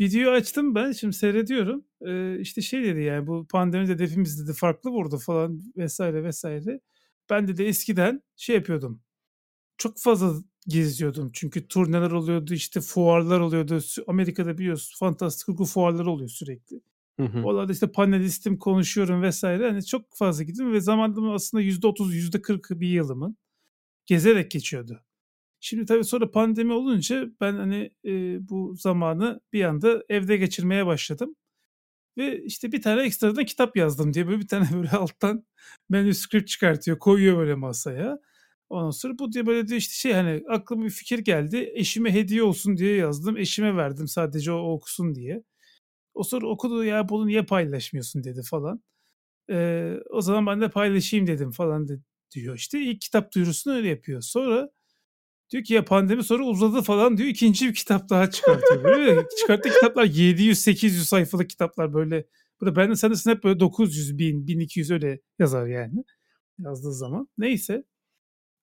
[0.00, 1.84] videoyu açtım ben şimdi seyrediyorum.
[2.06, 6.80] Ee, işte şey dedi yani bu pandemi hedefimiz dedi farklı vurdu falan vesaire vesaire.
[7.30, 9.02] Ben de de eskiden şey yapıyordum.
[9.78, 10.34] Çok fazla
[10.68, 11.30] geziyordum.
[11.32, 13.80] Çünkü turneler oluyordu, işte fuarlar oluyordu.
[14.06, 16.80] Amerika'da biliyorsun fantastik kurgu fuarları oluyor sürekli.
[17.20, 17.42] Hı hı.
[17.42, 19.68] Oralarda işte panelistim, konuşuyorum vesaire.
[19.70, 23.36] Hani çok fazla gittim ve zamanım aslında %30, %40 bir yılımın
[24.06, 25.00] gezerek geçiyordu.
[25.60, 31.36] Şimdi tabii sonra pandemi olunca ben hani e, bu zamanı bir anda evde geçirmeye başladım.
[32.18, 35.44] Ve işte bir tane ekstradan kitap yazdım diye böyle bir tane böyle alttan
[35.88, 38.18] manuscript çıkartıyor, koyuyor böyle masaya.
[38.70, 41.72] Ondan sonra bu diye böyle diyor işte şey hani aklıma bir fikir geldi.
[41.74, 43.36] Eşime hediye olsun diye yazdım.
[43.36, 45.42] Eşime verdim sadece o, o okusun diye.
[46.14, 48.82] O sonra okudu ya bunu niye paylaşmıyorsun dedi falan.
[49.50, 52.00] Ee, o zaman ben de paylaşayım dedim falan de,
[52.34, 52.80] diyor işte.
[52.80, 54.22] ilk kitap duyurusunu öyle yapıyor.
[54.22, 54.70] Sonra
[55.50, 57.28] diyor ki ya pandemi sonra uzadı falan diyor.
[57.28, 58.84] ikinci bir kitap daha çıkartıyor.
[58.84, 62.26] Böyle çıkarttığı kitaplar 700-800 sayfalık kitaplar böyle.
[62.60, 66.04] Burada ben de sanırsın hep böyle 900, 1000, 1200 öyle yazar yani.
[66.58, 67.28] Yazdığı zaman.
[67.38, 67.84] Neyse.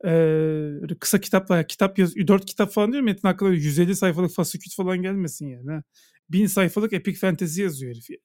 [0.06, 5.02] Ee, kısa kitaplar, kitap yaz, 4 kitap falan diyor metin hakkında 150 sayfalık fasiküt falan
[5.02, 5.72] gelmesin yani.
[5.72, 5.84] Ha.
[6.30, 8.20] 1000 sayfalık epic fantasy yazıyor herif yani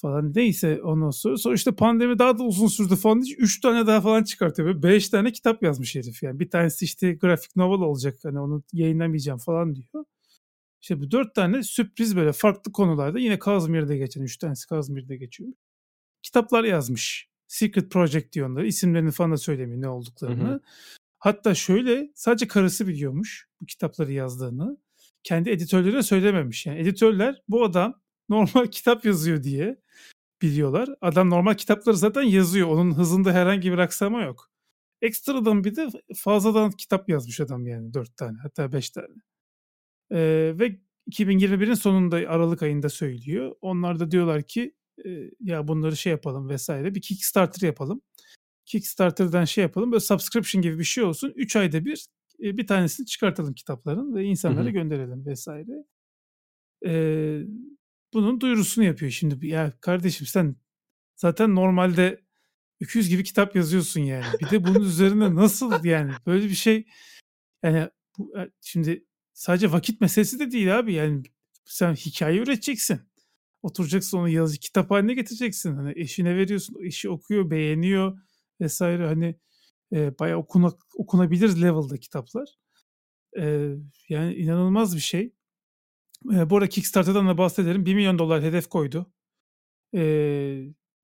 [0.00, 1.36] falan neyse ondan sonra.
[1.36, 3.22] Sonra işte pandemi daha da uzun sürdü falan.
[3.38, 4.68] Üç tane daha falan çıkartıyor.
[4.68, 6.40] Böyle beş tane kitap yazmış herif yani.
[6.40, 8.18] Bir tanesi işte grafik novel olacak.
[8.24, 10.04] Hani onu yayınlamayacağım falan diyor.
[10.82, 14.22] İşte bu dört tane sürpriz böyle farklı konularda yine Kazmir'de geçen.
[14.22, 15.50] Üç tanesi Kazmir'de geçiyor.
[16.22, 17.29] Kitaplar yazmış.
[17.50, 18.66] Secret Project diyor onları.
[18.66, 20.48] İsimlerini falan da söylemiyor ne olduklarını.
[20.48, 20.60] Hı hı.
[21.18, 24.76] Hatta şöyle sadece karısı biliyormuş bu kitapları yazdığını.
[25.22, 26.66] Kendi editörlere söylememiş.
[26.66, 29.80] Yani editörler bu adam normal kitap yazıyor diye
[30.42, 30.88] biliyorlar.
[31.00, 32.68] Adam normal kitapları zaten yazıyor.
[32.68, 34.50] Onun hızında herhangi bir aksama yok.
[35.02, 37.94] Ekstradan bir de fazladan kitap yazmış adam yani.
[37.94, 39.14] Dört tane hatta beş tane.
[40.12, 40.80] Ee, ve
[41.10, 43.56] 2021'in sonunda Aralık ayında söylüyor.
[43.60, 44.74] Onlar da diyorlar ki
[45.04, 46.94] e, ya bunları şey yapalım vesaire.
[46.94, 48.02] Bir Kickstarter yapalım.
[48.66, 49.92] Kickstarter'dan şey yapalım.
[49.92, 51.32] Böyle subscription gibi bir şey olsun.
[51.36, 52.06] Üç ayda bir
[52.42, 54.70] e, bir tanesini çıkartalım kitapların ve insanlara Hı-hı.
[54.70, 55.84] gönderelim vesaire.
[56.86, 57.40] Ee,
[58.14, 59.46] bunun duyurusunu yapıyor şimdi.
[59.46, 60.56] Ya kardeşim sen
[61.16, 62.20] zaten normalde
[62.80, 64.24] öküz gibi kitap yazıyorsun yani.
[64.40, 66.86] Bir de bunun üzerine nasıl yani böyle bir şey
[67.62, 67.88] yani
[68.18, 71.22] bu, e, şimdi sadece vakit meselesi de değil abi yani
[71.64, 73.00] sen hikaye üreteceksin.
[73.62, 75.76] Oturacaksın onu yazı kitap haline getireceksin.
[75.76, 76.76] Hani eşine veriyorsun.
[76.84, 78.18] Eşi okuyor, beğeniyor
[78.60, 79.06] vesaire.
[79.06, 79.36] Hani
[79.92, 82.48] e, bayağı okuna, okunabilir level'da kitaplar.
[83.38, 83.74] E,
[84.08, 85.32] yani inanılmaz bir şey.
[86.32, 87.86] E, bu arada Kickstarter'dan da bahsedelim.
[87.86, 89.12] 1 milyon dolar hedef koydu.
[89.94, 90.00] E,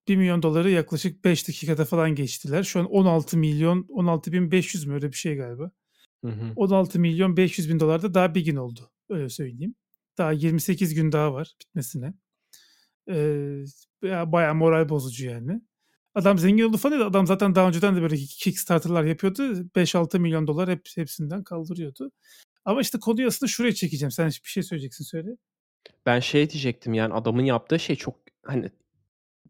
[0.08, 2.62] 1 milyon doları yaklaşık 5 dakikada falan geçtiler.
[2.62, 5.70] Şu an 16 milyon, 16 bin 500 mü öyle bir şey galiba.
[6.24, 6.52] Hı hı.
[6.56, 8.90] 16 milyon 500 bin dolar da daha bir gün oldu.
[9.08, 9.74] Öyle söyleyeyim.
[10.18, 12.14] Daha 28 gün daha var bitmesine.
[13.10, 13.64] Ee,
[14.02, 15.60] bayağı moral bozucu yani.
[16.14, 17.06] Adam zengin oldu falan değil.
[17.06, 19.42] Adam zaten daha önceden de böyle Kickstarter'lar yapıyordu.
[19.76, 22.10] 5-6 milyon dolar hep, hepsinden kaldırıyordu.
[22.64, 24.10] Ama işte konuyu aslında şuraya çekeceğim.
[24.10, 25.30] Sen bir şey söyleyeceksin söyle.
[26.06, 28.70] Ben şey diyecektim yani adamın yaptığı şey çok hani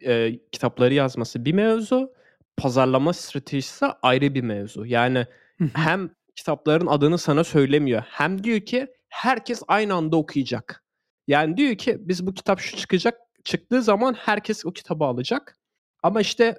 [0.00, 2.12] e, kitapları yazması bir mevzu,
[2.56, 4.86] pazarlama stratejisi ayrı bir mevzu.
[4.86, 5.26] Yani
[5.74, 10.84] hem kitapların adını sana söylemiyor hem diyor ki herkes aynı anda okuyacak.
[11.26, 15.58] Yani diyor ki biz bu kitap şu çıkacak çıktığı zaman herkes o kitabı alacak.
[16.02, 16.58] Ama işte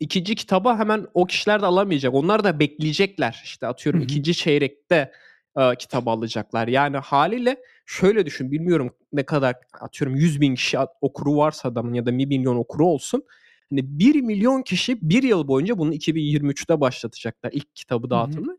[0.00, 2.14] ikinci kitaba hemen o kişiler de alamayacak.
[2.14, 3.40] Onlar da bekleyecekler.
[3.44, 5.12] İşte atıyorum ikinci çeyrekte
[5.56, 6.68] e, kitabı alacaklar.
[6.68, 12.06] Yani haliyle şöyle düşün bilmiyorum ne kadar atıyorum 100 bin kişi okuru varsa adamın ya
[12.06, 13.24] da 1 milyon okuru olsun.
[13.70, 18.56] Hani 1 milyon kişi bir yıl boyunca bunu 2023'te başlatacaklar ilk kitabı dağıtımı.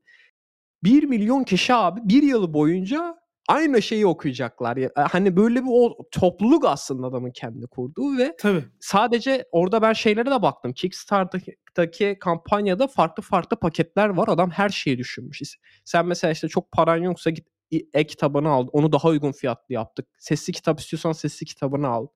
[0.84, 4.78] 1 milyon kişi abi bir yıl boyunca aynı şeyi okuyacaklar.
[4.78, 8.64] Yani hani böyle bir o topluluk aslında adamın kendi kurduğu ve Tabii.
[8.80, 10.74] sadece orada ben şeylere de baktım.
[10.74, 14.28] Kickstarter'daki kampanyada farklı farklı paketler var.
[14.28, 15.42] Adam her şeyi düşünmüş.
[15.86, 17.48] Sen mesela işte çok paran yoksa git
[17.94, 18.68] e-kitabını al.
[18.72, 20.08] Onu daha uygun fiyatlı yaptık.
[20.20, 22.08] Sesli kitap istiyorsan sesli kitabını al.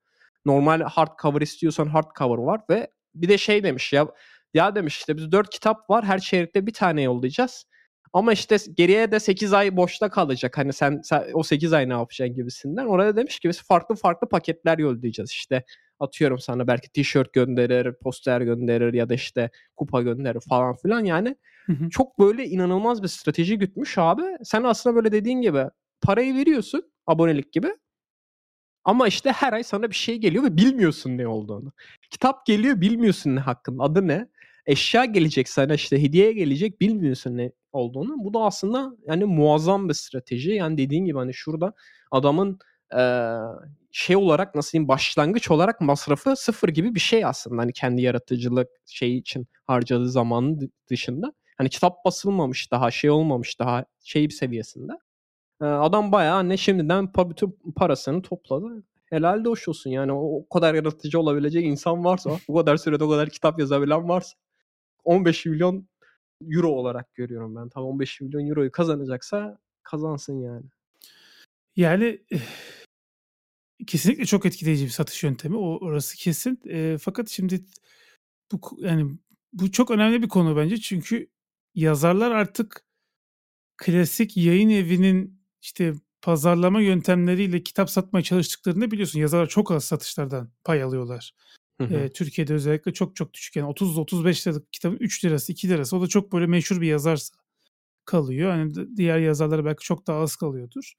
[0.45, 4.07] Normal hardcover istiyorsan hardcover var ve bir de şey demiş ya
[4.53, 7.65] ya demiş işte biz dört kitap var her çeyrekte bir tane yollayacağız.
[8.13, 10.57] Ama işte geriye de 8 ay boşta kalacak.
[10.57, 12.85] Hani sen, sen o 8 ay ne yapacaksın gibisinden.
[12.85, 15.31] Orada demiş ki biz farklı farklı paketler yollayacağız.
[15.31, 15.63] İşte
[15.99, 21.05] atıyorum sana belki tişört gönderir, poster gönderir ya da işte kupa gönderir falan filan.
[21.05, 21.35] Yani
[21.91, 24.21] çok böyle inanılmaz bir strateji gütmüş abi.
[24.43, 25.65] Sen aslında böyle dediğin gibi
[26.01, 27.75] parayı veriyorsun abonelik gibi.
[28.83, 31.71] Ama işte her ay sana bir şey geliyor ve bilmiyorsun ne olduğunu.
[32.09, 33.83] Kitap geliyor bilmiyorsun ne hakkında.
[33.83, 34.27] Adı ne?
[34.65, 38.15] Eşya gelecek sana işte hediye gelecek bilmiyorsun ne olduğunu.
[38.17, 40.51] Bu da aslında yani muazzam bir strateji.
[40.51, 41.73] Yani dediğin gibi hani şurada
[42.11, 42.59] adamın
[42.97, 43.01] e,
[43.91, 47.61] şey olarak nasıl diyeyim başlangıç olarak masrafı sıfır gibi bir şey aslında.
[47.61, 51.33] Hani kendi yaratıcılık şeyi için harcadığı zamanın dışında.
[51.57, 54.93] Hani kitap basılmamış daha şey olmamış daha şey seviyesinde.
[55.61, 58.83] E, adam bayağı ne şimdiden bütün parasını topladı.
[59.05, 63.03] Helal de hoş olsun yani o, o kadar yaratıcı olabilecek insan varsa, bu kadar sürede
[63.03, 64.37] o kadar kitap yazabilen varsa
[65.03, 65.88] 15 milyon
[66.41, 67.69] euro olarak görüyorum ben.
[67.69, 70.65] Tam 15 milyon euroyu kazanacaksa kazansın yani.
[71.75, 72.19] Yani
[73.87, 75.57] kesinlikle çok etkileyici bir satış yöntemi.
[75.57, 76.59] O orası kesin.
[76.69, 77.65] E, fakat şimdi
[78.51, 79.17] bu yani
[79.53, 81.29] bu çok önemli bir konu bence çünkü
[81.75, 82.85] yazarlar artık
[83.77, 89.19] klasik yayın evinin işte pazarlama yöntemleriyle kitap satmaya çalıştıklarını biliyorsun.
[89.19, 91.33] Yazarlar çok az satışlardan pay alıyorlar.
[91.81, 93.55] Hı Türkiye'de özellikle çok çok düşük.
[93.55, 97.35] Yani 30-35 liralık kitabın 3 lirası 2 lirası o da çok böyle meşhur bir yazarsa
[98.05, 98.51] kalıyor.
[98.51, 100.93] Hani diğer yazarlara belki çok daha az kalıyordur.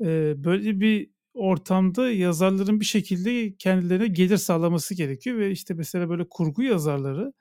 [0.00, 6.28] Ee, böyle bir ortamda yazarların bir şekilde kendilerine gelir sağlaması gerekiyor ve işte mesela böyle
[6.30, 7.32] kurgu yazarları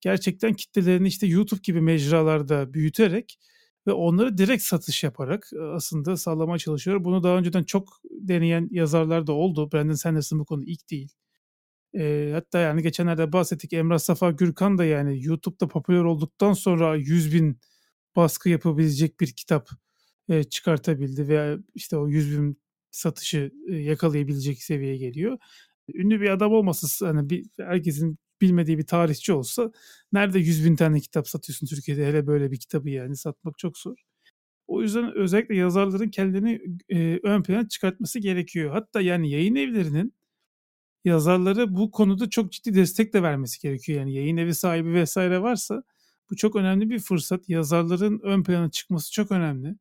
[0.00, 3.38] gerçekten kitlelerini işte YouTube gibi mecralarda büyüterek
[3.86, 7.04] ve onları direkt satış yaparak aslında sağlamaya çalışıyor.
[7.04, 9.72] Bunu daha önceden çok deneyen yazarlar da oldu.
[9.72, 11.12] Brandon Sanderson bu konu ilk değil.
[11.94, 17.34] E, hatta yani geçenlerde bahsettik Emrah Safa Gürkan da yani YouTube'da popüler olduktan sonra 100
[17.34, 17.60] bin
[18.16, 19.68] baskı yapabilecek bir kitap
[20.28, 25.38] e, çıkartabildi veya işte o 100 bin satışı e, yakalayabilecek seviyeye geliyor.
[25.94, 29.72] Ünlü bir adam olmasa hani bir herkesin bilmediği bir tarihçi olsa
[30.12, 33.96] nerede 100 bin tane kitap satıyorsun Türkiye'de hele böyle bir kitabı yani satmak çok zor.
[34.66, 38.72] O yüzden özellikle yazarların kendini e, ön plana çıkartması gerekiyor.
[38.72, 40.14] Hatta yani yayın evlerinin
[41.04, 43.98] yazarları bu konuda çok ciddi destek de vermesi gerekiyor.
[43.98, 45.82] Yani yayın evi sahibi vesaire varsa
[46.30, 47.48] bu çok önemli bir fırsat.
[47.48, 49.76] Yazarların ön plana çıkması çok önemli.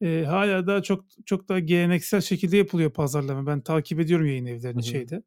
[0.00, 3.46] E, hala daha çok çok daha geleneksel şekilde yapılıyor pazarlama.
[3.46, 4.90] Ben takip ediyorum yayın evlerini Hı-hı.
[4.90, 5.22] şeyde.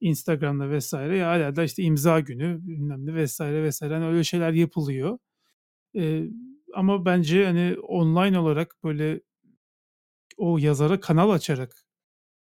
[0.00, 1.16] Instagram'da vesaire.
[1.16, 3.94] Ya hala da işte imza günü bilmem ne vesaire vesaire.
[3.94, 5.18] Hani öyle şeyler yapılıyor.
[5.96, 6.24] E,
[6.74, 9.20] ama bence hani online olarak böyle
[10.36, 11.86] o yazara kanal açarak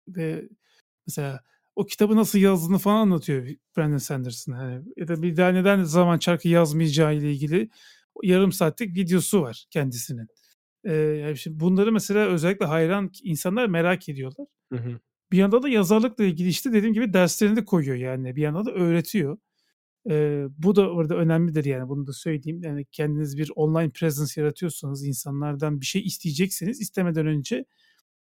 [0.09, 0.49] ve
[1.07, 1.41] mesela
[1.79, 4.53] o kitabı nasıl yazdığını falan anlatıyor Brandon Sanderson.
[4.53, 7.71] Hani ya da bir daha neden zaman çarkı yazmayacağı ile ilgili
[8.23, 10.27] yarım saatlik videosu var kendisinin.
[10.85, 14.47] Ee, yani şimdi bunları mesela özellikle hayran insanlar merak ediyorlar.
[14.73, 14.99] Hı hı.
[15.33, 18.37] Bir yanda da yazarlıkla ilgili işte dediğim gibi derslerini de koyuyor yani.
[18.37, 19.39] Bir yanda da öğretiyor.
[20.11, 22.61] Ee, bu da orada önemlidir yani bunu da söyleyeyim.
[22.63, 27.65] Yani kendiniz bir online presence yaratıyorsanız insanlardan bir şey isteyecekseniz istemeden önce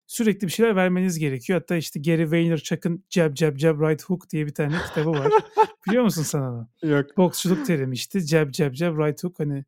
[0.07, 1.61] sürekli bir şeyler vermeniz gerekiyor.
[1.61, 5.32] Hatta işte Gary Vaynerchuk'un Jab Jab Jab Right Hook diye bir tane kitabı var.
[5.88, 6.68] Biliyor musun sen onu?
[6.82, 7.16] Yok.
[7.16, 9.64] Boksçuluk terimi işte Jab Jab Jab Right Hook hani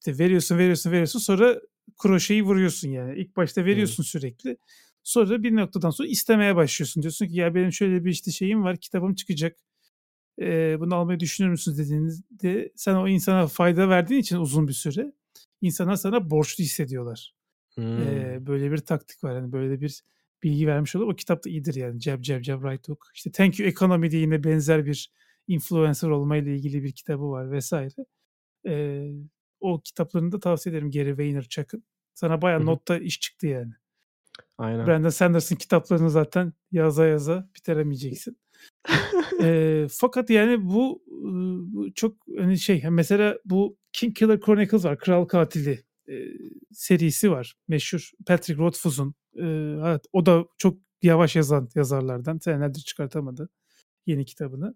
[0.00, 1.60] işte veriyorsun veriyorsun veriyorsun sonra
[1.98, 3.18] kroşeyi vuruyorsun yani.
[3.18, 4.04] İlk başta veriyorsun hmm.
[4.04, 4.56] sürekli.
[5.02, 7.02] Sonra bir noktadan sonra istemeye başlıyorsun.
[7.02, 9.56] Diyorsun ki ya benim şöyle bir işte şeyim var kitabım çıkacak.
[10.40, 15.12] Ee, bunu almayı düşünür müsün dediğinizde sen o insana fayda verdiğin için uzun bir süre
[15.60, 17.34] insanlar sana borçlu hissediyorlar.
[17.74, 18.02] Hmm.
[18.02, 19.34] Ee, böyle bir taktik var.
[19.34, 20.02] Yani böyle bir
[20.42, 21.06] bilgi vermiş olur.
[21.06, 22.00] O kitap da iyidir yani.
[22.00, 23.06] Jab Jab Jab Right Hook.
[23.14, 25.12] İşte Thank You Economy diye yine benzer bir
[25.48, 28.06] influencer olmayla ilgili bir kitabı var vesaire.
[28.66, 29.10] Ee,
[29.60, 31.84] o kitaplarını da tavsiye ederim Gary Vaynerchuk'un.
[32.14, 33.72] Sana bayağı notta iş çıktı yani.
[34.58, 34.86] Aynen.
[34.86, 38.38] Brandon Sanderson kitaplarını zaten yaza yaza bitiremeyeceksin.
[39.42, 41.02] e, fakat yani bu,
[41.72, 44.98] bu çok hani şey mesela bu King Killer Chronicles var.
[44.98, 45.84] Kral Katili
[46.72, 47.54] serisi var.
[47.68, 49.14] Meşhur Patrick Rothfuss'un.
[49.36, 52.38] Evet, o da çok yavaş yazan yazarlardan.
[52.38, 53.48] Senelerdir çıkartamadı
[54.06, 54.74] yeni kitabını.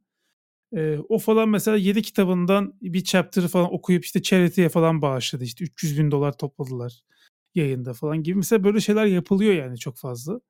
[1.09, 5.45] O falan mesela 7 kitabından bir chapter'ı falan okuyup işte charity'ye falan bağışladı.
[5.45, 7.03] İşte 300 bin dolar topladılar
[7.55, 8.37] yayında falan gibi.
[8.37, 10.41] Mesela böyle şeyler yapılıyor yani çok fazla.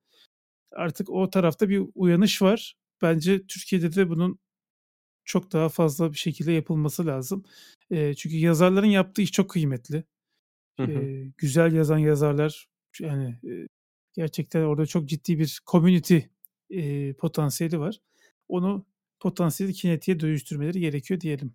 [0.72, 2.76] Artık o tarafta bir uyanış var.
[3.02, 4.38] Bence Türkiye'de de bunun
[5.24, 7.44] çok daha fazla bir şekilde yapılması lazım.
[7.90, 10.04] E, çünkü yazarların yaptığı iş çok kıymetli.
[10.78, 10.90] Hı hı.
[11.00, 12.66] E, güzel yazan yazarlar
[13.00, 13.68] yani e,
[14.14, 16.18] gerçekten orada çok ciddi bir community
[16.70, 18.00] e, potansiyeli var.
[18.48, 18.86] Onu
[19.20, 21.54] potansiyeli kinetiğe dönüştürmeleri gerekiyor diyelim.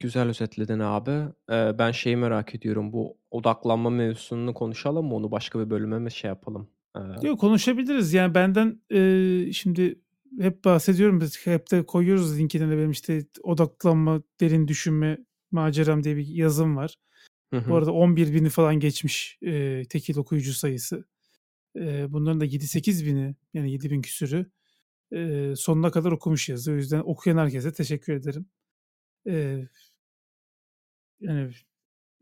[0.00, 1.10] Güzel özetledin abi.
[1.50, 5.14] Eee, ben şeyi merak ediyorum, bu odaklanma mevzusunu konuşalım mı?
[5.14, 6.68] Onu başka bir bölüme mi şey yapalım?
[6.96, 8.12] Eee Yok konuşabiliriz.
[8.12, 10.00] Yani benden eee, şimdi
[10.40, 15.18] hep bahsediyorum biz hep de koyuyoruz linkine de benim işte odaklanma, derin düşünme
[15.50, 16.94] maceram diye bir yazım var.
[17.52, 17.74] Hı Bu hı.
[17.74, 21.04] arada 11.000'i falan geçmiş eee, tekil okuyucu sayısı.
[21.74, 24.46] Eee, bunların da 7-8 bini yani 7.000 küsürü
[25.12, 26.72] eee, sonuna kadar okumuş yazı.
[26.72, 28.46] O yüzden okuyan herkese teşekkür ederim.
[29.26, 29.68] Eee
[31.20, 31.50] yani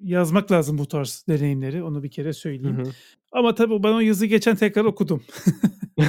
[0.01, 1.82] yazmak lazım bu tarz deneyimleri.
[1.82, 2.76] Onu bir kere Hı söyleyeyim.
[2.84, 2.90] hı.
[3.32, 5.22] Ama tabii ben o yazıyı geçen tekrar okudum.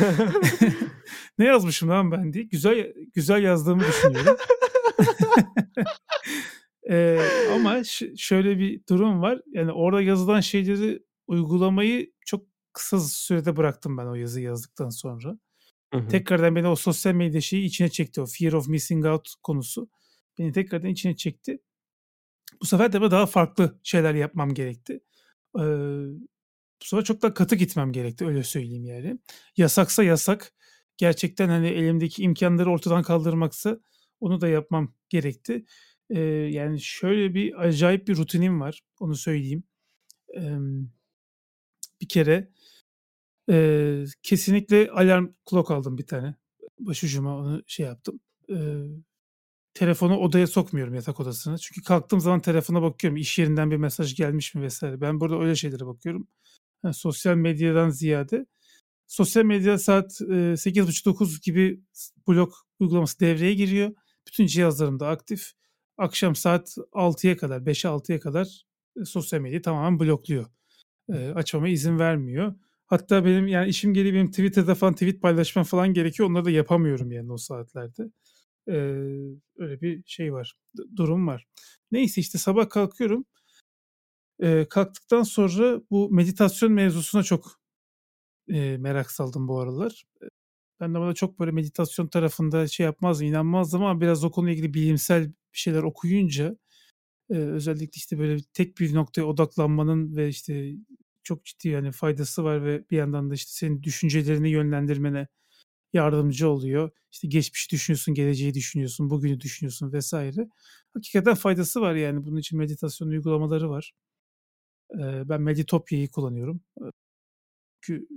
[1.38, 2.44] Ne yazmışım lan ben diye.
[2.44, 4.38] Güzel güzel yazdığımı düşünüyorum.
[6.90, 7.20] Eee,
[7.54, 7.82] ama
[8.18, 9.42] şöyle bir durum var.
[9.48, 15.40] Yani orada yazılan şeyleri uygulamayı çok kısa sürede bıraktım ben o yazıyı yazdıktan sonra.
[15.94, 16.08] Hı hı.
[16.08, 18.22] Tekrardan beni o sosyal medya şeyi içine çekti.
[18.22, 19.90] O fear of missing out konusu
[20.38, 21.60] beni tekrardan içine çekti.
[22.62, 25.00] Bu sefer de daha farklı şeyler yapmam gerekti.
[25.58, 25.64] Eee,
[26.82, 29.20] bu sefer çok daha katı gitmem gerekti öyle söyleyeyim yani.
[29.58, 30.54] Yasaksa yasak.
[30.98, 33.80] Gerçekten hani elimdeki imkanları ortadan kaldırmaksa
[34.20, 35.66] onu da yapmam gerekti.
[36.10, 36.22] Eee,
[36.52, 39.64] yani şöyle bir acayip bir rutinim var, onu söyleyeyim.
[40.36, 40.90] Emm,
[42.02, 42.50] bir kere,
[43.50, 46.36] eee, kesinlikle alarm clock aldım bir tane.
[46.80, 48.20] Başucuma onu şey yaptım.
[48.50, 48.86] Eee,
[49.74, 51.58] telefonu odaya sokmuyorum, yatak odasına.
[51.58, 54.84] Çünkü kalktığım zaman telefona bakıyorum, iş yerinden bir mesaj gelmiş mi vs.
[54.84, 56.28] Ben burada öyle şeylere bakıyorum.
[56.84, 58.46] Hani, sosyal medyadan ziyade.
[59.08, 63.94] Sosyal medya saat, eee, 08.30-09.00 gibi s blok uygulaması devreye giriyor.
[64.28, 65.52] Bütün cihazlarımda aktif.
[65.98, 68.66] Akşam saat 18.00'ya kadar, 05.00'e 06.00'ya kadar,
[68.98, 70.46] eee, sosyal medyayı tamamen blokluyor.
[71.10, 72.56] Eee, açmama izin vermiyor.
[72.88, 76.30] Hatta benim, yani, işim gereği benim Twitter'da falan tweet paylaşmam falan gerekiyor.
[76.30, 78.04] Onları da yapamıyorum yani o saatlerde.
[78.68, 78.76] Eee,
[79.58, 81.48] öyle bir şey var, du durum var.
[81.94, 83.26] Neyse, işte, sabah kalkıyorum.
[84.42, 87.46] Eee, kalktıktan sonra bu meditasyon mevzusuna çok,
[88.50, 90.04] eee, merak saldım bu aralar.
[90.24, 90.30] Eee,
[90.82, 95.32] ben normalde çok böyle meditasyon tarafında şey yapmazdım, inanmazdım ama biraz o konuyla ilgili bilimsel
[95.56, 96.58] bir şeyler okuyunca,
[97.32, 100.74] eee, özellikle, işte, böyle tek bir noktaya odaklanmanın ve, işte,
[101.24, 105.28] çok ciddi, hani, faydası var ve bir yandan da, işte, senin düşüncelerini yönlendirmene
[105.94, 106.92] yardımcı oluyor.
[107.14, 110.14] İşte, geçmişi düşünüyorsun, geleceği düşünüyorsun, bugünü düşünüyorsun vs.
[110.96, 112.26] Hakikaten faydası var yani.
[112.26, 113.94] Bunun için meditasyon uygulamaları var.
[115.30, 116.62] Ben Meditopya'yı kullanıyorum.
[116.82, 116.92] Eee,
[117.82, 118.08] kü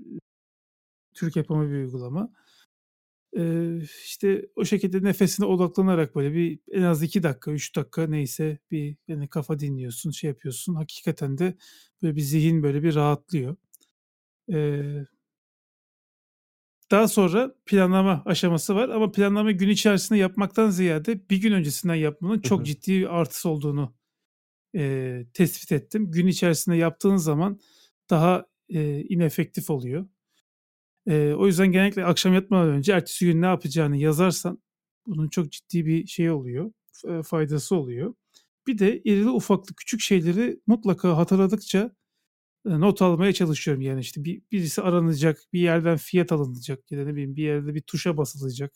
[1.14, 2.32] Türk yapımı bir uygulama.
[3.36, 8.58] Eee, işte, o şekilde nefesine odaklanarak böyle bir en az 2 dakika, 3 dakika neyse
[8.70, 10.74] bir, hani, kafa dinliyorsun, şey yapıyorsun.
[10.74, 11.54] Hakikaten de
[12.02, 13.56] böyle bir zihin böyle bir rahatlıyor.
[14.48, 15.06] Eee
[16.90, 22.40] daha sonra planlama aşaması var ama planlamayı gün içerisinde yapmaktan ziyade bir gün öncesinden yapmanın
[22.42, 22.66] Hı çok hı.
[22.66, 23.94] ciddi bir artısı olduğunu,
[24.74, 26.12] eee, tespit ettim.
[26.12, 27.60] Gün içerisinde yaptığın zaman
[28.10, 30.06] daha, eee, inefektif oluyor.
[31.06, 34.62] Eee, o yüzden genellikle akşam yatmadan önce ertesi gün ne yapacağını yazarsan
[35.06, 38.14] bunun çok ciddi bir şeyi oluyor, f faydası oluyor.
[38.66, 41.92] Bir de irili ufaklı küçük şeyleri mutlaka hatırladıkça,
[42.66, 43.82] not almaya çalışıyorum.
[43.82, 47.74] Yani, işte, bir birisi aranacak, bir yerden fiyat alınacak ya da ne bileyim bir yerde
[47.76, 48.72] bir tuşa basılacak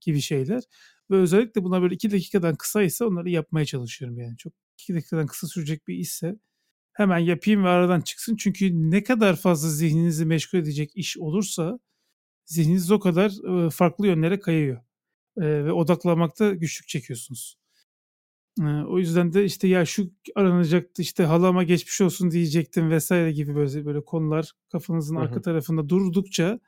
[0.00, 0.64] gibi şeyler
[1.10, 4.36] ve özellikle bunlar böyle 2 dakikadan kısaysa onları yapmaya çalışıyorum yani.
[4.38, 4.52] Çok
[4.82, 6.36] 2 dakikadan kısa sürecek bir işse
[6.96, 8.36] hemen yapayım ve aradan çıksın.
[8.36, 11.78] Çünkü ne kadar fazla zihninizi meşgul edecek iş olursa
[12.46, 14.76] zihniniz o kadar, ııı, farklı yönlere kayıyor,
[15.38, 17.58] eee, ve odaklanmakta güçlük çekiyorsunuz.
[18.60, 23.10] Eee, o yüzden de, işte, ya şu aranacaktı, işte, halama geçmiş olsun diyecektim vs.
[23.34, 26.60] gibi böyle böyle konular kafanızın arka tarafında durdukça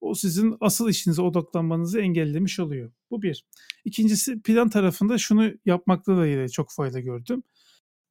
[0.00, 2.92] o sizin asıl işinize odaklanmanızı engellemiş oluyor.
[3.10, 3.44] Bu 1.
[3.84, 7.42] 2'ncisi plan tarafında şunu yapmakta da yine çok fayda gördüm.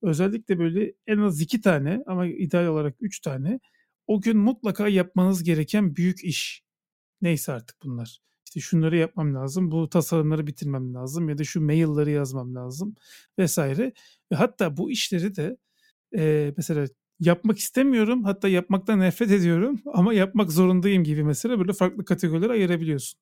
[0.06, 3.60] Özellikle böyle en az 2 tane ama ideal olarak 3 tane
[4.08, 6.64] o gün mutlaka yapmanız gereken büyük iş
[7.22, 8.20] neyse artık bunlar.
[8.46, 12.96] İşte, şunları yapmam lazım, bu tasarımları bitirmem lazım ya da şu mail'leri yazmam lazım
[13.40, 13.58] vs.
[13.60, 13.94] ve
[14.36, 15.58] hatta bu işleri de,
[16.14, 16.88] eee, mesela
[17.20, 23.20] yapmak istemiyorum, hatta yapmaktan nefret ediyorum ama yapmak zorundayım gibi mesela böyle farklı kategorilere ayırabiliyorsun.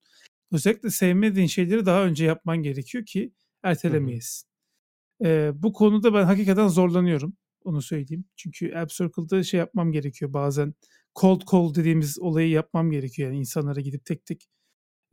[0.51, 3.34] Özellikle sevmediğin şeyleri daha önce yapman gerekiyor ki
[3.64, 4.52] ertelemeyesin.
[5.19, 7.34] Eee, bu konuda ben hakikaten zorlanıyorum,
[7.64, 8.26] onu söyleyeyim.
[8.35, 10.73] Çünkü App Circle'da şey yapmam gerekiyor bazen
[11.22, 13.30] cold call dediğimiz olayı yapmam gerekiyor.
[13.30, 14.49] Yani insanlara gidip tek tek,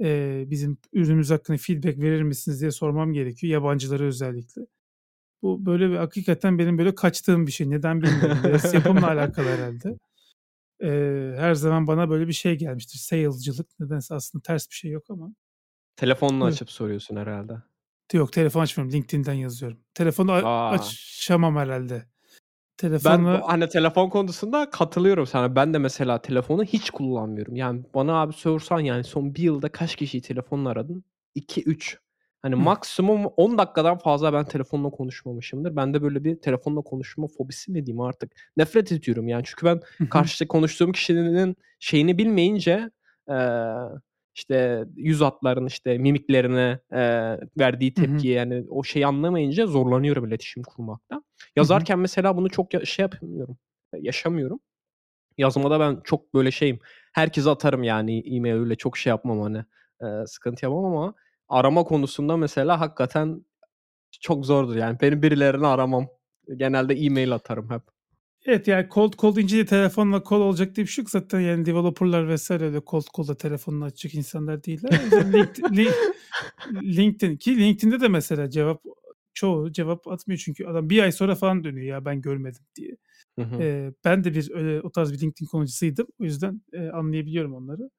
[0.01, 4.62] eee, bizim ürünümüz hakkında feedback verir misiniz diye sormam gerekiyor, yabancılara özellikle.
[5.43, 7.70] Bu böyle bir hakikaten benim böyle kaçtığım bir şey.
[7.70, 8.43] Neden bilmiyorum.
[8.44, 9.98] Biraz yapımla alakalı herhâlde.
[10.82, 13.68] Eee, her zaman bana böyle bir şey gelmiştir, sales'cılık.
[13.81, 15.35] Nedense aslında ters bir şey yok ama.
[15.97, 16.55] Telefonunu Evet.
[16.55, 17.55] açıp soruyorsun herhâlde.
[18.12, 19.78] Yok, telefon açmıyorum, LinkedIn'den yazıyorum.
[19.94, 20.70] Telefonu a A!
[20.70, 21.94] açamam herhâlde.
[21.94, 25.56] Ben bu Telefonla hani, telefon konusunda katılıyorum sana.
[25.56, 27.56] Ben de mesela telefonu hiç kullanmıyorum.
[27.56, 31.04] Yani, bana abi sorsan, yani, son 1 yılda kaç kişiyi telefonla aradın?
[31.34, 31.98] 2-3.
[32.42, 32.60] Hani, Hıh.
[32.62, 35.76] maksimum 10 dakikadan fazla ben telefonla konuşmamışımdır.
[35.76, 39.42] Bende böyle bir telefonla konuşma fobisi mi diyeyim artık, nefret ediyorum yani.
[39.46, 40.08] Çünkü ben Hı hı.
[40.08, 42.90] karşıdaki konuştuğum kişinin şeyini bilmeyince,
[43.28, 43.66] eee,
[44.35, 51.23] işte, yüz hatlarını, işte, mimiklerini, eee, verdiği tepkiyi, yani, o şeyi anlamayınca zorlanıyorum iletişim kurmakta.
[51.57, 53.59] Yazarken mesela bunu çok ya şey yapmıyorum,
[53.98, 54.61] yaşamıyorum.
[55.39, 56.78] Yazmada ben çok böyle şeyim,
[57.12, 59.65] herkese atarım yani e-mail öyle çok şey yapmam, hani,
[60.02, 61.15] eee, sıkıntı yapmam ama
[61.48, 63.47] arama konusunda mesela hakikaten
[64.23, 64.98] çok zordur yani.
[65.01, 66.09] Benim birilerini aramam.
[66.57, 67.82] Genelde e-mail atarım hep.
[68.46, 71.40] Evet, yani, cold call deyince de telefonla call olacak diye bir şey yok zaten.
[71.40, 72.50] Yani, developer'lar vs.
[72.50, 74.90] öyle cold call'da telefonunu açacak insanlar değiller.
[76.84, 78.82] LinkedIn ki LinkedIn'de de mesela cevap
[79.34, 82.96] çoğu cevap atmıyor çünkü adam 1 ay sonra falan dönüyor ya ben görmedim diye.
[83.38, 83.62] Hı hı.
[83.62, 86.06] Eee, ben de bir öyle o tarz bir LinkedIn kullanıcısıydım.
[86.20, 87.90] O yüzden, eee, anlayabiliyorum onları.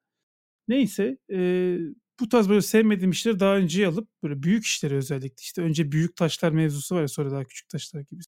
[0.68, 1.80] Neyse, eee
[2.20, 6.16] bu tarz böyle sevmediğim işleri daha önce alıp böyle büyük işleri özellikle işte önce büyük
[6.16, 8.22] taşlar mevzusu var ya sonra daha küçük taşlar gibi.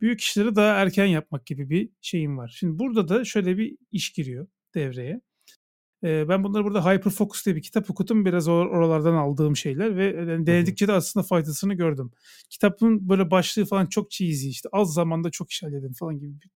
[0.00, 2.54] Büyük işleri daha erken yapmak gibi bir şeyim var.
[2.58, 5.20] Şimdi burada da şöyle bir iş giriyor devreye.
[6.02, 8.24] Ben bunları burada Hyper Focus diye bir kitap okudum.
[8.24, 12.10] Biraz or- oralardan aldığım şeyler ve yani denedikçe de aslında faydasını gördüm.
[12.50, 16.50] Kitabın böyle başlığı falan çok cheesy işte az zamanda çok iş halledin falan gibi bir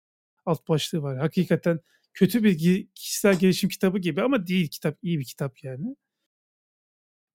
[0.47, 1.19] alt başlığı var.
[1.19, 1.81] Hakikaten
[2.15, 5.97] kötü bir kişisel gelişim kitabı gibi ama değil kitap iyi bir kitap yani.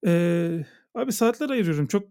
[0.06, 0.64] Ee,
[0.94, 2.08] abi saatler ayırıyorum çok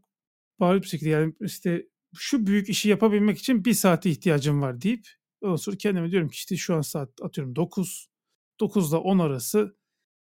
[0.59, 5.07] bariz bir şekilde yani işte şu büyük işi yapabilmek için bir saate ihtiyacım var deyip
[5.41, 8.09] ondan sonra kendime diyorum ki işte şu an saat atıyorum 9
[8.59, 9.77] 9 ile 10 arası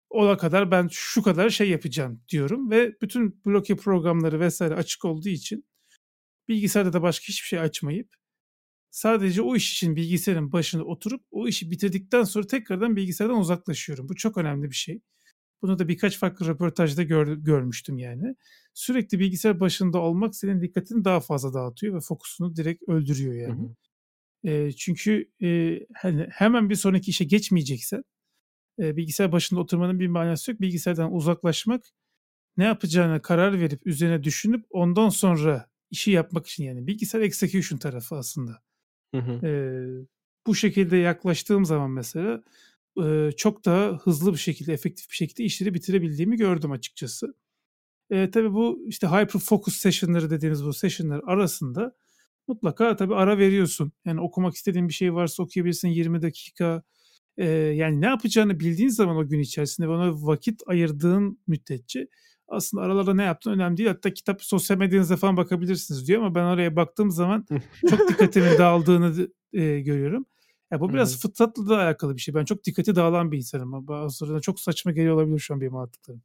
[0.10, 5.30] ona kadar ben şu kadar şey yapacağım diyorum ve bütün bloke programları vesaire açık olduğu
[5.30, 5.66] için
[6.48, 8.16] bilgisayarda da başka hiçbir şey açmayıp
[8.92, 14.10] sadece o iş için bilgisayarın başına oturup o işi bitirdikten sonra tekrardan bilgisayardan uzaklaşıyorum.
[14.10, 15.02] Bu çok önemli bir şey.
[15.62, 18.36] Bunu da birkaç farklı röportajda gör, görmüştüm yani.
[18.74, 23.62] Sürekli bilgisayar başında olmak senin dikkatini daha fazla dağıtıyor ve fokusunu direkt öldürüyor yani.
[23.62, 24.52] Hı hı.
[24.52, 28.04] E, çünkü e, hani hemen bir sonraki işe geçmeyeceksen
[28.80, 30.62] e, bilgisayar başında oturmanın bir manası yok.
[30.62, 31.84] Bilgisayardan uzaklaşmak
[32.58, 38.16] ne yapacağına karar verip üzerine düşünüp ondan sonra işi yapmak için yani bilgisayar execution tarafı
[38.16, 38.62] aslında.
[39.16, 39.48] Hı hı.
[39.48, 39.52] E,
[40.48, 42.44] bu şekilde yaklaştığım zaman mesela
[43.06, 47.34] e, çok daha hızlı bir şekilde, efektif bir şekilde işleri bitirebildiğimi gördüm açıkçası.
[48.10, 51.96] E, tabii bu işte hyper focus session'ları dediğimiz bu session'lar arasında
[52.48, 53.92] mutlaka tabii ara veriyorsun.
[54.06, 56.84] Yani okumak istediğin bir şey varsa okuyabilirsin 20 dakika.
[57.38, 62.08] E, yani ne yapacağını bildiğin zaman o gün içerisinde ona vakit ayırdığın müddetçe
[62.50, 63.90] aslında aralarda ne yaptığın önemli değil.
[63.90, 67.46] Hatta kitap sosyal medyanızda falan bakabilirsiniz diyor ama ben oraya baktığım zaman
[67.90, 70.26] çok dikkatimin dağıldığını e, görüyorum.
[70.72, 71.20] Ya bu biraz Hı-hı.
[71.20, 72.36] fıtratla da alakalı bir şey.
[72.36, 73.88] Ben çok dikkati dağılan bir insanım.
[73.88, 76.22] Bazılarına çok saçma geliyor olabilir şu an benim anlattıklarım.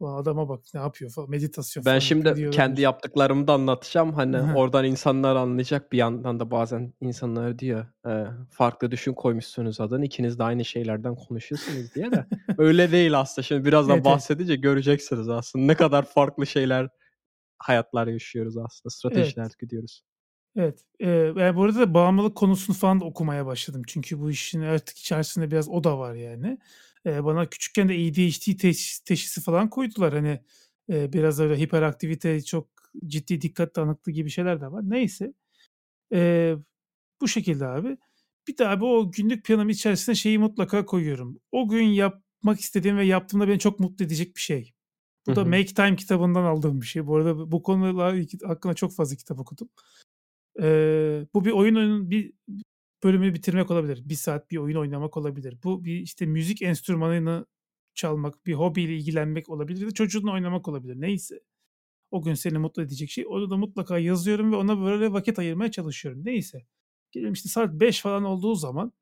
[0.00, 4.12] O adama bak ne yapıyor falan meditasyon Ben falan şimdi kendi yaptıklarımı da anlatacağım.
[4.12, 5.92] Hani oradan insanlar anlayacak.
[5.92, 10.04] Bir yandan da bazen insanlar diyor e, farklı düşün koymuşsunuz adını.
[10.04, 12.26] İkiniz de aynı şeylerden konuşuyorsunuz diye de.
[12.58, 13.46] Öyle değil aslında.
[13.46, 14.62] Şimdi birazdan evet, bahsedince evet.
[14.62, 16.88] göreceksiniz aslında ne kadar farklı şeyler
[17.58, 18.90] hayatlar yaşıyoruz aslında.
[18.90, 19.58] Stratejiler evet.
[19.58, 20.02] gidiyoruz.
[20.56, 20.84] Evet.
[21.00, 23.82] Eee, yani bu arada da bağımlılık konusunu falan da okumaya başladım.
[23.86, 26.58] Çünkü bu işin artık içerisinde biraz o da var yani.
[27.06, 30.12] Eee, bana küçükken de ADHD teşhis teşhisi falan koydular.
[30.14, 30.40] Hani,
[30.88, 32.68] eee, biraz öyle hiperaktivite, çok
[33.06, 34.82] ciddi dikkat dağınıklığı gibi şeyler de var.
[34.90, 35.32] Neyse.
[36.12, 36.56] Eee,
[37.22, 37.98] bu şekilde abi.
[38.48, 41.38] Bir de abi o günlük planım içerisine şeyi mutlaka koyuyorum.
[41.52, 44.74] O gün yapmak istediğim ve yaptığımda beni çok mutlu edecek bir şey.
[45.28, 45.46] Bu da hı.
[45.46, 47.06] Make Time kitabından aldığım bir şey.
[47.06, 49.70] Bu arada bu konularla hakkında çok fazla kitap okudum.
[51.34, 52.32] Bu bir oyunun bir
[53.04, 54.02] bölümü bitirmek olabilir.
[54.08, 55.58] Bir saat bir oyun oynamak olabilir.
[55.64, 57.46] Bu bir, işte, müzik enstrümanını
[57.94, 60.96] çalmak, bir hobiyle ilgilenmek olabilir da çocuğunla oynamak olabilir.
[61.00, 61.40] Neyse.
[62.12, 63.26] O gün seni mutlu edecek şey.
[63.28, 66.22] Onu da mutlaka yazıyorum ve ona böyle vakit ayırmaya çalışıyorum.
[66.26, 66.66] Neyse.
[67.12, 68.92] Gelelim işte saat 5 falan olduğu zaman,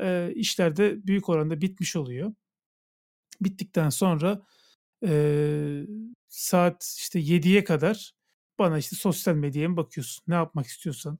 [0.00, 2.34] eee, işler de büyük oranda bitmiş oluyor.
[3.40, 4.42] Bittikten sonra,
[5.02, 5.86] eee,
[6.28, 8.12] saat işte 7'ye kadar
[8.58, 10.24] bana işte sosyal medyaya mı bakıyorsun?
[10.28, 11.18] Ne yapmak istiyorsan.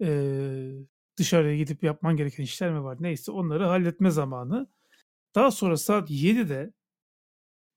[0.00, 0.72] Eee,
[1.16, 2.98] dışarıya gidip yapman gereken işler mi var?
[3.00, 4.68] Neyse onları halletme zamanı.
[5.34, 6.72] Daha sonra saat 7'de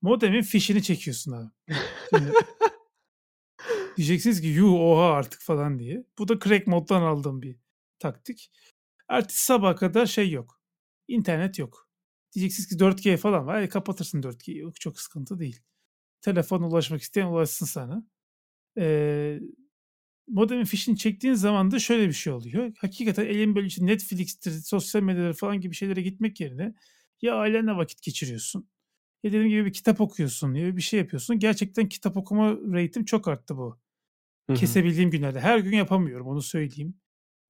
[0.02, 1.50] modemin fişini çekiyorsun abi.
[2.10, 2.32] Şimdi,
[3.98, 6.06] diyeceksiniz ki yuh oha artık falan diye.
[6.18, 7.58] Bu da crack moddan aldığım bir
[8.00, 8.52] taktik.
[9.10, 10.62] Ertesi sabah kadar şey yok.
[11.08, 11.90] İnternet yok.
[12.34, 13.62] Diyeceksiniz ki 4G falan var.
[13.62, 14.58] E, kapatırsın 4G'yi.
[14.58, 15.60] Yok çok sıkıntı değil.
[16.22, 18.04] Telefon ulaşmak isteyen ulaşsın sana.
[18.78, 19.42] Eee,
[20.28, 22.74] modemin fişini çektiğin zaman da şöyle bir şey oluyor.
[22.80, 26.76] Hakikaten elin böyle işte Netflix'tir, sosyal medyalar falan gibi şeylere gitmek yerine
[27.22, 28.70] ya ailenle vakit geçiriyorsun
[29.24, 31.40] ya dediğim gibi bir kitap okuyorsun ya bir şey yapıyorsun.
[31.40, 33.80] Gerçekten kitap okuma rate'im çok arttı bu.
[34.50, 34.58] Hı hı.
[34.58, 35.40] Kesebildiğim günlerde.
[35.40, 36.96] Her gün yapamıyorum onu söyleyeyim.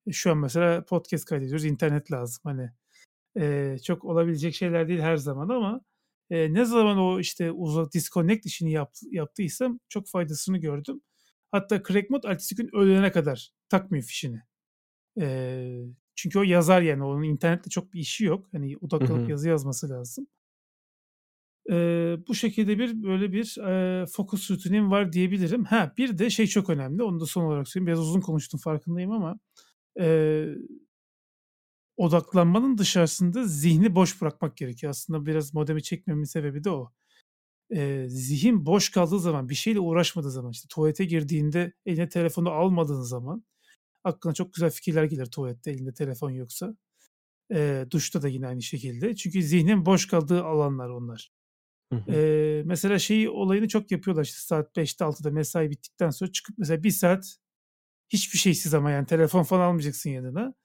[0.08, 1.66] E, şu an mesela podcast kaydediyoruz.
[1.66, 2.42] internet lazım.
[2.46, 2.72] Hani
[3.38, 5.82] eee, çok olabilecek şeyler değil her zaman ama
[6.32, 11.02] eee, ne zaman o işte uzak disconnect işini yaptı, yaptıysam çok faydasını gördüm.
[11.52, 14.42] Hatta crack mod ertesi gün ölene kadar takmıyor fişini.
[15.18, 18.50] Eee, çünkü o yazar yani onun internette çok bir işi yok.
[18.54, 20.28] Hani odaklanıp yazı yazması lazım.
[21.70, 25.64] Eee, bu şekilde bir böyle bir eee, fokus rutinim var diyebilirim.
[25.66, 27.04] Ha bir de şey çok önemli.
[27.04, 27.88] Onu da son olarak söyleyeyim.
[27.88, 29.40] Biraz uzun konuştum farkındayım ama
[30.00, 30.56] eee,
[31.98, 34.90] odaklanmanın dışarısında zihni boş bırakmak gerekiyor.
[34.92, 36.92] Aslında biraz modemi çekmemin sebebi de o
[37.72, 43.02] eee, zihin boş kaldığı zaman, bir şeyle uğraşmadığı zaman, işte tuvalete girdiğinde eline telefonu almadığın
[43.02, 43.46] zaman
[44.06, 46.76] aklına çok güzel fikirler gelir tuvalette elinde telefon yoksa.
[47.52, 49.16] Eee, duşta da yine aynı şekilde.
[49.16, 51.32] Çünkü zihnin boş kaldığı alanlar onlar.
[51.90, 52.12] Hı hı.
[52.14, 56.84] Eee, mesela şeyi olayını çok yapıyorlar işte saat 5'te 6'da mesai bittikten sonra çıkıp mesela
[56.84, 57.38] 1 saat
[58.10, 60.56] hiçbir şeysiz ama yani telefon falan almayacaksın yanına.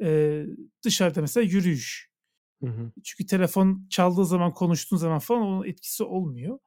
[0.00, 0.46] Eee,
[0.84, 2.10] dışarıda mesela yürüyüş.
[2.62, 2.92] Hı hı.
[3.04, 6.58] Çünkü telefon çaldığı zaman, konuştuğun zaman falan onun etkisi olmuyor.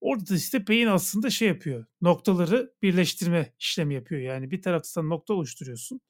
[0.00, 4.20] Orada da işte beyin aslında şey yapıyor, noktaları birleştirme işlemi yapıyor.
[4.20, 6.00] Yani bir tarafta sen nokta oluşturuyorsun.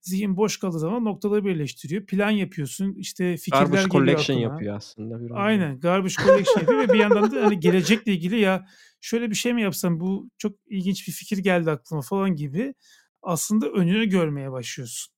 [0.00, 2.06] Zihin boş kaldığı zaman noktaları birleştiriyor.
[2.06, 2.94] Plan yapıyorsun.
[2.94, 4.52] İşte fikirler Garbage geliyor collection aklına.
[4.52, 5.34] yapıyor aslında da.
[5.34, 5.80] Aynen.
[5.80, 8.66] Garbage collection yapıyor ve bir yandan da hani gelecekle ilgili ya
[9.00, 12.74] şöyle bir şey mi yapsam bu çok ilginç bir fikir geldi aklıma falan gibi
[13.22, 15.14] aslında önünü görmeye başlıyorsun.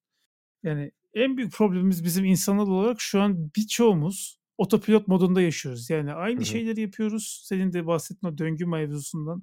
[0.63, 5.91] Yani en büyük problemimiz bizim insanlar olarak şu an birçoğumuz otopilot modunda yaşıyoruz.
[5.91, 6.45] Yani aynı hı.
[6.47, 7.43] şeyleri yapıyoruz.
[7.45, 9.43] Senin de bahsettiğin o döngü mevzusundan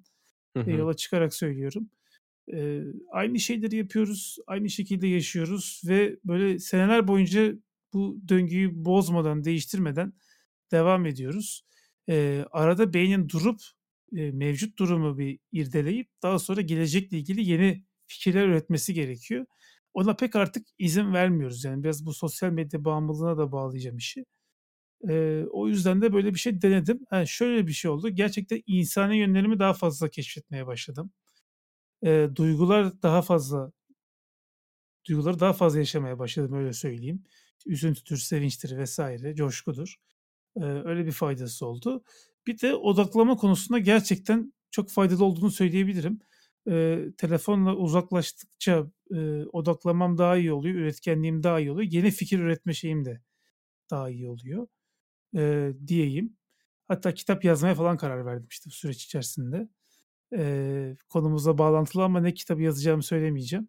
[0.56, 1.89] Hı e, yola çıkarak söylüyorum.
[2.47, 7.53] Eee, aynı şeyleri yapıyoruz, aynı şekilde yaşıyoruz ve böyle seneler boyunca
[7.93, 10.14] bu döngüyü bozmadan, değiştirmeden
[10.72, 11.65] devam ediyoruz.
[12.07, 13.61] Eee, arada beynin durup
[14.11, 19.45] eee, mevcut durumu bir irdeleyip daha sonra gelecekle ilgili yeni fikirler üretmesi gerekiyor.
[19.95, 21.65] Ona pek artık izin vermiyoruz.
[21.65, 24.26] Yani biraz bu sosyal medya bağımlılığına da bağlayacağım işi.
[25.09, 26.99] Eee, o yüzden de böyle bir şey denedim.
[27.09, 28.09] Ha, şöyle bir şey oldu.
[28.09, 31.11] Gerçekten insani yönlerimi daha fazla keşfetmeye başladım.
[32.03, 33.72] Eee, duygular daha fazla
[35.07, 37.23] duyguları daha fazla yaşamaya başladım öyle söyleyeyim.
[37.65, 39.95] Üzüntüdür, sevinçtir vesaire, coşkudur.
[40.57, 42.03] Eee, öyle bir faydası oldu.
[42.47, 46.19] Bir de odaklama konusunda gerçekten çok faydalı olduğunu söyleyebilirim.
[46.68, 51.92] Eee, telefonla uzaklaştıkça, eee, odaklanmam daha iyi oluyor, üretkenliğim daha iyi oluyor.
[51.92, 53.22] Yeni fikir üretme şeyim de
[53.92, 54.68] daha iyi oluyor,
[55.34, 56.38] eee, diyeyim.
[56.88, 59.70] Hatta kitap yazmaya falan karar verdim işte bu süreç içerisinde.
[60.34, 63.68] Eee, konumuzla bağlantılı ama ne kitabı yazacağımı söylemeyeceğim.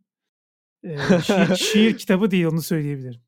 [0.85, 3.23] Eee, şiir şiir kitabı değil, onu söyleyebilirim.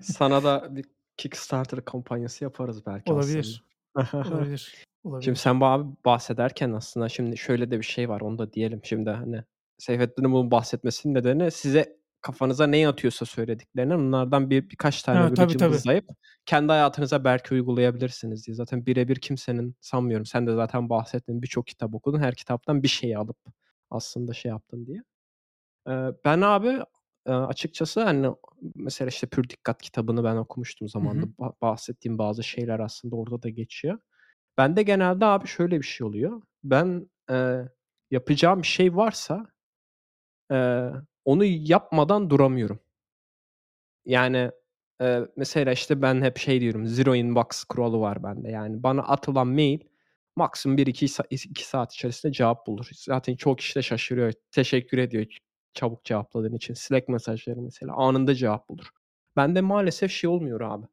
[0.00, 0.84] Sana da bir
[1.16, 3.14] Kickstarter kampanyası yaparız belki aslında.
[3.14, 3.64] Olabilir.
[5.06, 5.24] Olabilir.
[5.24, 8.80] Şimdi sen bu abi bahsederken aslında şimdi şöyle de bir şey var, onu da diyelim
[8.84, 9.42] şimdi hani
[9.78, 15.48] Seyfettin'in bunu bahsetmesinin nedeni size kafanıza ne yatıyorsa söylediklerinin onlardan bir birkaç tane Ha, böyle
[15.48, 16.08] cımbızlayıp
[16.46, 18.54] kendi hayatınıza belki uygulayabilirsiniz diye.
[18.54, 20.26] Zaten birebir kimsenin sanmıyorum.
[20.26, 22.18] Sen de zaten bahsettin, birçok kitap okudun.
[22.18, 23.38] Her kitaptan bir şey alıp
[23.90, 25.02] aslında şey yaptın diye.
[26.24, 26.78] Ben abi,
[27.26, 28.30] açıkçası hani
[28.74, 31.26] mesela işte Pür Dikkat kitabını ben okumuştum Hı zamanında.
[31.26, 31.30] hı.
[31.38, 33.98] Ba bahsettiğim bazı şeyler aslında orada da geçiyor.
[34.58, 36.42] Bende genelde abi şöyle bir şey oluyor.
[36.64, 37.68] Ben, eee,
[38.10, 39.46] yapacağım bir şey varsa
[40.50, 40.92] eee,
[41.24, 42.80] onu yapmadan duramıyorum.
[44.04, 44.50] Yani,
[45.00, 48.50] eee, mesela işte ben hep şey diyorum, zero inbox kuralı var bende.
[48.50, 49.80] Yani bana atılan mail
[50.36, 52.88] maksimum 1-2 sa 2 saat içerisinde cevap bulur.
[52.94, 55.26] Zaten çoğu kişi de şaşırıyor, teşekkür ediyor
[55.74, 56.74] çabuk cevapladığın için.
[56.74, 58.86] Slack mesajları mesela anında cevap bulur.
[59.36, 60.86] Bende maalesef şey olmuyor abi.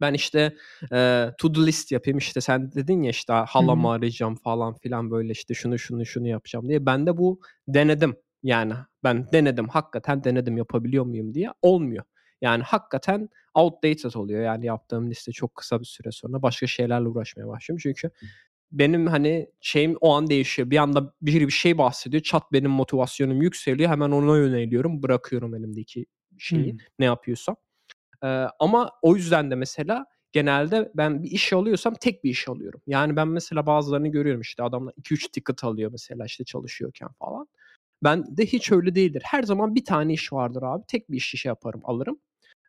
[0.00, 0.56] Ben işte,
[0.92, 5.32] eee, to do list yapayım, işte sen dedin ya işte halamı arayacağım falan filan böyle
[5.32, 6.86] işte şunu, şunu, şunu yapacağım diye.
[6.86, 8.72] Bende bu denedim yani.
[9.04, 11.48] Ben denedim, hakikaten denedim yapabiliyor muyum diye.
[11.62, 12.04] Olmuyor.
[12.40, 17.48] Yani hakikaten outdated oluyor yani yaptığım liste çok kısa bir süre sonra başka şeylerle uğraşmaya
[17.48, 17.80] başlıyorum.
[17.82, 18.10] Çünkü
[18.72, 20.70] benim hani şeyim o an değişiyor.
[20.70, 23.90] Bir anda biri bir şey bahsediyor, çat benim motivasyonum yükseliyor.
[23.90, 26.06] Hemen ona yöneliyorum, bırakıyorum elimdeki
[26.38, 26.78] şeyi, Hımm.
[26.98, 27.56] ne yapıyorsam.
[28.24, 32.80] Eee, ama o yüzden de mesela genelde ben bir iş alıyorsam tek bir iş alıyorum.
[32.86, 37.48] Yani ben mesela bazılarını görüyorum işte adamlar 2-3 ticket alıyor mesela işte çalışıyorken falan.
[38.04, 39.22] Bende hiç öyle değildir.
[39.26, 40.84] Her zaman bir tane iş vardır abi.
[40.88, 42.20] Tek bir işi şey yaparım, alırım.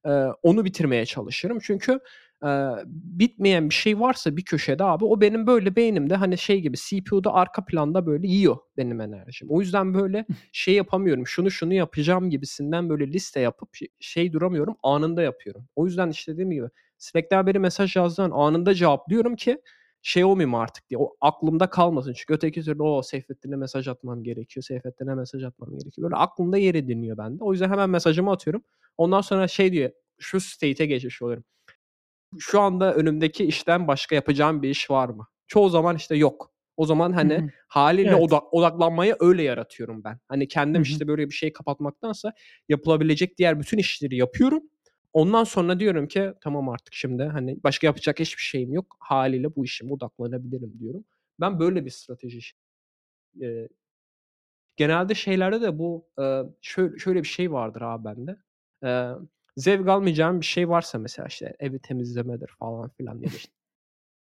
[0.07, 1.59] Eee, onu bitirmeye çalışırım.
[1.63, 1.99] Çünkü,
[2.43, 6.77] eee, bitmeyen bir şey varsa bir köşede abi o benim böyle beynimde hani şey gibi
[6.77, 9.51] CPU'da arka planda böyle yiyor benim enerjimi.
[9.51, 13.69] O yüzden böyle şey yapamıyorum, şunu şunu yapacağım gibisinden böyle liste yapıp
[13.99, 15.65] şey duramıyorum, anında yapıyorum.
[15.75, 19.61] O yüzden işte dediğim gibi Slack'ten biri mesaj yazdığı an anında cevaplıyorum ki
[20.01, 22.13] şey olmayayım artık diye, o aklımda kalmasın.
[22.13, 26.03] Çünkü öteki türlü o Seyfettin'e mesaj atmam gerekiyor, Seyfettin'e mesaj atmam gerekiyor.
[26.09, 27.43] Böyle aklımda yer ediniyor bende.
[27.43, 28.63] O yüzden hemen mesajımı atıyorum.
[28.97, 31.43] Ondan sonra şey diyor, şu state'e geçmiş oluyorum.
[32.39, 35.27] Şu anda önümdeki işten başka yapacağım bir iş var mı?
[35.47, 36.53] Çoğu zaman işte yok.
[36.77, 37.51] O zaman hani hı.
[37.67, 38.15] hâliyle Evet.
[38.15, 40.19] odak odaklanmayı öyle yaratıyorum ben.
[40.27, 42.33] Hani kendim işte böyle bir şey kapatmaktansa
[42.69, 44.63] yapılabilecek diğer bütün işleri yapıyorum.
[45.13, 48.97] Ondan sonra diyorum ki tamam artık şimdi hani başka yapacak hiçbir şeyim yok.
[48.99, 51.05] Hâliyle bu işime odaklanabilirim diyorum.
[51.39, 52.39] Ben böyle bir strateji
[53.41, 53.69] eee
[54.75, 58.37] Genelde şeylerde de bu, eee, şöy şöyle bir şey vardır abi bende.
[58.83, 59.11] Eee,
[59.57, 63.53] zevk almayacağım bir şey varsa mesela işte evi temizlemedir falan filan da işte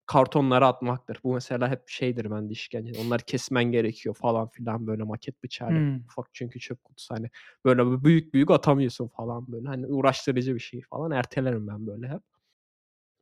[0.07, 1.21] kartonları atmaktır.
[1.25, 2.93] Bu mesela hep şeydir bende işkence.
[2.95, 5.81] Onları kesmen gerekiyor falan filan böyle maket bıçağıyla.
[5.81, 6.05] Hımm.
[6.11, 7.31] Ufak çünkü çöp kutusu hani.
[7.65, 9.69] Böyle büyük büyük atamıyorsun falan böyle.
[9.69, 11.11] Hani uğraştırıcı bir şey falan.
[11.11, 12.23] Ertelerim ben böyle hep.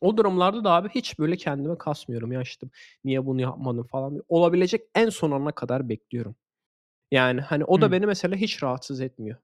[0.01, 2.33] O durumlarda da abi hiç böyle kendime kasmıyorum.
[2.33, 2.67] Ya, işte,
[3.05, 4.23] niye bunu yapmadım falan.
[4.29, 6.37] Olabilecek en son ana kadar bekliyorum.
[7.13, 7.93] Yani, hani, o da Hımm.
[7.93, 9.39] beni mesela hiç rahatsız etmiyor.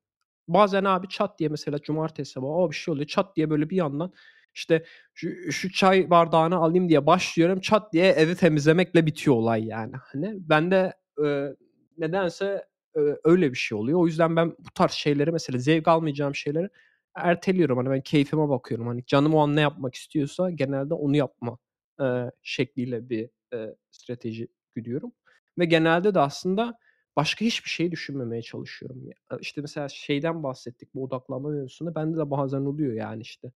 [0.49, 3.07] Bazen abi çat diye mesela cumartesi sabahı o bir şey oluyor.
[3.07, 4.13] Çat diye böyle bir yandan,
[4.55, 4.85] işte,
[5.15, 7.61] şu şu çay bardağını alayım diye başlıyorum.
[7.61, 10.35] Çat diye evi temizlemekle bitiyor olay yani, hani.
[10.49, 10.93] Bende,
[11.23, 11.55] eee,
[11.99, 12.65] nedense,
[12.97, 14.01] eee, öyle bir şey oluyor.
[14.01, 16.69] O yüzden ben bu tarz şeyleri mesela zevk almayacağım şeyleri
[17.17, 17.77] erteliyorum.
[17.79, 18.87] Hani, ben keyfime bakıyorum.
[18.87, 21.59] Hani, canım o an ne yapmak istiyorsa genelde onu yapma,
[22.01, 25.13] eee, şekliyle bir, eee, strateji güdüyorum
[25.59, 26.79] ve genelde de aslında
[27.17, 29.07] başka hiçbir şey düşünmemeye çalışıyorum.
[29.07, 31.95] Ya, işte, mesela şeyden bahsettik, bu odaklanma mevzusunda.
[31.95, 33.53] Bende de bazen oluyor yani, işte.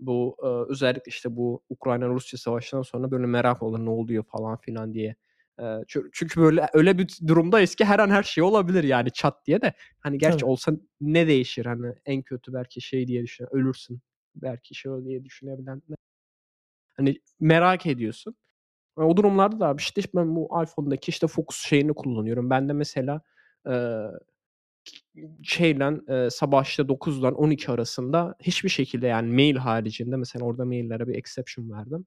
[0.00, 0.36] Bu,
[0.68, 5.16] özellikle, işte, bu Ukrayna-Rusya savaşından sonra böyle merak olur, ne oluyor falan filan diye.
[5.88, 9.62] Çü çünkü böyle öyle bir durumdayız ki her an her şey olabilir yani çat diye
[9.62, 9.74] de.
[10.00, 10.44] Hani, gerçi Tabii.
[10.50, 11.66] olsa ne değişir?
[11.66, 14.00] Hani, en kötü belki şey diye düşün ölürsün.
[14.34, 15.94] Belki şey diye düşünebilen de
[16.96, 18.34] Hani, merak ediyorsun.
[18.98, 22.50] Ve o durumlarda da abi, işte, ben bu iPhone'daki, işte, fokus şeyini kullanıyorum.
[22.50, 23.20] Bende mesela,
[23.66, 24.10] eee,
[25.44, 31.08] şeyden, eee, sabah, işte, 9'dan 12 arasında hiçbir şekilde, yani, mail haricinde mesela orada mail'lere
[31.08, 32.06] bir exception verdim.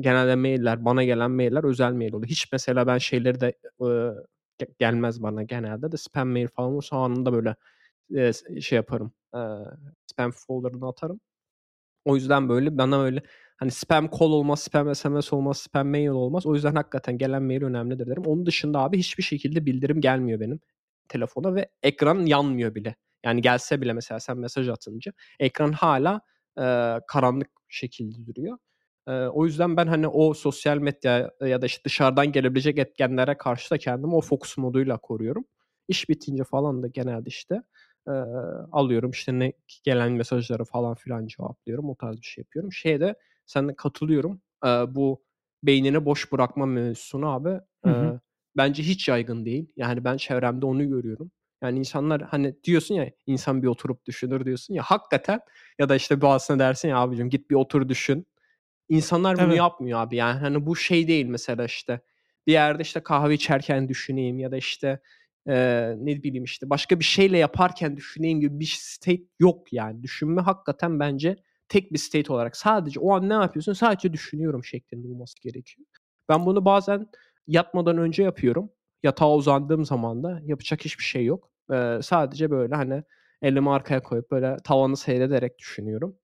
[0.00, 2.28] Genelde mail'ler, bana gelen mail'ler özel mail oluyor.
[2.30, 3.54] Hiç mesela ben şeyleri de,
[4.58, 7.56] ge gelmez bana genelde de spam mail falan olursa anında böyle,
[8.34, 9.40] s şey yaparım, eee,
[10.06, 11.20] spam folder'ına atarım.
[12.06, 13.22] O yüzden, böyle, bana öyle,
[13.60, 16.46] hani, spam call olmaz, spam SMS olmaz, spam mail olmaz.
[16.46, 18.24] O yüzden hakikaten gelen mail önemlidir derim.
[18.26, 20.60] Onun dışında abi hiçbir şekilde bildirim gelmiyor benim
[21.08, 22.96] telefona ve ekran yanmıyor bile.
[23.26, 26.22] Yani gelse bile mesela sen mesaj atınca ekran hâlâ,
[26.58, 28.58] eee, karanlık şekilde duruyor.
[29.08, 33.70] Eee, o yüzden ben, hani, o sosyal medya ya da, işte, dışarıdan gelebilecek etkenlere karşı
[33.70, 35.44] da kendimi o fokus moduyla koruyorum.
[35.88, 37.62] İş bitince falan da genelde, işte,
[38.08, 38.14] eee,
[38.72, 39.52] alıyorum, işte, ne
[39.84, 41.90] gelen mesajları falan filan cevaplıyorum.
[41.90, 42.72] O tarz bir şey yapıyorum.
[42.72, 43.00] Şeye
[43.50, 44.40] seninle katılıyorum.
[44.64, 45.22] Eee, bu
[45.62, 48.14] beynini boş bırakma mevzusuna abi, Hı hı.
[48.14, 48.20] eee,
[48.56, 49.72] bence hiç yaygın değil.
[49.76, 51.30] Yani ben çevremde onu görüyorum.
[51.62, 55.40] Yani insanlar, hani, diyorsun ya, "İnsan bir oturup düşünür." diyorsun ya, hakikaten
[55.78, 58.26] ya da, işte, bazısına dersin ya, "Abicim git bir otur düşün."
[58.88, 59.56] İnsanlar bunu Tabii.
[59.56, 60.16] yapmıyor abi.
[60.16, 62.00] Yani, hani, bu şey değil mesela, işte,
[62.46, 65.00] bir yerde, işte, kahve içerken düşüneyim ya da, işte,
[65.48, 70.02] eee, ne bileyim, işte, başka bir şeyle yaparken düşüneyim gibi bir state yok yani.
[70.02, 71.36] Düşünme hakikaten bence
[71.70, 73.74] tek bir state olarak sadece o an ne yapıyorsun?
[73.74, 75.88] Sadece düşünüyorum şeklinde olması gerekiyor.
[76.30, 77.08] Ben bunu bazen
[77.48, 78.70] yatmadan önce yapıyorum.
[79.04, 81.50] Yatağa uzandığım zaman da yapacak hiçbir şey yok.
[81.72, 83.04] Eee, sadece, böyle, hani,
[83.42, 86.16] elimi arkaya koyup, böyle, tavanı seyrederek düşünüyorum.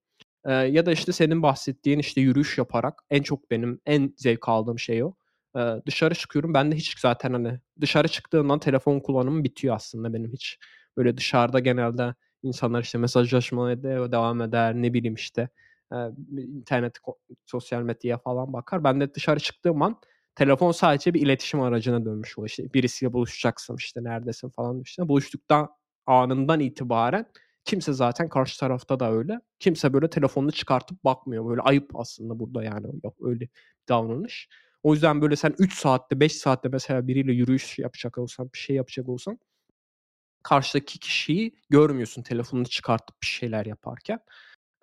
[0.47, 4.79] Eee, ya da, işte, senin bahsettiğin, işte, yürüyüş yaparak en çok benim en zevk aldığım
[4.79, 5.13] şey o.
[5.57, 6.53] Eee, dışarı çıkıyorum.
[6.55, 10.59] Ben de hiç zaten, hani, dışarı çıktığım an telefon kullanımım bitiyor aslında benim hiç.
[10.97, 15.49] Böyle dışarıda genelde insanlar, işte, mesajlaşmaya de devam eder, ne bileyim, işte,
[16.37, 16.97] internet
[17.45, 18.83] sosyal medyaya falan bakar.
[18.83, 19.99] Ben de dışarı çıktığım an
[20.35, 22.49] telefon sadece bir iletişim aracına dönmüş oluyor.
[22.49, 25.69] İşte, birisiyle buluşacaksam, işte, neredesin falan, işte, buluştuktan
[26.05, 27.25] anından itibaren
[27.65, 29.39] kimse zaten karşı tarafta da öyle.
[29.59, 31.49] Kimse, böyle, telefonunu çıkartıp bakmıyor.
[31.49, 32.87] Böyle ayıp aslında burada yani
[33.21, 33.47] öyle
[33.89, 34.49] davranış.
[34.83, 38.75] O yüzden, böyle, sen 3 saatte, 5 saatte mesela biriyle yürüyüş yapacak olsan, bir şey
[38.75, 39.39] yapacak olsan
[40.49, 44.19] karşıdaki kişiyi görmüyorsun telefonunu çıkartıp bir şeyler yaparken.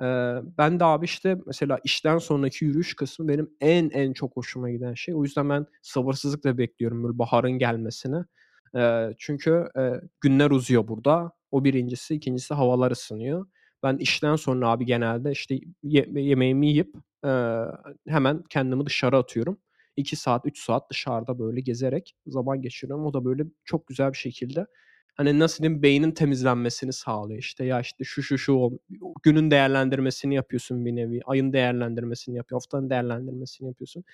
[0.02, 4.70] Eee, ben de abi, işte, mesela işten sonraki yürüyüş kısmı benim en en çok hoşuma
[4.70, 5.14] giden şey.
[5.14, 8.24] O yüzden ben sabırsızlıkla bekliyorum böyle baharın gelmesini.
[8.74, 11.32] Eee, çünkü, eee, günler uzuyor burada.
[11.50, 12.14] O 1'incisi.
[12.14, 13.46] 2'ncisi havalar ısınıyor.
[13.82, 17.64] Ben işten sonra abi genelde, işte, ye yemeğimi yiyip, eee,
[18.08, 19.58] hemen kendimi dışarı atıyorum.
[19.96, 23.06] 2 saat, 3 saat dışarıda böyle gezerek zaman geçiriyorum.
[23.06, 24.66] O da böyle çok güzel bir şekilde,
[25.14, 27.38] hani, nasıl diyeyim, beynin temizlenmesini sağlıyor.
[27.38, 28.70] İşte, ya, işte, şu, şu, şu
[29.22, 31.20] günün değerlendirmesini yapıyorsun bir nevi.
[31.26, 34.04] Ayın değerlendirmesini yapıyor, haftanın değerlendirmesini yapıyorsun.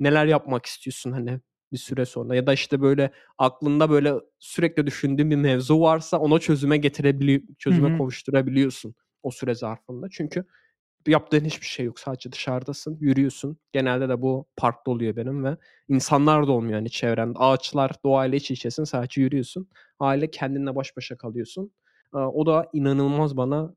[0.00, 1.40] Neler yapmak istiyorsun, hani,
[1.72, 6.38] bir süre sonra ya da, işte, böyle aklında, böyle, sürekli düşündüğün bir mevzu varsa ona
[6.40, 7.98] çözüme getirebili Hı çözüme hı.
[7.98, 10.06] kavuşturabiliyorsun o süre zarfında.
[10.10, 10.44] Çünkü
[11.06, 11.98] yaptığın hiçbir şey yok.
[11.98, 13.56] Sadece dışarıdasın, yürüyorsun.
[13.72, 15.56] Genelde de bu parkta oluyor benim ve
[15.88, 17.38] insanlar da olmuyor, hani, çevrende.
[17.38, 19.68] Ağaçlar, doğayla iç içesin, sadece yürüyorsun.
[19.98, 21.72] Hâliyle kendinle baş başa kalıyorsun.
[22.12, 23.74] O da inanılmaz bana,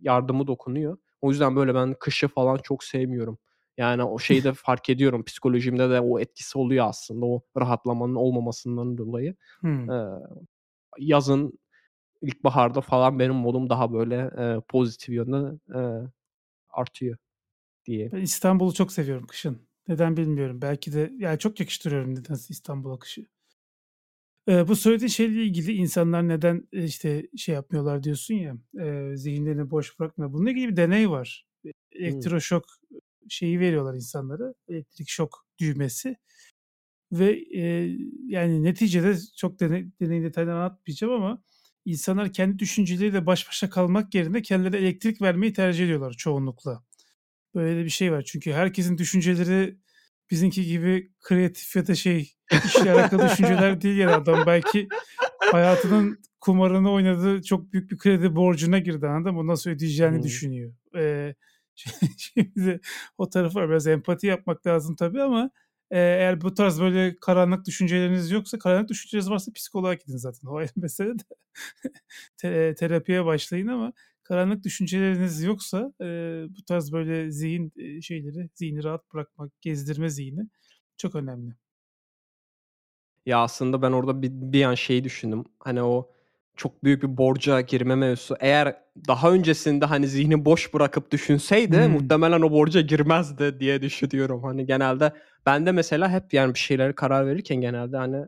[0.00, 0.96] yardımı dokunuyor.
[1.20, 3.38] O yüzden, böyle, ben kışı falan çok sevmiyorum.
[3.78, 8.98] Yani, o şeyi de fark ediyorum, psikolojimde de o etkisi oluyor aslında o rahatlamanın olmamasından
[8.98, 9.34] dolayı.
[9.90, 9.96] Eee,
[10.98, 11.58] yazın,
[12.22, 16.08] ilkbaharda falan benim modum daha, böyle, eee, pozitif yönde, eee,
[16.72, 17.16] artıyor
[17.86, 18.12] diyeyim.
[18.12, 19.68] Ben İstanbul'u çok seviyorum kışın.
[19.88, 20.62] Neden bilmiyorum.
[20.62, 23.26] Belki de yani çok yakıştırıyorum nedense İstanbul'a kışı.
[24.48, 29.70] Eee, bu söylediğin şeyle ilgili insanlar neden, eee, işte, şey yapmıyorlar diyorsun ya, eee, zihinlerini
[29.70, 30.32] boş bırakmıyor.
[30.32, 31.46] Bununla ilgili bir deney var.
[31.66, 32.64] E elektroşok
[33.28, 34.54] şeyi veriyorlar insanlara.
[34.68, 36.16] Elektrik şok düğmesi.
[37.12, 37.90] Ve e,
[38.26, 41.42] yani neticede çok deney, deney detaylarını anlatmayacağım ama
[41.84, 46.82] insanlar kendi düşünceleriyle baş başa kalmak yerine kendilerine elektrik vermeyi tercih ediyorlar çoğunlukla.
[47.54, 48.22] Böyle bir şey var.
[48.22, 49.76] Çünkü herkesin düşünceleri
[50.30, 52.32] bizimki gibi kreatif ya da şey
[52.64, 54.88] işle alakalı düşünceler değil yani adam belki
[55.52, 59.46] hayatının kumarını oynadı çok büyük bir kredi borcuna girdi anladın mı?
[59.46, 60.22] Nasıl ödeyeceğini hmm.
[60.22, 60.72] düşünüyor.
[60.96, 61.34] Ee,
[62.16, 62.80] şimdi
[63.18, 63.68] o tarafı var.
[63.68, 65.50] Biraz empati yapmak lazım tabii ama
[65.92, 70.48] e, eğer bu tarz böyle karanlık düşünceleriniz yoksa karanlık düşünceleriniz varsa psikoloğa gidin zaten.
[70.48, 71.22] O ayrı mesele de
[72.38, 73.92] te- terapiye başlayın ama
[74.24, 76.06] karanlık düşünceleriniz yoksa e,
[76.58, 80.48] bu tarz böyle zihin e, şeyleri, zihni rahat bırakmak, gezdirme zihni
[80.98, 81.54] çok önemli.
[83.26, 85.44] Ya aslında ben orada bir, bir an şeyi düşündüm.
[85.60, 86.10] Hani o
[86.56, 88.36] çok büyük bir borca girme mevzusu.
[88.40, 88.76] Eğer
[89.08, 91.92] daha öncesinde hani zihni boş bırakıp düşünseydi hmm.
[91.92, 94.42] muhtemelen o borca girmezdi diye düşünüyorum.
[94.42, 95.12] Hani genelde
[95.46, 98.26] ben de mesela hep yani bir şeyleri karar verirken genelde hani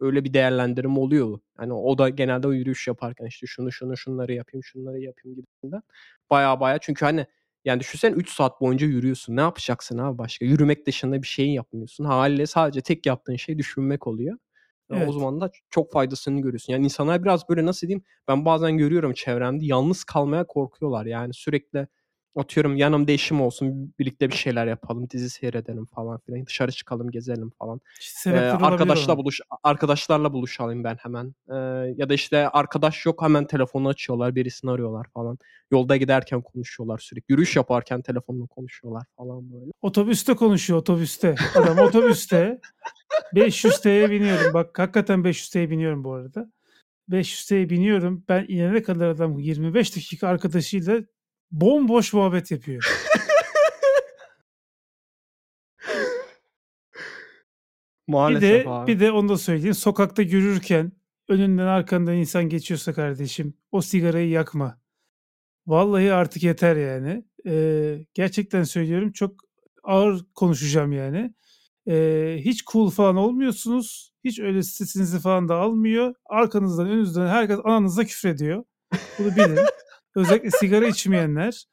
[0.00, 1.38] öyle bir değerlendirim oluyor.
[1.56, 5.82] Hani o da genelde o yürüyüş yaparken işte şunu şunu şunları yapayım şunları yapayım gibisinden.
[6.30, 7.26] Baya baya çünkü hani
[7.64, 9.36] yani düşünsen 3 saat boyunca yürüyorsun.
[9.36, 10.44] Ne yapacaksın abi başka?
[10.44, 12.04] Yürümek dışında bir şeyin yapmıyorsun.
[12.04, 14.38] Haliyle sadece tek yaptığın şey düşünmek oluyor.
[14.96, 15.08] Evet.
[15.08, 16.72] O zaman da çok faydasını görüyorsun.
[16.72, 21.06] Yani insanlar biraz böyle nasıl diyeyim ben bazen görüyorum çevremde yalnız kalmaya korkuyorlar.
[21.06, 21.86] Yani sürekli
[22.36, 27.50] atıyorum yanımda eşim olsun birlikte bir şeyler yapalım dizi seyredelim falan filan dışarı çıkalım gezelim
[27.58, 27.80] falan.
[28.26, 31.34] Ee, arkadaşla buluş arkadaşlarla buluşalım ben hemen.
[31.50, 31.54] Ee,
[31.96, 35.38] ya da işte arkadaş yok hemen telefonu açıyorlar birisini arıyorlar falan.
[35.70, 39.70] Yolda giderken konuşuyorlar sürekli yürüyüş yaparken telefonla konuşuyorlar falan böyle.
[39.82, 41.34] Otobüste konuşuyor otobüste.
[41.54, 42.60] Adam otobüste
[43.34, 46.52] 500 TL'ye biniyorum bak hakikaten 500 TL'ye biniyorum bu arada
[47.08, 51.02] 500 TL'ye biniyorum ben inene kadar adam 25 dakika arkadaşıyla
[51.50, 52.98] bomboş muhabbet yapıyor.
[58.06, 58.92] Maalesef bir de, abi.
[58.92, 59.74] Bir de onu da söyleyeyim.
[59.74, 60.92] Sokakta yürürken
[61.28, 64.80] önünden arkandan insan geçiyorsa kardeşim o sigarayı yakma.
[65.66, 67.24] Vallahi artık yeter yani.
[67.46, 69.34] Ee, gerçekten söylüyorum çok
[69.82, 71.34] ağır konuşacağım yani.
[71.88, 74.12] Ee, hiç cool falan olmuyorsunuz.
[74.24, 76.14] Hiç öyle sesinizi falan da almıyor.
[76.26, 78.64] Arkanızdan önünüzden herkes ananıza küfrediyor.
[79.18, 79.58] Bunu bilin.
[80.14, 81.64] Özellikle sigara içmeyenler.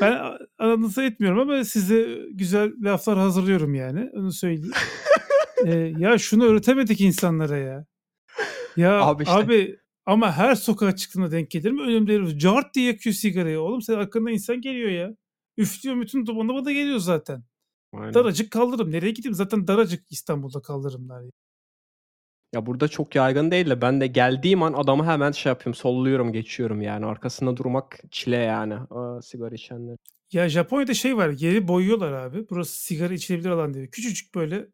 [0.00, 0.20] Ben
[0.58, 4.10] aranızda etmiyorum ama size güzel laflar hazırlıyorum yani.
[4.12, 4.72] Onu söyleyeyim.
[5.66, 7.86] ee, ya şunu öğretemedik insanlara ya.
[8.76, 9.34] Ya abi, işte.
[9.34, 11.82] abi ama her sokağa çıktığında denk gelir mi?
[11.82, 13.60] Önümde cart diye yakıyor sigarayı.
[13.60, 15.10] Oğlum sen hakkında insan geliyor ya.
[15.56, 17.44] Üflüyor bütün dumanı da geliyor zaten.
[17.92, 18.14] Aynen.
[18.14, 18.92] Daracık kaldırım.
[18.92, 19.34] Nereye gideyim?
[19.34, 21.22] Zaten daracık İstanbul'da kaldırımlar.
[21.22, 21.30] Ya.
[22.54, 26.32] Ya burada çok yaygın değil de ben de geldiğim an adamı hemen şey yapıyorum, solluyorum,
[26.32, 27.06] geçiyorum yani.
[27.06, 29.96] Arkasında durmak çile yani Aa, sigara içenler.
[30.32, 32.46] Ya Japonya'da şey var, yeri boyuyorlar abi.
[32.50, 33.86] Burası sigara içilebilir alan diye.
[33.90, 34.68] Küçücük böyle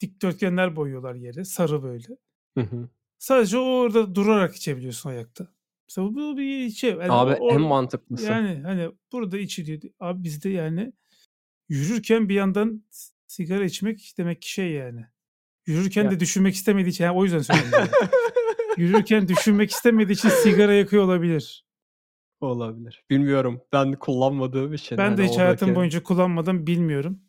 [0.00, 2.16] dikdörtgenler boyuyorlar yeri, sarı böyle.
[2.58, 2.88] Hı hı.
[3.18, 5.48] Sadece orada durarak içebiliyorsun ayakta.
[5.88, 6.90] Mesela bu bir şey.
[6.90, 8.24] Yani abi o, en mantıklısı.
[8.24, 9.80] Yani hani burada içiliyor.
[10.00, 10.92] Abi bizde yani
[11.68, 12.84] yürürken bir yandan
[13.26, 15.06] sigara içmek demek ki şey yani.
[15.66, 16.10] Yürürken ya.
[16.10, 17.88] de düşünmek istemediği için yani o yüzden söylüyorum.
[18.76, 21.64] Yürürken düşünmek istemediği için sigara yakıyor olabilir.
[22.40, 23.04] Olabilir.
[23.10, 23.60] Bilmiyorum.
[23.72, 24.98] Ben kullanmadığım için.
[24.98, 25.42] Ben yani de hiç oradaki...
[25.42, 26.66] hayatım boyunca kullanmadım.
[26.66, 27.20] Bilmiyorum.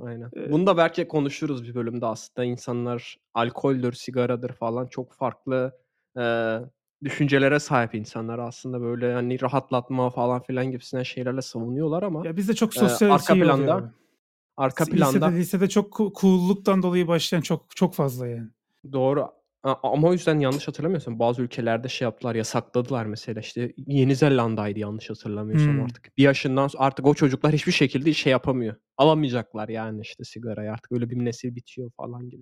[0.00, 0.30] Aynen.
[0.36, 2.44] Ee, Bunu da belki konuşuruz bir bölümde aslında.
[2.44, 5.78] insanlar alkoldür, sigaradır falan çok farklı
[6.16, 6.22] e,
[7.04, 12.54] düşüncelere sahip insanlar aslında böyle hani rahatlatma falan filan gibisinden şeylerle savunuyorlar ama ya bizde
[12.54, 13.90] çok sosyal e, arka şey planda oluyor.
[14.56, 18.48] Arka planda lisede, lisede çok cool'luktan dolayı başlayan çok çok fazla yani.
[18.92, 19.28] Doğru.
[19.62, 25.10] ama o yüzden yanlış hatırlamıyorsam bazı ülkelerde şey yaptılar yasakladılar mesela işte Yeni Zelanda'ydı yanlış
[25.10, 25.84] hatırlamıyorsam hmm.
[25.84, 26.18] artık.
[26.18, 28.76] Bir yaşından sonra artık o çocuklar hiçbir şekilde şey yapamıyor.
[28.96, 32.40] Alamayacaklar yani işte sigarayı artık öyle bir nesil bitiyor falan gibi.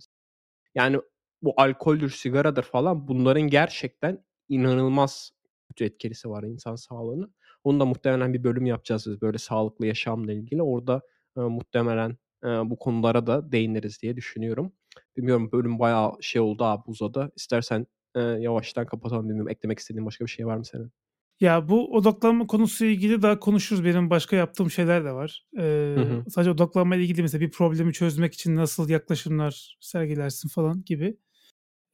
[0.74, 1.01] Yani
[1.43, 5.32] bu alkoldür, sigaradır falan bunların gerçekten inanılmaz
[5.68, 7.31] kötü etkisi var insan sağlığını.
[7.64, 10.62] Onu da muhtemelen bir bölüm yapacağız biz böyle sağlıklı yaşamla ilgili.
[10.62, 11.02] Orada
[11.36, 12.10] e, muhtemelen
[12.44, 14.73] e, bu konulara da değiniriz diye düşünüyorum.
[15.16, 17.32] Bilmiyorum bölüm bayağı şey oldu abi uzadı.
[17.36, 19.51] İstersen e, yavaştan kapatalım bilmiyorum.
[19.51, 20.93] Eklemek istediğin başka bir şey var mı senin?
[21.40, 23.85] Ya bu odaklanma konusuyla ilgili daha konuşuruz.
[23.85, 25.47] Benim başka yaptığım şeyler de var.
[25.59, 26.31] Ee, hı hı.
[26.31, 31.16] Sadece odaklanma ile ilgili mesela bir problemi çözmek için nasıl yaklaşımlar sergilersin falan gibi.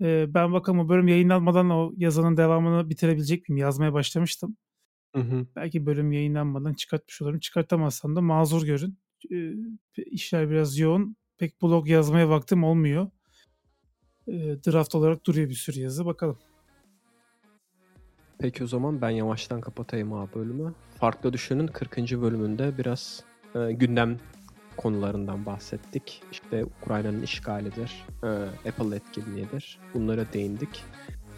[0.00, 3.56] Ee, ben bakalım o bölüm yayınlanmadan o yazının devamını bitirebilecek miyim?
[3.56, 4.56] Yazmaya başlamıştım.
[5.14, 5.46] Hı hı.
[5.56, 7.40] Belki bölüm yayınlanmadan çıkartmış olurum.
[7.40, 8.98] Çıkartamazsam da mazur görün
[9.30, 9.54] e,
[9.96, 11.16] işler biraz yoğun.
[11.38, 13.10] Pek blog yazmaya vaktim olmuyor.
[14.28, 16.06] E, draft olarak duruyor bir sürü yazı.
[16.06, 16.38] Bakalım.
[18.38, 20.74] Peki o zaman ben yavaştan kapatayım abi bölümü.
[20.96, 21.96] Farklı Düşünün 40.
[21.96, 23.24] bölümünde biraz
[23.54, 24.18] e, gündem
[24.76, 26.22] konularından bahsettik.
[26.32, 28.28] İşte Ukrayna'nın işgalidir, e,
[28.68, 29.78] Apple etkinliğidir.
[29.94, 30.84] Bunlara değindik.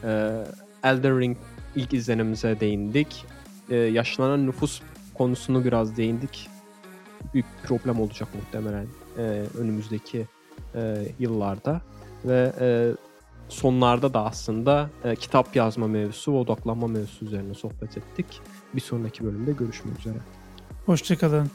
[0.05, 0.44] E,
[0.85, 1.36] Elden Ring
[1.77, 3.27] ilk izlenimize değindik.
[3.70, 4.82] E, yaşlanan nüfus
[5.15, 6.48] konusunu biraz değindik.
[7.35, 8.86] Büyük problem olacak muhtemelen
[9.19, 9.23] e,
[9.59, 10.27] önümüzdeki
[11.19, 11.81] yıllarda
[12.24, 12.52] ve
[13.48, 14.90] sonlarda da aslında
[15.20, 18.27] kitap yazma mevzusu ve odaklanma mevzusu üzerine sohbet ettik.
[18.74, 20.16] Bir sonraki bölümde görüşmek üzere.
[20.86, 21.51] Hoşçakalın.